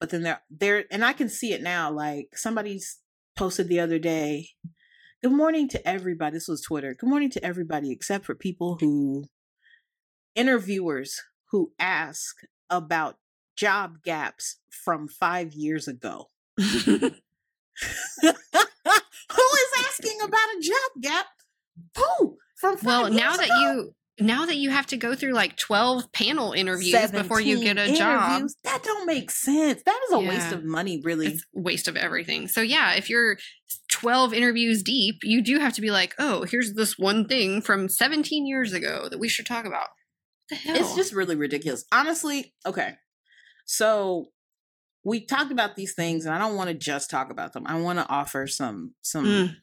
But 0.00 0.10
then 0.10 0.22
they're 0.22 0.42
there, 0.50 0.84
and 0.90 1.04
I 1.04 1.12
can 1.12 1.28
see 1.28 1.52
it 1.52 1.62
now. 1.62 1.90
Like 1.90 2.36
somebody's 2.36 2.98
posted 3.36 3.68
the 3.68 3.78
other 3.80 4.00
day, 4.00 4.48
Good 5.22 5.30
morning 5.30 5.68
to 5.68 5.88
everybody. 5.88 6.34
This 6.34 6.48
was 6.48 6.62
Twitter. 6.62 6.96
Good 6.98 7.08
morning 7.08 7.30
to 7.30 7.44
everybody 7.44 7.92
except 7.92 8.24
for 8.24 8.34
people 8.34 8.78
who 8.80 9.26
interviewers 10.34 11.22
who 11.52 11.70
ask 11.78 12.34
about 12.68 13.18
job 13.54 14.02
gaps 14.02 14.56
from 14.68 15.06
five 15.06 15.52
years 15.52 15.86
ago. 15.86 16.30
who 18.22 18.28
is 18.28 19.72
asking 19.86 20.18
about 20.22 20.48
a 20.56 20.60
job 20.60 21.02
gap? 21.02 21.26
Who? 21.96 22.38
From 22.56 22.76
well, 22.82 23.10
now 23.10 23.36
that 23.36 23.48
you 23.48 23.94
now 24.20 24.46
that 24.46 24.56
you 24.56 24.70
have 24.70 24.86
to 24.86 24.96
go 24.96 25.14
through 25.14 25.32
like 25.32 25.56
12 25.56 26.12
panel 26.12 26.52
interviews 26.52 27.10
before 27.10 27.40
you 27.40 27.60
get 27.60 27.78
a 27.78 27.92
job 27.96 28.48
that 28.62 28.82
don't 28.82 29.06
make 29.06 29.30
sense 29.30 29.82
that 29.84 29.98
is 30.06 30.14
a 30.14 30.22
yeah. 30.22 30.28
waste 30.28 30.52
of 30.52 30.62
money 30.64 31.00
really 31.02 31.28
it's 31.28 31.46
waste 31.54 31.88
of 31.88 31.96
everything 31.96 32.46
so 32.46 32.60
yeah 32.60 32.92
if 32.92 33.08
you're 33.08 33.38
12 33.90 34.34
interviews 34.34 34.82
deep 34.82 35.16
you 35.24 35.42
do 35.42 35.58
have 35.58 35.72
to 35.72 35.80
be 35.80 35.90
like 35.90 36.14
oh 36.18 36.44
here's 36.44 36.74
this 36.74 36.98
one 36.98 37.26
thing 37.26 37.62
from 37.62 37.88
17 37.88 38.46
years 38.46 38.74
ago 38.74 39.08
that 39.08 39.18
we 39.18 39.28
should 39.28 39.46
talk 39.46 39.64
about 39.64 39.88
it's 40.64 40.94
just 40.94 41.12
really 41.12 41.36
ridiculous. 41.36 41.84
Honestly, 41.92 42.54
okay. 42.66 42.96
So 43.64 44.26
we 45.04 45.24
talked 45.24 45.52
about 45.52 45.76
these 45.76 45.94
things 45.94 46.24
and 46.24 46.34
I 46.34 46.38
don't 46.38 46.56
want 46.56 46.68
to 46.68 46.74
just 46.74 47.10
talk 47.10 47.30
about 47.30 47.52
them. 47.52 47.64
I 47.66 47.80
want 47.80 47.98
to 47.98 48.08
offer 48.08 48.46
some 48.46 48.94
some 49.02 49.24
mm. 49.24 49.56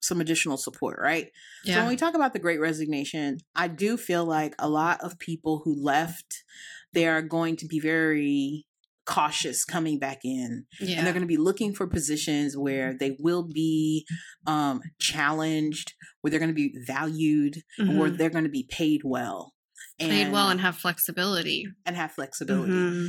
some 0.00 0.20
additional 0.20 0.56
support, 0.56 0.98
right? 1.00 1.28
Yeah. 1.64 1.74
So 1.74 1.80
when 1.80 1.88
we 1.90 1.96
talk 1.96 2.14
about 2.14 2.32
the 2.32 2.38
great 2.38 2.60
resignation, 2.60 3.38
I 3.54 3.68
do 3.68 3.96
feel 3.96 4.24
like 4.24 4.54
a 4.58 4.68
lot 4.68 5.00
of 5.02 5.18
people 5.18 5.62
who 5.64 5.74
left 5.74 6.44
they 6.92 7.06
are 7.06 7.22
going 7.22 7.56
to 7.56 7.66
be 7.66 7.78
very 7.78 8.64
cautious 9.06 9.64
coming 9.64 9.98
back 9.98 10.18
in 10.24 10.66
yeah. 10.80 10.96
and 10.96 11.06
they're 11.06 11.12
going 11.12 11.22
to 11.22 11.28
be 11.28 11.36
looking 11.36 11.72
for 11.72 11.86
positions 11.86 12.56
where 12.56 12.92
they 12.92 13.16
will 13.20 13.44
be 13.44 14.04
um, 14.46 14.80
challenged 14.98 15.94
where 16.20 16.30
they're 16.30 16.40
going 16.40 16.50
to 16.50 16.54
be 16.54 16.74
valued 16.86 17.62
mm-hmm. 17.78 17.98
where 17.98 18.10
they're 18.10 18.30
going 18.30 18.44
to 18.44 18.50
be 18.50 18.66
paid 18.68 19.02
well 19.04 19.52
played 20.00 20.32
well 20.32 20.48
and 20.48 20.60
have 20.60 20.76
flexibility 20.76 21.66
and 21.86 21.94
have 21.96 22.10
flexibility 22.10 22.72
mm-hmm. 22.72 23.06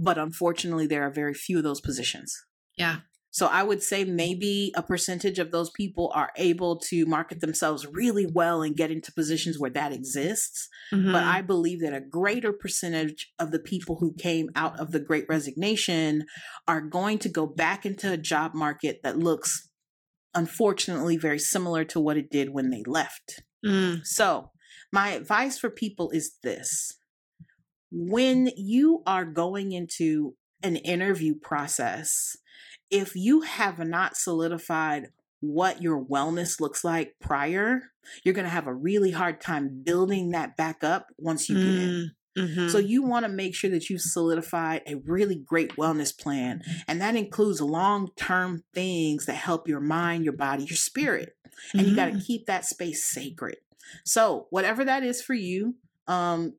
But 0.00 0.18
unfortunately 0.18 0.86
there 0.86 1.02
are 1.02 1.10
very 1.10 1.34
few 1.34 1.58
of 1.58 1.64
those 1.64 1.80
positions 1.80 2.34
yeah 2.76 2.98
so 3.30 3.46
i 3.46 3.62
would 3.62 3.82
say 3.82 4.04
maybe 4.04 4.72
a 4.76 4.82
percentage 4.82 5.38
of 5.38 5.50
those 5.50 5.70
people 5.70 6.10
are 6.14 6.30
able 6.36 6.78
to 6.78 7.06
market 7.06 7.40
themselves 7.40 7.86
really 7.92 8.26
well 8.26 8.62
and 8.62 8.76
get 8.76 8.90
into 8.90 9.12
positions 9.12 9.58
where 9.58 9.70
that 9.70 9.92
exists 9.92 10.68
mm-hmm. 10.92 11.12
but 11.12 11.22
i 11.22 11.40
believe 11.40 11.80
that 11.80 11.94
a 11.94 12.00
greater 12.00 12.52
percentage 12.52 13.32
of 13.38 13.50
the 13.50 13.60
people 13.60 13.96
who 14.00 14.14
came 14.14 14.48
out 14.54 14.78
of 14.80 14.92
the 14.92 15.00
great 15.00 15.26
resignation 15.28 16.24
are 16.66 16.80
going 16.80 17.18
to 17.18 17.28
go 17.28 17.46
back 17.46 17.84
into 17.84 18.12
a 18.12 18.16
job 18.16 18.54
market 18.54 19.00
that 19.02 19.18
looks 19.18 19.68
unfortunately 20.34 21.16
very 21.16 21.38
similar 21.38 21.84
to 21.84 22.00
what 22.00 22.16
it 22.16 22.30
did 22.30 22.50
when 22.50 22.70
they 22.70 22.82
left. 22.86 23.42
Mm. 23.64 24.04
So, 24.04 24.50
my 24.92 25.10
advice 25.10 25.58
for 25.58 25.70
people 25.70 26.10
is 26.10 26.36
this 26.42 26.98
when 27.90 28.50
you 28.56 29.02
are 29.06 29.24
going 29.24 29.72
into 29.72 30.34
an 30.62 30.76
interview 30.76 31.34
process, 31.34 32.36
if 32.90 33.14
you 33.16 33.42
have 33.42 33.78
not 33.78 34.16
solidified 34.16 35.08
what 35.40 35.80
your 35.82 36.04
wellness 36.04 36.60
looks 36.60 36.84
like 36.84 37.14
prior, 37.20 37.80
you're 38.24 38.34
going 38.34 38.44
to 38.44 38.50
have 38.50 38.66
a 38.66 38.74
really 38.74 39.10
hard 39.12 39.40
time 39.40 39.82
building 39.84 40.30
that 40.30 40.56
back 40.56 40.84
up 40.84 41.06
once 41.16 41.48
you 41.48 41.56
get 41.56 41.64
in. 41.64 42.10
Mhm. 42.38 42.70
So 42.70 42.78
you 42.78 43.02
want 43.02 43.24
to 43.24 43.28
make 43.32 43.54
sure 43.54 43.70
that 43.70 43.88
you've 43.90 44.02
solidified 44.02 44.82
a 44.86 44.96
really 44.96 45.36
great 45.36 45.76
wellness 45.76 46.16
plan. 46.16 46.62
And 46.86 47.00
that 47.00 47.16
includes 47.16 47.60
long-term 47.60 48.62
things 48.74 49.26
that 49.26 49.34
help 49.34 49.66
your 49.66 49.80
mind, 49.80 50.24
your 50.24 50.36
body, 50.36 50.64
your 50.64 50.76
spirit. 50.76 51.36
And 51.72 51.86
you 51.86 51.96
got 51.96 52.12
to 52.12 52.20
keep 52.20 52.46
that 52.46 52.64
space 52.64 53.04
sacred. 53.04 53.56
So 54.04 54.46
whatever 54.50 54.84
that 54.84 55.02
is 55.02 55.20
for 55.22 55.34
you, 55.34 55.76
um, 56.06 56.54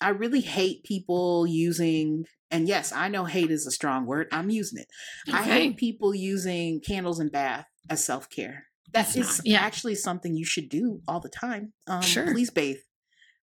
I 0.00 0.10
really 0.10 0.40
hate 0.42 0.84
people 0.84 1.46
using, 1.46 2.24
and 2.50 2.68
yes, 2.68 2.92
I 2.92 3.08
know 3.08 3.24
hate 3.24 3.50
is 3.50 3.66
a 3.66 3.70
strong 3.70 4.06
word. 4.06 4.28
I'm 4.32 4.50
using 4.50 4.80
it. 4.80 4.88
I 5.32 5.42
hate 5.42 5.76
people 5.76 6.14
using 6.14 6.80
candles 6.80 7.18
and 7.18 7.32
bath 7.32 7.66
as 7.88 8.04
self-care. 8.04 8.64
That's 8.92 9.16
is 9.16 9.38
not- 9.38 9.46
yeah. 9.46 9.60
actually 9.60 9.94
something 9.94 10.34
you 10.36 10.44
should 10.44 10.68
do 10.68 11.00
all 11.08 11.20
the 11.20 11.28
time. 11.28 11.72
Um, 11.86 12.02
Sure. 12.02 12.32
Please 12.32 12.50
bathe. 12.50 12.76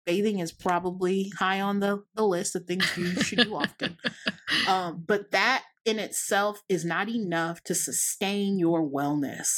Bathing 0.07 0.39
is 0.39 0.53
probably 0.53 1.31
high 1.39 1.61
on 1.61 1.81
the, 1.81 2.03
the 2.15 2.27
list 2.27 2.57
of 2.57 2.65
things 2.65 2.91
you 2.97 3.23
should 3.23 3.41
do 3.41 3.55
often. 3.55 3.99
Um, 4.67 5.05
but 5.07 5.33
that 5.33 5.65
in 5.85 5.99
itself 5.99 6.63
is 6.69 6.85
not 6.85 7.09
enough 7.11 7.63
to 7.65 7.75
sustain 7.75 8.59
your 8.59 8.89
wellness. 8.89 9.49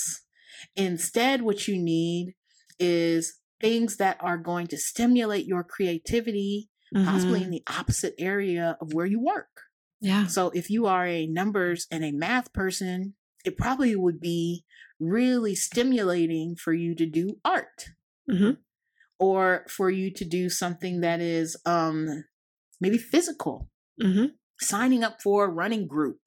Instead, 0.76 1.43
what 1.43 1.68
you 1.68 1.78
need 1.80 2.34
is 2.78 3.38
things 3.61 3.97
that 3.99 4.16
are 4.20 4.38
going 4.38 4.66
to 4.68 4.76
stimulate 4.78 5.47
your 5.47 5.62
creativity, 5.62 6.68
possibly 6.95 7.41
Mhm. 7.41 7.45
in 7.45 7.51
the 7.51 7.62
opposite 7.68 8.14
area 8.18 8.76
of 8.80 8.93
where 8.93 9.07
you 9.07 9.20
work. 9.20 9.62
Yeah. 10.01 10.26
So 10.26 10.51
if 10.51 10.70
you 10.70 10.86
are 10.86 11.07
a 11.07 11.26
numbers 11.26 11.86
and 11.91 12.05
a 12.05 12.11
math 12.12 12.53
person, 12.53 13.14
it 13.45 13.57
probably 13.57 13.95
would 13.95 14.20
be 14.20 14.64
really 14.99 15.55
stimulating 15.55 16.57
for 16.57 16.72
you 16.72 16.95
to 16.95 17.07
do 17.07 17.38
art 17.45 17.86
Mhm. 18.28 18.59
or 19.18 19.64
for 19.68 19.91
you 19.91 20.11
to 20.12 20.24
do 20.24 20.49
something 20.51 21.01
that 21.01 21.20
is 21.20 21.57
um 21.64 22.24
maybe 22.80 22.99
physical 22.99 23.70
Mhm. 24.01 24.32
signing 24.61 25.03
up 25.05 25.20
for 25.22 25.45
a 25.47 25.51
running 25.51 25.86
group 25.86 26.20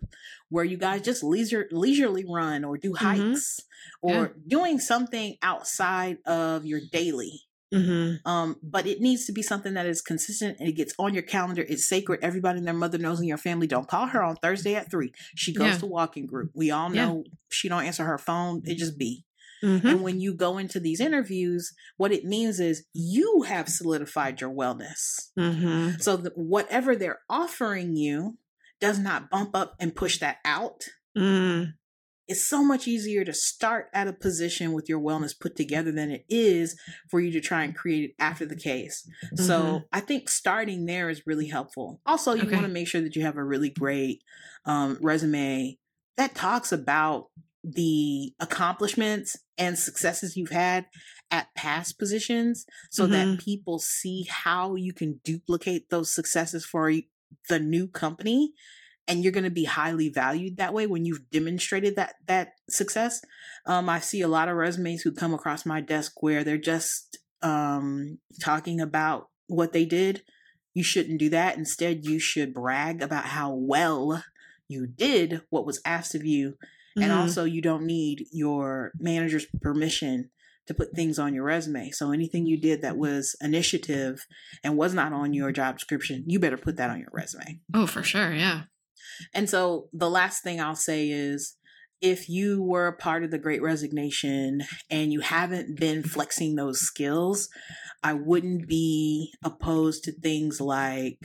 where 0.50 0.66
you 0.66 0.78
guys 0.78 1.02
just 1.04 1.24
leisure 1.24 1.68
leisurely 1.72 2.26
run 2.28 2.64
or 2.64 2.78
do 2.78 2.94
hikes 2.94 3.60
or 4.02 4.12
Yeah. 4.12 4.28
doing 4.48 4.80
something 4.80 5.38
outside 5.42 6.18
of 6.26 6.66
your 6.66 6.82
daily 6.92 7.42
Mhm. 7.74 8.20
um 8.26 8.58
but 8.62 8.86
it 8.86 9.02
needs 9.02 9.26
to 9.26 9.32
be 9.32 9.42
something 9.42 9.74
that 9.74 9.86
is 9.88 10.02
consistent 10.02 10.58
and 10.60 10.70
it 10.70 10.74
gets 10.74 10.94
on 11.00 11.14
your 11.14 11.24
calendar 11.24 11.66
it's 11.68 11.86
sacred 11.88 12.20
everybody 12.22 12.60
and 12.60 12.68
their 12.68 12.74
mother 12.74 12.98
knows 13.00 13.20
in 13.20 13.26
your 13.28 13.38
family 13.38 13.66
don't 13.68 13.88
call 13.88 14.06
her 14.08 14.22
on 14.24 14.36
thursday 14.38 14.76
at 14.76 14.92
three 14.92 15.12
she 15.36 15.52
goes 15.54 15.68
Yeah. 15.74 15.78
to 15.80 15.86
walking 15.88 16.26
group 16.28 16.52
we 16.54 16.72
all 16.72 16.94
Yeah. 16.94 17.06
know 17.06 17.24
she 17.50 17.70
don't 17.70 17.84
answer 17.86 18.06
her 18.06 18.18
phone 18.20 18.62
it 18.66 18.78
just 18.78 18.98
be 18.98 19.26
Mhm. 19.64 19.84
and 19.86 20.02
when 20.04 20.20
you 20.20 20.34
go 20.36 20.58
into 20.58 20.80
these 20.80 21.00
interviews 21.00 21.74
what 21.98 22.12
it 22.12 22.26
means 22.26 22.60
is 22.60 22.86
you 22.94 23.44
have 23.48 23.68
solidified 23.70 24.40
your 24.42 24.52
wellness 24.52 25.30
Mhm. 25.40 26.02
so 26.02 26.16
that 26.18 26.38
whatever 26.38 26.96
they're 26.96 27.22
offering 27.30 27.96
you 27.96 28.38
does 28.80 29.00
not 29.00 29.30
bump 29.30 29.56
up 29.56 29.76
and 29.80 29.96
push 29.96 30.20
that 30.20 30.38
out. 30.44 30.84
Mm. 31.18 31.76
It's 32.28 32.46
so 32.48 32.64
much 32.64 32.88
easier 32.88 33.26
to 33.26 33.34
start 33.34 33.90
at 33.94 34.08
a 34.08 34.14
position 34.14 34.72
with 34.74 34.88
your 34.88 35.00
wellness 35.00 35.38
put 35.38 35.56
together 35.56 35.92
than 35.92 36.10
it 36.10 36.26
is 36.30 36.80
for 37.10 37.20
you 37.20 37.32
to 37.32 37.42
try 37.42 37.64
and 37.64 37.76
create 37.76 38.12
it 38.12 38.16
after 38.20 38.46
the 38.46 38.56
case. 38.56 39.08
So 39.36 39.88
I 39.92 40.00
think 40.00 40.30
starting 40.30 40.86
there 40.86 41.10
is 41.10 41.28
really 41.28 41.48
helpful. 41.48 42.02
Also, 42.06 42.34
you 42.34 42.44
Okay. 42.44 42.56
want 42.56 42.66
to 42.66 42.72
make 42.72 42.88
sure 42.88 43.02
that 43.02 43.16
you 43.16 43.24
have 43.24 43.38
a 43.38 43.44
really 43.44 43.70
great 43.70 44.24
um, 44.66 44.98
resume 45.02 45.78
that 46.18 46.36
talks 46.36 46.72
about 46.72 47.28
the 47.64 48.34
accomplishments 48.40 49.38
and 49.58 49.78
successes 49.78 50.36
you've 50.36 50.50
had 50.50 50.86
at 51.32 51.54
past 51.56 51.98
positions 51.98 52.66
so 52.92 53.08
that 53.08 53.38
people 53.38 53.80
see 53.80 54.26
how 54.30 54.76
you 54.76 54.94
can 54.94 55.20
duplicate 55.24 55.90
those 55.90 56.14
successes 56.14 56.66
for 56.66 56.92
the 57.50 57.60
new 57.60 57.88
company 57.88 58.54
and 59.08 59.24
you're 59.24 59.34
going 59.34 59.44
to 59.44 59.50
be 59.50 59.66
highly 59.66 60.10
valued 60.10 60.58
that 60.58 60.74
way 60.74 60.88
when 60.88 61.06
you've 61.06 61.30
demonstrated 61.30 61.96
that 61.96 62.16
that 62.28 62.50
success 62.70 63.22
um, 63.66 63.90
i 63.90 64.00
see 64.00 64.22
a 64.22 64.28
lot 64.28 64.48
of 64.50 64.56
resumes 64.56 65.02
who 65.02 65.12
come 65.12 65.34
across 65.34 65.66
my 65.66 65.82
desk 65.82 66.22
where 66.22 66.44
they're 66.44 66.58
just 66.58 67.18
um, 67.42 68.20
talking 68.42 68.80
about 68.80 69.30
what 69.48 69.74
they 69.74 69.86
did 69.86 70.24
you 70.74 70.84
shouldn't 70.84 71.20
do 71.20 71.30
that 71.30 71.58
instead 71.58 72.06
you 72.06 72.20
should 72.20 72.54
brag 72.54 73.02
about 73.02 73.26
how 73.26 73.54
well 73.54 74.24
you 74.68 74.88
did 74.88 75.42
what 75.50 75.66
was 75.66 75.82
asked 75.86 76.16
of 76.16 76.24
you 76.26 76.56
and 76.96 77.12
Mhm. 77.12 77.16
also 77.16 77.44
you 77.44 77.62
don't 77.62 77.86
need 77.86 78.26
your 78.32 78.92
manager's 79.00 79.46
permission 79.62 80.30
to 80.68 80.74
put 80.74 80.96
things 80.96 81.20
on 81.20 81.34
your 81.34 81.44
resume 81.44 81.92
so 81.92 82.12
anything 82.12 82.46
you 82.46 82.58
did 82.58 82.82
that 82.82 82.96
was 82.98 83.36
initiative 83.42 84.26
and 84.64 84.78
was 84.78 84.94
not 84.94 85.12
on 85.12 85.34
your 85.34 85.52
job 85.52 85.78
description 85.78 86.24
you 86.28 86.40
better 86.40 86.56
put 86.58 86.78
that 86.78 86.90
on 86.90 87.00
your 87.00 87.10
resume 87.12 87.60
Oh, 87.74 87.86
for 87.86 88.02
sure. 88.04 88.34
Yeah. 88.34 88.64
And 89.34 89.50
so 89.50 89.90
the 89.94 90.10
last 90.10 90.44
thing 90.44 90.60
i'll 90.62 90.76
say 90.76 91.10
is 91.10 91.58
if 92.02 92.28
you 92.28 92.62
were 92.62 92.88
a 92.88 92.98
part 92.98 93.24
of 93.24 93.32
the 93.32 93.38
great 93.38 93.62
resignation 93.62 94.62
and 94.90 95.14
you 95.14 95.22
haven't 95.22 95.80
been 95.80 96.04
flexing 96.04 96.56
those 96.56 96.80
skills 96.82 97.50
i 98.04 98.14
wouldn't 98.14 98.68
be 98.68 99.32
opposed 99.44 100.04
to 100.04 100.12
things 100.12 100.60
like 100.60 101.20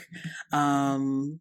um 0.52 1.40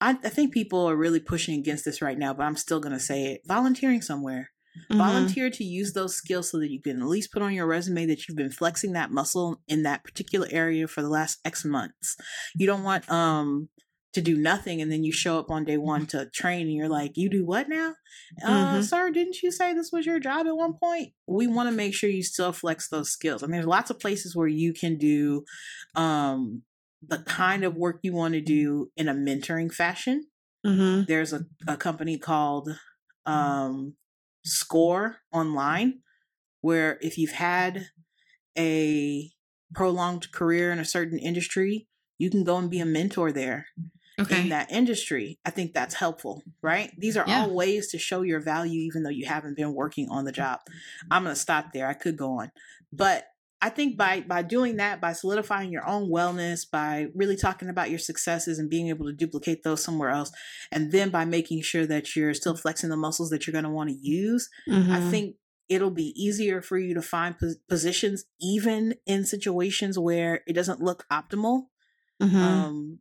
I, 0.00 0.10
I 0.22 0.28
think 0.28 0.52
people 0.52 0.88
are 0.88 0.96
really 0.96 1.20
pushing 1.20 1.58
against 1.58 1.84
this 1.86 2.02
right 2.02 2.18
now, 2.18 2.34
but 2.34 2.42
I'm 2.42 2.56
still 2.56 2.80
going 2.80 2.92
to 2.92 3.00
say 3.00 3.26
it. 3.26 3.40
Volunteering 3.46 4.02
somewhere. 4.02 4.50
Mhm. 4.90 4.98
Volunteer 4.98 5.48
to 5.50 5.64
use 5.64 5.92
those 5.92 6.16
skills 6.16 6.50
so 6.50 6.58
that 6.58 6.70
you 6.70 6.82
can 6.82 7.00
at 7.00 7.06
least 7.06 7.32
put 7.32 7.42
on 7.42 7.54
your 7.54 7.66
resume 7.66 8.04
that 8.06 8.26
you've 8.26 8.36
been 8.36 8.50
flexing 8.50 8.92
that 8.92 9.12
muscle 9.12 9.62
in 9.68 9.84
that 9.84 10.02
particular 10.04 10.48
area 10.50 10.88
for 10.88 11.00
the 11.00 11.08
last 11.08 11.38
X 11.44 11.64
months. 11.64 12.16
You 12.56 12.66
don't 12.66 12.82
want 12.82 13.08
um 13.10 13.68
to 14.14 14.22
do 14.22 14.36
nothing 14.36 14.80
and 14.80 14.90
then 14.90 15.04
you 15.04 15.12
show 15.12 15.38
up 15.38 15.50
on 15.50 15.64
day 15.64 15.76
one 15.76 16.06
to 16.08 16.30
train 16.30 16.62
and 16.66 16.74
you're 16.74 16.88
like, 16.88 17.12
you 17.16 17.28
do 17.30 17.44
what 17.44 17.68
now? 17.68 17.94
Uh, 18.44 18.80
Mhm. 18.80 18.82
sir, 18.82 19.10
didn't 19.10 19.42
you 19.42 19.50
say 19.50 19.72
this 19.74 19.90
was 19.92 20.06
your 20.06 20.18
job 20.20 20.46
at 20.46 20.56
one 20.56 20.74
point? 20.74 21.12
We 21.26 21.46
want 21.46 21.68
to 21.68 21.74
make 21.74 21.94
sure 21.94 22.10
you 22.10 22.22
still 22.22 22.52
flex 22.52 22.88
those 22.88 23.10
skills. 23.10 23.42
I 23.42 23.46
mean, 23.46 23.52
there's 23.52 23.66
lots 23.66 23.90
of 23.90 24.00
places 24.00 24.34
where 24.36 24.48
you 24.48 24.72
can 24.72 24.96
do 24.96 25.44
um 25.94 26.62
the 27.06 27.18
kind 27.18 27.64
of 27.64 27.76
work 27.76 28.00
you 28.02 28.14
want 28.14 28.32
to 28.34 28.40
do 28.40 28.90
in 28.96 29.08
a 29.08 29.14
mentoring 29.14 29.70
fashion 29.72 30.26
Mhm. 30.64 31.06
there's 31.06 31.32
a, 31.32 31.46
a 31.66 31.76
company 31.76 32.18
called 32.18 32.78
um, 33.26 33.96
Score 34.44 35.18
Online, 35.32 36.02
where 36.60 36.98
if 37.02 37.18
you've 37.18 37.32
had 37.32 37.88
a 38.58 39.30
prolonged 39.74 40.32
career 40.32 40.72
in 40.72 40.78
a 40.78 40.84
certain 40.84 41.18
industry, 41.18 41.88
you 42.18 42.30
can 42.30 42.44
go 42.44 42.56
and 42.58 42.70
be 42.70 42.80
a 42.80 42.86
mentor 42.86 43.32
there 43.32 43.66
in 44.18 44.48
that 44.50 44.70
industry. 44.70 45.38
I 45.44 45.50
think 45.50 45.72
that's 45.74 45.94
helpful, 45.94 46.42
right? 46.62 46.92
These 46.98 47.16
are 47.16 47.24
Yeah. 47.26 47.40
all 47.42 47.54
ways 47.54 47.88
to 47.90 47.98
show 47.98 48.22
your 48.22 48.40
value, 48.40 48.80
even 48.82 49.02
though 49.02 49.10
you 49.10 49.26
haven't 49.26 49.56
been 49.56 49.74
working 49.74 50.08
on 50.08 50.24
the 50.24 50.32
job. 50.32 50.60
I'm 51.10 51.24
going 51.24 51.34
to 51.34 51.40
stop 51.40 51.72
there. 51.72 51.86
I 51.88 51.94
could 51.94 52.16
go 52.16 52.38
on, 52.38 52.50
but 52.92 53.26
I 53.62 53.70
think 53.70 53.96
by 53.96 54.20
by 54.20 54.42
doing 54.42 54.76
that, 54.76 55.00
by 55.00 55.14
solidifying 55.14 55.72
your 55.72 55.86
own 55.88 56.10
wellness, 56.10 56.70
by 56.70 57.06
really 57.14 57.34
talking 57.36 57.70
about 57.70 57.88
your 57.88 57.98
successes 57.98 58.58
and 58.58 58.68
being 58.68 58.88
able 58.88 59.06
to 59.06 59.12
duplicate 59.12 59.62
those 59.62 59.82
somewhere 59.82 60.10
else, 60.10 60.30
and 60.70 60.92
then 60.92 61.08
by 61.08 61.24
making 61.24 61.62
sure 61.62 61.86
that 61.86 62.14
you're 62.14 62.34
still 62.34 62.56
flexing 62.56 62.90
the 62.90 62.96
muscles 62.96 63.30
that 63.30 63.46
you're 63.46 63.52
going 63.52 63.64
to 63.64 63.70
want 63.70 63.88
to 63.88 63.96
use, 63.96 64.50
I 64.68 64.70
Mhm. 64.70 65.10
think 65.10 65.36
it'll 65.70 65.90
be 65.90 66.12
easier 66.14 66.60
for 66.60 66.76
you 66.78 66.92
to 66.92 67.00
find 67.00 67.38
pos- 67.38 67.56
positions, 67.66 68.26
even 68.38 68.96
in 69.06 69.24
situations 69.24 69.98
where 69.98 70.42
it 70.46 70.52
doesn't 70.52 70.82
look 70.82 71.06
optimal 71.10 71.68
Mhm. 72.20 72.42
um, 72.42 72.98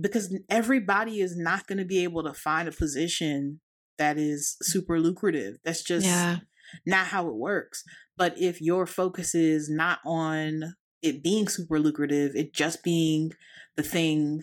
because 0.00 0.36
everybody 0.48 1.20
is 1.20 1.36
not 1.36 1.66
going 1.66 1.78
to 1.78 1.84
be 1.84 2.02
able 2.04 2.22
to 2.24 2.32
find 2.34 2.68
a 2.68 2.72
position 2.72 3.60
that 3.98 4.18
is 4.18 4.56
super 4.62 5.00
lucrative. 5.00 5.56
That's 5.64 5.82
just 5.82 6.06
yeah. 6.06 6.38
not 6.84 7.06
how 7.06 7.28
it 7.28 7.34
works. 7.34 7.82
But 8.16 8.38
if 8.38 8.60
your 8.60 8.86
focus 8.86 9.34
is 9.34 9.70
not 9.70 10.00
on 10.04 10.74
it 11.02 11.22
being 11.22 11.48
super 11.48 11.78
lucrative, 11.78 12.32
it 12.34 12.52
just 12.54 12.82
being 12.82 13.32
the 13.76 13.82
thing 13.82 14.42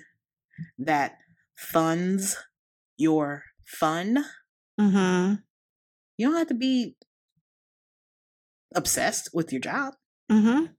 that 0.78 1.18
funds 1.56 2.38
your 2.98 3.44
fun, 3.66 4.26
Mhm. 4.80 5.44
you 6.18 6.28
don't 6.28 6.38
have 6.38 6.48
to 6.48 6.54
be 6.54 6.96
obsessed 8.76 9.30
with 9.34 9.52
your 9.52 9.62
job. 9.62 9.96
Mhm. 10.32 10.76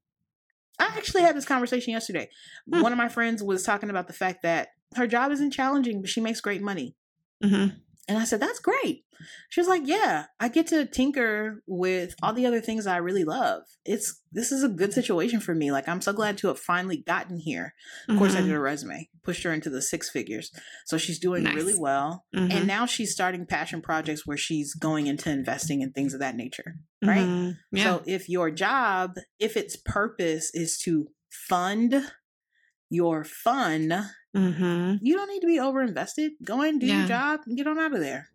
I 0.78 0.86
actually 0.96 1.22
had 1.22 1.36
this 1.36 1.44
conversation 1.44 1.92
yesterday. 1.92 2.28
Hmm. 2.72 2.82
One 2.82 2.92
of 2.92 2.98
my 2.98 3.08
friends 3.08 3.42
was 3.42 3.62
talking 3.62 3.90
about 3.90 4.06
the 4.06 4.12
fact 4.12 4.42
that 4.42 4.68
her 4.96 5.06
job 5.06 5.32
isn't 5.32 5.52
challenging, 5.52 6.00
but 6.00 6.10
she 6.10 6.20
makes 6.20 6.40
great 6.40 6.62
money. 6.62 6.96
Mhm. 7.42 7.80
And 8.06 8.18
I 8.18 8.24
said, 8.24 8.40
That's 8.40 8.58
great. 8.58 9.04
She 9.48 9.60
was 9.60 9.68
like, 9.68 9.82
Yeah, 9.86 10.26
I 10.38 10.48
get 10.48 10.66
to 10.68 10.84
tinker 10.84 11.62
with 11.66 12.14
all 12.22 12.32
the 12.34 12.44
other 12.46 12.60
things 12.60 12.86
I 12.86 12.98
really 12.98 13.24
love. 13.24 13.62
It's 13.86 14.20
this 14.30 14.52
is 14.52 14.62
a 14.62 14.68
good 14.68 14.92
situation 14.92 15.40
for 15.40 15.54
me. 15.54 15.72
Like 15.72 15.88
I'm 15.88 16.00
so 16.02 16.12
glad 16.12 16.36
to 16.38 16.48
have 16.48 16.58
finally 16.58 16.98
gotten 16.98 17.38
here. 17.38 17.72
Of 18.08 18.18
course, 18.18 18.34
I 18.34 18.40
did 18.42 18.50
Mhm. 18.50 18.56
a 18.56 18.60
resume, 18.60 19.08
pushed 19.22 19.42
her 19.44 19.52
into 19.54 19.70
the 19.70 19.80
six 19.80 20.10
figures. 20.10 20.50
So 20.84 20.98
she's 20.98 21.18
doing 21.18 21.44
Nice. 21.44 21.54
really 21.54 21.78
well. 21.78 22.26
Mhm. 22.34 22.52
And 22.52 22.66
now 22.66 22.84
she's 22.84 23.12
starting 23.12 23.46
passion 23.46 23.80
projects 23.80 24.26
where 24.26 24.36
she's 24.36 24.74
going 24.74 25.06
into 25.06 25.30
investing 25.30 25.82
and 25.82 25.94
things 25.94 26.12
of 26.12 26.20
that 26.20 26.36
nature. 26.36 26.74
right? 27.02 27.18
Mhm. 27.26 27.58
Yeah. 27.70 27.84
So 27.84 28.02
if 28.06 28.28
your 28.30 28.50
job, 28.50 29.16
if 29.38 29.58
its 29.58 29.76
purpose 29.76 30.50
is 30.54 30.78
to 30.78 31.08
fund 31.48 32.10
your 32.88 33.24
fun, 33.24 34.10
hmm 34.34 34.94
you 35.00 35.16
don't 35.16 35.28
need 35.28 35.40
to 35.40 35.46
be 35.46 35.60
over 35.60 35.80
invested. 35.82 36.32
Go 36.42 36.62
and 36.62 36.80
do 36.80 36.86
Yeah. 36.86 36.98
your 37.00 37.08
job 37.08 37.40
and 37.46 37.56
get 37.56 37.66
on 37.66 37.78
out 37.78 37.94
of 37.94 38.00
there. 38.00 38.28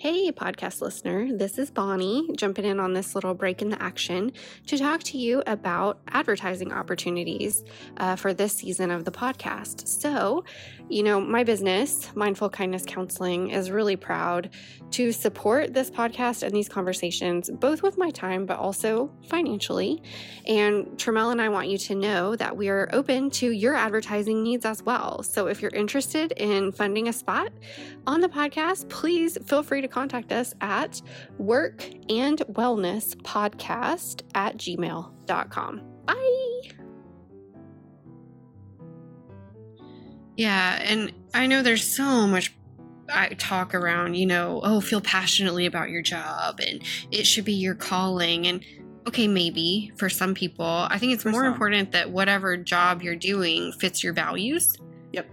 Hey, 0.00 0.30
podcast 0.30 0.80
listener, 0.80 1.36
this 1.36 1.58
is 1.58 1.72
Bonnie 1.72 2.28
jumping 2.36 2.64
in 2.64 2.78
on 2.78 2.92
this 2.92 3.16
little 3.16 3.34
break 3.34 3.62
in 3.62 3.68
the 3.68 3.82
action 3.82 4.30
to 4.68 4.78
talk 4.78 5.02
to 5.02 5.18
you 5.18 5.42
about 5.44 5.98
advertising 6.06 6.72
opportunities 6.72 7.64
uh, 7.96 8.14
for 8.14 8.32
this 8.32 8.52
season 8.52 8.92
of 8.92 9.04
the 9.04 9.10
podcast. 9.10 9.88
So, 9.88 10.44
you 10.88 11.02
know, 11.02 11.20
my 11.20 11.42
business, 11.42 12.14
Mindful 12.14 12.48
Kindness 12.48 12.84
Counseling, 12.86 13.50
is 13.50 13.72
really 13.72 13.96
proud 13.96 14.50
to 14.92 15.10
support 15.10 15.74
this 15.74 15.90
podcast 15.90 16.44
and 16.44 16.54
these 16.54 16.68
conversations, 16.68 17.50
both 17.50 17.82
with 17.82 17.98
my 17.98 18.10
time, 18.10 18.46
but 18.46 18.56
also 18.60 19.10
financially. 19.26 20.00
And 20.46 20.86
Tramel 20.96 21.32
and 21.32 21.42
I 21.42 21.48
want 21.48 21.70
you 21.70 21.76
to 21.76 21.96
know 21.96 22.36
that 22.36 22.56
we 22.56 22.68
are 22.68 22.88
open 22.92 23.30
to 23.30 23.50
your 23.50 23.74
advertising 23.74 24.44
needs 24.44 24.64
as 24.64 24.80
well. 24.80 25.24
So, 25.24 25.48
if 25.48 25.60
you're 25.60 25.74
interested 25.74 26.30
in 26.36 26.70
funding 26.70 27.08
a 27.08 27.12
spot, 27.12 27.50
on 28.06 28.20
the 28.22 28.28
podcast, 28.28 28.88
please 28.88 29.36
feel 29.44 29.62
free 29.62 29.82
to 29.82 29.87
contact 29.88 30.32
us 30.32 30.54
at 30.60 31.00
work 31.38 31.84
and 32.08 32.38
wellness 32.52 33.14
podcast 33.16 34.22
at 34.34 34.56
gmail.com. 34.56 35.82
Bye. 36.06 36.60
Yeah, 40.36 40.78
and 40.82 41.12
I 41.34 41.46
know 41.46 41.62
there's 41.62 41.82
so 41.84 42.26
much 42.26 42.54
I 43.12 43.28
talk 43.30 43.74
around, 43.74 44.14
you 44.14 44.26
know, 44.26 44.60
oh, 44.62 44.80
feel 44.80 45.00
passionately 45.00 45.66
about 45.66 45.90
your 45.90 46.02
job 46.02 46.60
and 46.60 46.82
it 47.10 47.26
should 47.26 47.44
be 47.44 47.54
your 47.54 47.74
calling 47.74 48.46
and 48.46 48.62
okay, 49.06 49.26
maybe 49.26 49.90
for 49.96 50.10
some 50.10 50.34
people. 50.34 50.66
I 50.66 50.98
think 50.98 51.14
it's 51.14 51.22
For 51.22 51.30
more 51.30 51.44
some. 51.44 51.52
important 51.52 51.92
that 51.92 52.10
whatever 52.10 52.56
job 52.56 53.02
you're 53.02 53.16
doing 53.16 53.72
fits 53.72 54.04
your 54.04 54.12
values. 54.12 54.76
Yep. 55.12 55.26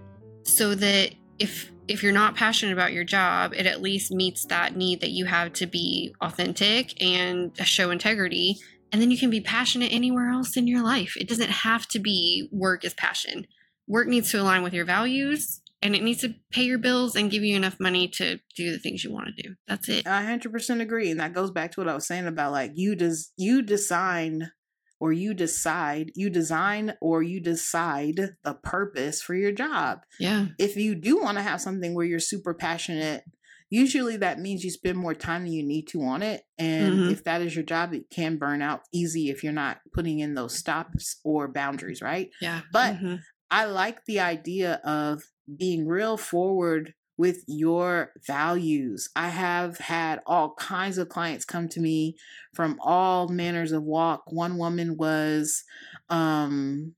So 0.44 0.74
that 0.76 1.14
if 1.40 1.72
if 1.88 2.02
you're 2.02 2.12
not 2.12 2.36
passionate 2.36 2.74
about 2.74 2.94
your 2.94 3.04
job, 3.04 3.54
it 3.54 3.68
at 3.68 3.82
least 3.82 4.12
meets 4.12 4.46
that 4.46 4.76
need 4.76 5.02
that 5.02 5.12
you 5.12 5.26
have 5.26 5.54
to 5.54 5.68
be 5.68 6.16
authentic 6.22 7.00
and 7.02 7.56
show 7.66 7.92
integrity. 7.92 8.58
And 8.92 9.02
then 9.02 9.12
you 9.12 9.18
can 9.18 9.30
be 9.30 9.42
passionate 9.42 9.92
anywhere 9.92 10.30
else 10.30 10.58
in 10.58 10.68
your 10.68 10.82
life. 10.82 11.16
It 11.18 11.28
doesn't 11.28 11.50
have 11.50 11.88
to 11.90 12.00
be 12.00 12.50
work 12.52 12.86
as 12.86 12.94
passion 12.94 13.46
work 13.88 14.08
needs 14.08 14.32
to 14.32 14.42
align 14.42 14.64
with 14.64 14.74
your 14.74 14.86
values 14.86 15.62
and 15.82 15.96
it 15.96 16.02
needs 16.02 16.22
to 16.22 16.34
pay 16.52 16.64
your 16.64 16.78
bills 16.78 17.16
and 17.16 17.30
give 17.30 17.44
you 17.44 17.56
enough 17.56 17.80
money 17.80 18.08
to 18.08 18.40
do 18.56 18.72
the 18.72 18.80
things 18.80 19.04
you 19.04 19.12
want 19.12 19.28
to 19.28 19.44
do. 19.44 19.56
That's 19.68 19.88
it. 19.90 20.08
I 20.08 20.24
hundred 20.24 20.52
percent 20.52 20.82
agree, 20.82 21.12
and 21.12 21.20
that 21.20 21.34
goes 21.34 21.52
back 21.52 21.72
to 21.74 21.82
what 21.82 21.90
I 21.90 21.94
was 21.94 22.08
saying 22.08 22.28
about 22.28 22.52
like 22.52 22.72
you 22.76 22.96
does 22.96 23.32
you 23.38 23.62
design 23.62 24.52
or 25.00 25.12
you 25.12 25.34
decide 25.34 26.12
you 26.16 26.30
design 26.30 26.94
or 27.02 27.22
you 27.22 27.42
decide 27.42 28.36
the 28.44 28.54
purpose 28.54 29.22
for 29.22 29.36
your 29.36 29.52
job. 29.52 30.00
Yeah. 30.20 30.48
If 30.58 30.76
you 30.76 30.96
do 30.96 31.18
want 31.22 31.38
to 31.38 31.44
have 31.44 31.62
something 31.62 31.94
where 31.94 32.06
you're 32.06 32.20
super 32.20 32.54
passionate, 32.54 33.24
usually 33.70 34.18
that 34.18 34.40
means 34.40 34.64
you 34.64 34.72
spend 34.72 34.98
more 34.98 35.14
time 35.16 35.44
than 35.44 35.54
you 35.54 35.64
need 35.64 35.88
to 35.90 36.02
on 36.04 36.22
it. 36.22 36.44
And 36.58 37.00
Mhm. 37.00 37.12
if 37.12 37.24
that 37.26 37.42
is 37.42 37.56
your 37.56 37.66
job, 37.66 37.94
it 37.94 38.10
can 38.10 38.38
burn 38.38 38.62
out 38.62 38.82
easy 38.94 39.30
if 39.30 39.44
you're 39.44 39.54
not 39.54 39.80
putting 39.94 40.20
in 40.20 40.34
those 40.36 40.56
stops 40.58 41.20
or 41.24 41.48
boundaries, 41.52 42.02
right? 42.02 42.30
Yeah. 42.40 42.62
But 42.72 42.96
Mhm. 42.96 43.20
I 43.52 43.66
like 43.66 44.06
the 44.06 44.20
idea 44.22 44.82
of 44.84 45.24
being 45.58 45.88
real 45.88 46.18
forward 46.18 46.94
with 47.18 47.44
your 47.48 48.12
values. 48.28 49.10
I 49.16 49.30
have 49.30 49.78
had 49.78 50.22
all 50.26 50.54
kinds 50.56 50.98
of 50.98 51.10
clients 51.10 51.46
come 51.46 51.70
to 51.70 51.80
me 51.80 52.18
from 52.54 52.78
all 52.82 53.28
manners 53.30 53.72
of 53.72 53.84
walk. 53.84 54.24
One 54.32 54.58
woman 54.58 54.98
was 54.98 55.64
um 56.10 56.96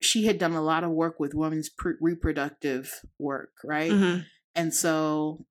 she 0.00 0.26
had 0.26 0.38
done 0.38 0.52
a 0.52 0.62
lot 0.62 0.84
of 0.84 0.90
work 0.90 1.20
with 1.20 1.34
women's 1.34 1.68
pre- 1.68 1.94
reproductive 2.00 3.00
work, 3.18 3.52
right? 3.64 3.90
Mhm. 3.92 4.26
And 4.54 4.74
so 4.74 5.46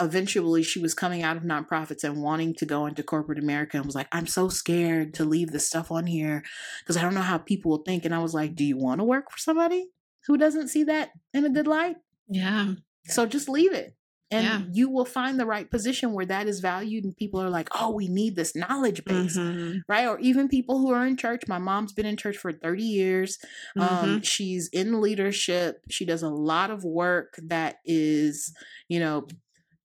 eventually 0.00 0.62
she 0.62 0.80
was 0.80 0.92
coming 0.94 1.22
out 1.22 1.36
of 1.36 1.44
nonprofits 1.44 2.02
and 2.02 2.20
wanting 2.22 2.54
to 2.54 2.66
go 2.66 2.86
into 2.86 3.02
corporate 3.02 3.38
America 3.38 3.76
and 3.76 3.86
was 3.86 3.94
like, 3.94 4.08
I'm 4.10 4.26
so 4.26 4.48
scared 4.48 5.14
to 5.14 5.24
leave 5.24 5.52
this 5.52 5.66
stuff 5.66 5.90
on 5.92 6.06
here 6.06 6.42
because 6.80 6.96
I 6.96 7.02
don't 7.02 7.14
know 7.14 7.20
how 7.20 7.38
people 7.38 7.70
will 7.70 7.84
think. 7.84 8.04
And 8.04 8.14
I 8.14 8.18
was 8.18 8.34
like, 8.34 8.54
Do 8.54 8.64
you 8.64 8.76
want 8.76 9.00
to 9.00 9.04
work 9.04 9.30
for 9.30 9.38
somebody 9.38 9.90
who 10.26 10.36
doesn't 10.36 10.68
see 10.68 10.84
that 10.84 11.10
in 11.32 11.44
a 11.44 11.50
good 11.50 11.66
light? 11.66 11.96
Yeah. 12.28 12.74
So 13.06 13.26
just 13.26 13.48
leave 13.48 13.72
it. 13.72 13.96
And 14.30 14.44
Yeah. 14.44 14.62
you 14.72 14.88
will 14.90 15.04
find 15.04 15.38
the 15.38 15.46
right 15.46 15.70
position 15.70 16.12
where 16.12 16.26
that 16.26 16.48
is 16.48 16.60
valued 16.60 17.04
and 17.04 17.16
people 17.16 17.40
are 17.40 17.50
like, 17.50 17.68
oh, 17.78 17.90
we 17.92 18.08
need 18.08 18.34
this 18.34 18.56
knowledge 18.56 19.04
base, 19.04 19.36
Mhm. 19.36 19.82
right? 19.88 20.06
Or 20.08 20.18
even 20.18 20.48
people 20.48 20.78
who 20.78 20.90
are 20.90 21.06
in 21.06 21.16
church. 21.16 21.42
My 21.46 21.58
mom's 21.58 21.92
been 21.92 22.06
in 22.06 22.16
church 22.16 22.36
for 22.38 22.50
30 22.50 22.82
years. 22.84 23.38
Um, 23.76 24.20
Mhm. 24.20 24.24
she's 24.24 24.68
in 24.72 25.00
leadership. 25.00 25.82
She 25.90 26.04
does 26.04 26.22
a 26.22 26.30
lot 26.30 26.70
of 26.70 26.84
work 26.84 27.34
that 27.44 27.76
is, 27.84 28.52
you 28.88 28.98
know, 28.98 29.26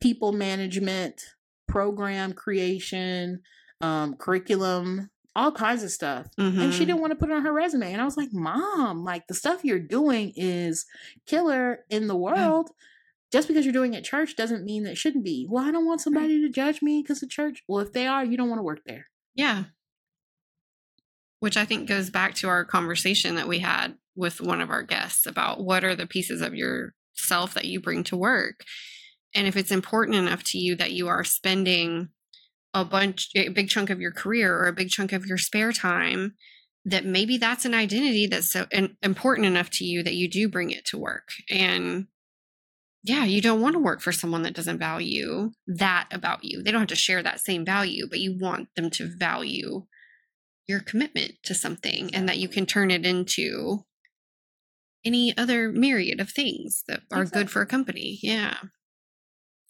people 0.01 0.31
management, 0.31 1.21
program 1.67 2.31
creation, 2.33 3.41
um, 3.81 4.15
curriculum, 4.15 5.09
all 5.35 5.51
kinds 5.51 5.83
of 5.83 5.91
stuff. 5.91 6.27
And 6.37 6.73
she 6.73 6.83
Mhm. 6.83 6.87
didn't 6.87 7.01
want 7.01 7.11
to 7.11 7.15
put 7.17 7.29
it 7.29 7.33
on 7.35 7.43
her 7.43 7.53
resume. 7.53 7.91
And 7.93 8.01
I 8.01 8.05
was 8.05 8.17
like, 8.17 8.33
Mom, 8.33 9.03
like 9.03 9.27
the 9.27 9.33
stuff 9.35 9.63
you're 9.63 9.79
doing 9.79 10.33
is 10.35 10.85
killer 11.27 11.85
in 11.89 12.07
the 12.07 12.15
world. 12.15 12.71
Just 13.31 13.47
because 13.47 13.65
you're 13.65 13.73
doing 13.73 13.93
it 13.93 13.97
at 13.97 14.03
church 14.03 14.35
doesn't 14.35 14.65
mean 14.65 14.83
that 14.83 14.91
it 14.91 14.97
shouldn't 14.97 15.23
be. 15.23 15.47
Well, 15.49 15.63
I 15.63 15.71
don't 15.71 15.85
want 15.85 16.01
somebody 16.01 16.41
to 16.41 16.49
judge 16.49 16.81
me 16.81 17.01
because 17.01 17.21
of 17.21 17.29
church. 17.29 17.63
Well, 17.67 17.79
if 17.79 17.93
they 17.93 18.07
are, 18.07 18.25
you 18.25 18.37
don't 18.37 18.49
want 18.49 18.59
to 18.59 18.63
work 18.63 18.81
there. 18.85 19.05
Yeah. 19.35 19.65
Which 21.39 21.55
I 21.55 21.65
think 21.65 21.87
goes 21.87 22.09
back 22.09 22.33
to 22.35 22.47
our 22.47 22.65
conversation 22.65 23.35
that 23.35 23.47
we 23.47 23.59
had 23.59 23.95
with 24.15 24.41
one 24.41 24.61
of 24.61 24.69
our 24.69 24.83
guests 24.83 25.25
about 25.25 25.63
what 25.63 25.83
are 25.83 25.95
the 25.95 26.07
pieces 26.07 26.41
of 26.41 26.55
yourself 26.55 27.53
that 27.53 27.65
you 27.65 27.79
bring 27.79 28.03
to 28.05 28.17
work. 28.17 28.63
And 29.35 29.47
if 29.47 29.55
it's 29.55 29.71
important 29.71 30.17
enough 30.17 30.43
to 30.45 30.57
you 30.57 30.75
that 30.75 30.91
you 30.91 31.07
are 31.07 31.23
spending 31.23 32.09
a 32.73 32.83
bunch, 32.83 33.29
a 33.35 33.49
big 33.49 33.69
chunk 33.69 33.89
of 33.89 34.01
your 34.01 34.11
career 34.11 34.55
or 34.57 34.67
a 34.67 34.73
big 34.73 34.89
chunk 34.89 35.13
of 35.13 35.25
your 35.25 35.37
spare 35.37 35.71
time, 35.71 36.33
that 36.85 37.05
maybe 37.05 37.37
that's 37.37 37.65
an 37.65 37.73
identity 37.75 38.25
that's 38.25 38.51
so 38.51 38.65
important 39.03 39.45
enough 39.45 39.69
to 39.69 39.85
you 39.85 40.01
that 40.01 40.15
you 40.15 40.27
do 40.27 40.49
bring 40.49 40.71
it 40.71 40.85
to 40.85 40.97
work. 40.97 41.29
And 41.49 42.07
yeah, 43.03 43.23
you 43.23 43.41
don't 43.41 43.61
want 43.61 43.73
to 43.73 43.79
work 43.79 44.01
for 44.01 44.11
someone 44.11 44.43
that 44.43 44.53
doesn't 44.53 44.77
value 44.77 45.51
that 45.67 46.07
about 46.11 46.43
you. 46.43 46.61
They 46.61 46.71
don't 46.71 46.81
have 46.81 46.89
to 46.89 46.95
share 46.95 47.23
that 47.23 47.39
same 47.39 47.65
value, 47.65 48.07
but 48.09 48.19
you 48.19 48.37
want 48.37 48.69
them 48.75 48.89
to 48.91 49.09
value 49.17 49.85
your 50.67 50.81
commitment 50.81 51.33
to 51.43 51.55
something 51.55 52.13
and 52.13 52.27
that 52.27 52.37
you 52.37 52.47
can 52.47 52.65
turn 52.65 52.91
it 52.91 53.05
into 53.05 53.85
any 55.05 55.35
other 55.37 55.71
myriad 55.71 56.19
of 56.19 56.29
things 56.29 56.83
that 56.87 57.01
are 57.11 57.25
good 57.25 57.49
for 57.49 57.61
a 57.61 57.65
company. 57.65 58.19
Yeah. 58.21 58.57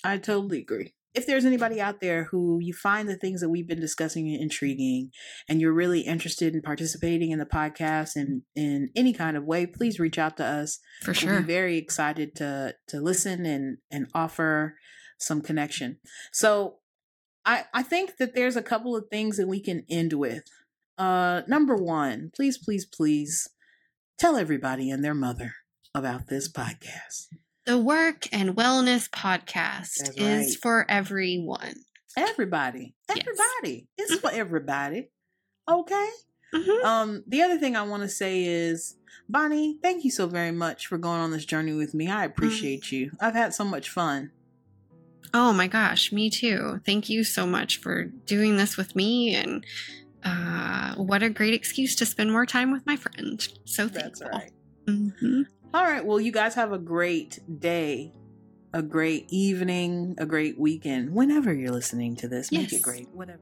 I 0.03 0.17
totally 0.17 0.59
agree. 0.59 0.93
If 1.13 1.25
there's 1.25 1.45
anybody 1.45 1.81
out 1.81 2.01
there 2.01 2.25
who 2.25 2.59
you 2.61 2.73
find 2.73 3.09
the 3.09 3.15
things 3.15 3.41
that 3.41 3.49
we've 3.49 3.67
been 3.67 3.79
discussing 3.79 4.31
intriguing 4.31 5.11
and 5.47 5.59
you're 5.59 5.73
really 5.73 6.01
interested 6.01 6.53
in 6.53 6.61
participating 6.61 7.31
in 7.31 7.39
the 7.39 7.45
podcast 7.45 8.15
and 8.15 8.43
in 8.55 8.89
any 8.95 9.13
kind 9.13 9.35
of 9.35 9.43
way, 9.43 9.65
please 9.65 9.99
reach 9.99 10.19
out 10.19 10.37
to 10.37 10.45
us. 10.45 10.79
For 11.01 11.13
sure. 11.13 11.31
We'll 11.31 11.41
be 11.41 11.47
very 11.47 11.77
excited 11.77 12.35
to 12.35 12.75
to 12.87 13.01
listen 13.01 13.45
and 13.45 13.77
and 13.89 14.07
offer 14.13 14.75
some 15.17 15.41
connection. 15.41 15.97
So 16.31 16.77
I 17.45 17.65
I 17.73 17.83
think 17.83 18.17
that 18.17 18.35
there's 18.35 18.55
a 18.55 18.61
couple 18.61 18.95
of 18.95 19.05
things 19.09 19.37
that 19.37 19.47
we 19.47 19.61
can 19.61 19.85
end 19.89 20.13
with. 20.13 20.43
Uh 20.97 21.41
number 21.47 21.75
1, 21.75 22.31
please 22.35 22.57
please 22.57 22.85
please 22.85 23.49
tell 24.17 24.35
everybody 24.35 24.91
and 24.91 25.03
their 25.03 25.15
mother 25.15 25.53
about 25.95 26.27
this 26.27 26.51
podcast. 26.51 27.27
The 27.69 27.77
Work 27.77 28.27
and 28.31 28.55
Wellness 28.55 29.07
Podcast 29.07 29.97
That's 29.99 30.17
is 30.17 30.55
for 30.55 30.89
everyone. 30.89 31.75
Everybody. 32.17 32.95
Yes. 33.07 33.19
Everybody. 33.19 33.87
It's 33.95 34.15
for 34.15 34.31
everybody. 34.31 35.11
Okay? 35.69 36.09
Mhm. 36.51 36.83
Um, 36.83 37.23
the 37.27 37.43
other 37.43 37.59
thing 37.59 37.75
I 37.75 37.83
want 37.83 38.01
to 38.01 38.09
say 38.09 38.43
is, 38.43 38.95
Bonnie, 39.29 39.77
thank 39.83 40.03
you 40.03 40.09
so 40.09 40.25
very 40.25 40.49
much 40.49 40.87
for 40.87 40.97
going 40.97 41.19
on 41.21 41.29
this 41.29 41.45
journey 41.45 41.73
with 41.73 41.93
me. 41.93 42.09
I 42.09 42.25
appreciate 42.25 42.91
you. 42.91 43.11
I've 43.19 43.35
had 43.35 43.53
so 43.53 43.65
much 43.65 43.91
fun. 43.91 44.31
Oh 45.35 45.53
my 45.53 45.67
gosh, 45.67 46.11
me 46.11 46.31
too. 46.31 46.81
Thank 46.87 47.07
you 47.07 47.23
so 47.23 47.45
much 47.45 47.77
for 47.77 48.05
doing 48.05 48.57
this 48.57 48.77
with 48.77 48.95
me 48.95 49.35
and 49.35 49.63
uh, 50.23 50.95
what 50.95 51.21
a 51.21 51.29
great 51.29 51.53
excuse 51.53 51.95
to 51.97 52.07
spend 52.07 52.31
more 52.31 52.47
time 52.47 52.71
with 52.71 52.87
my 52.87 52.95
friend. 52.95 53.47
So 53.65 53.87
thankful. 53.87 54.41
Mhm. 54.87 55.45
All 55.73 55.83
right. 55.83 56.03
Well, 56.03 56.19
you 56.19 56.31
guys 56.31 56.55
have 56.55 56.71
a 56.71 56.79
great 56.79 57.39
day, 57.59 58.13
a 58.73 58.81
great 58.81 59.27
evening, 59.29 60.15
a 60.17 60.25
great 60.25 60.59
weekend. 60.59 61.13
Whenever 61.13 61.53
you're 61.53 61.71
listening 61.71 62.15
to 62.17 62.27
this, 62.27 62.51
make 62.51 62.73
it 62.73 62.81
great. 62.81 63.07
Whatever. 63.09 63.41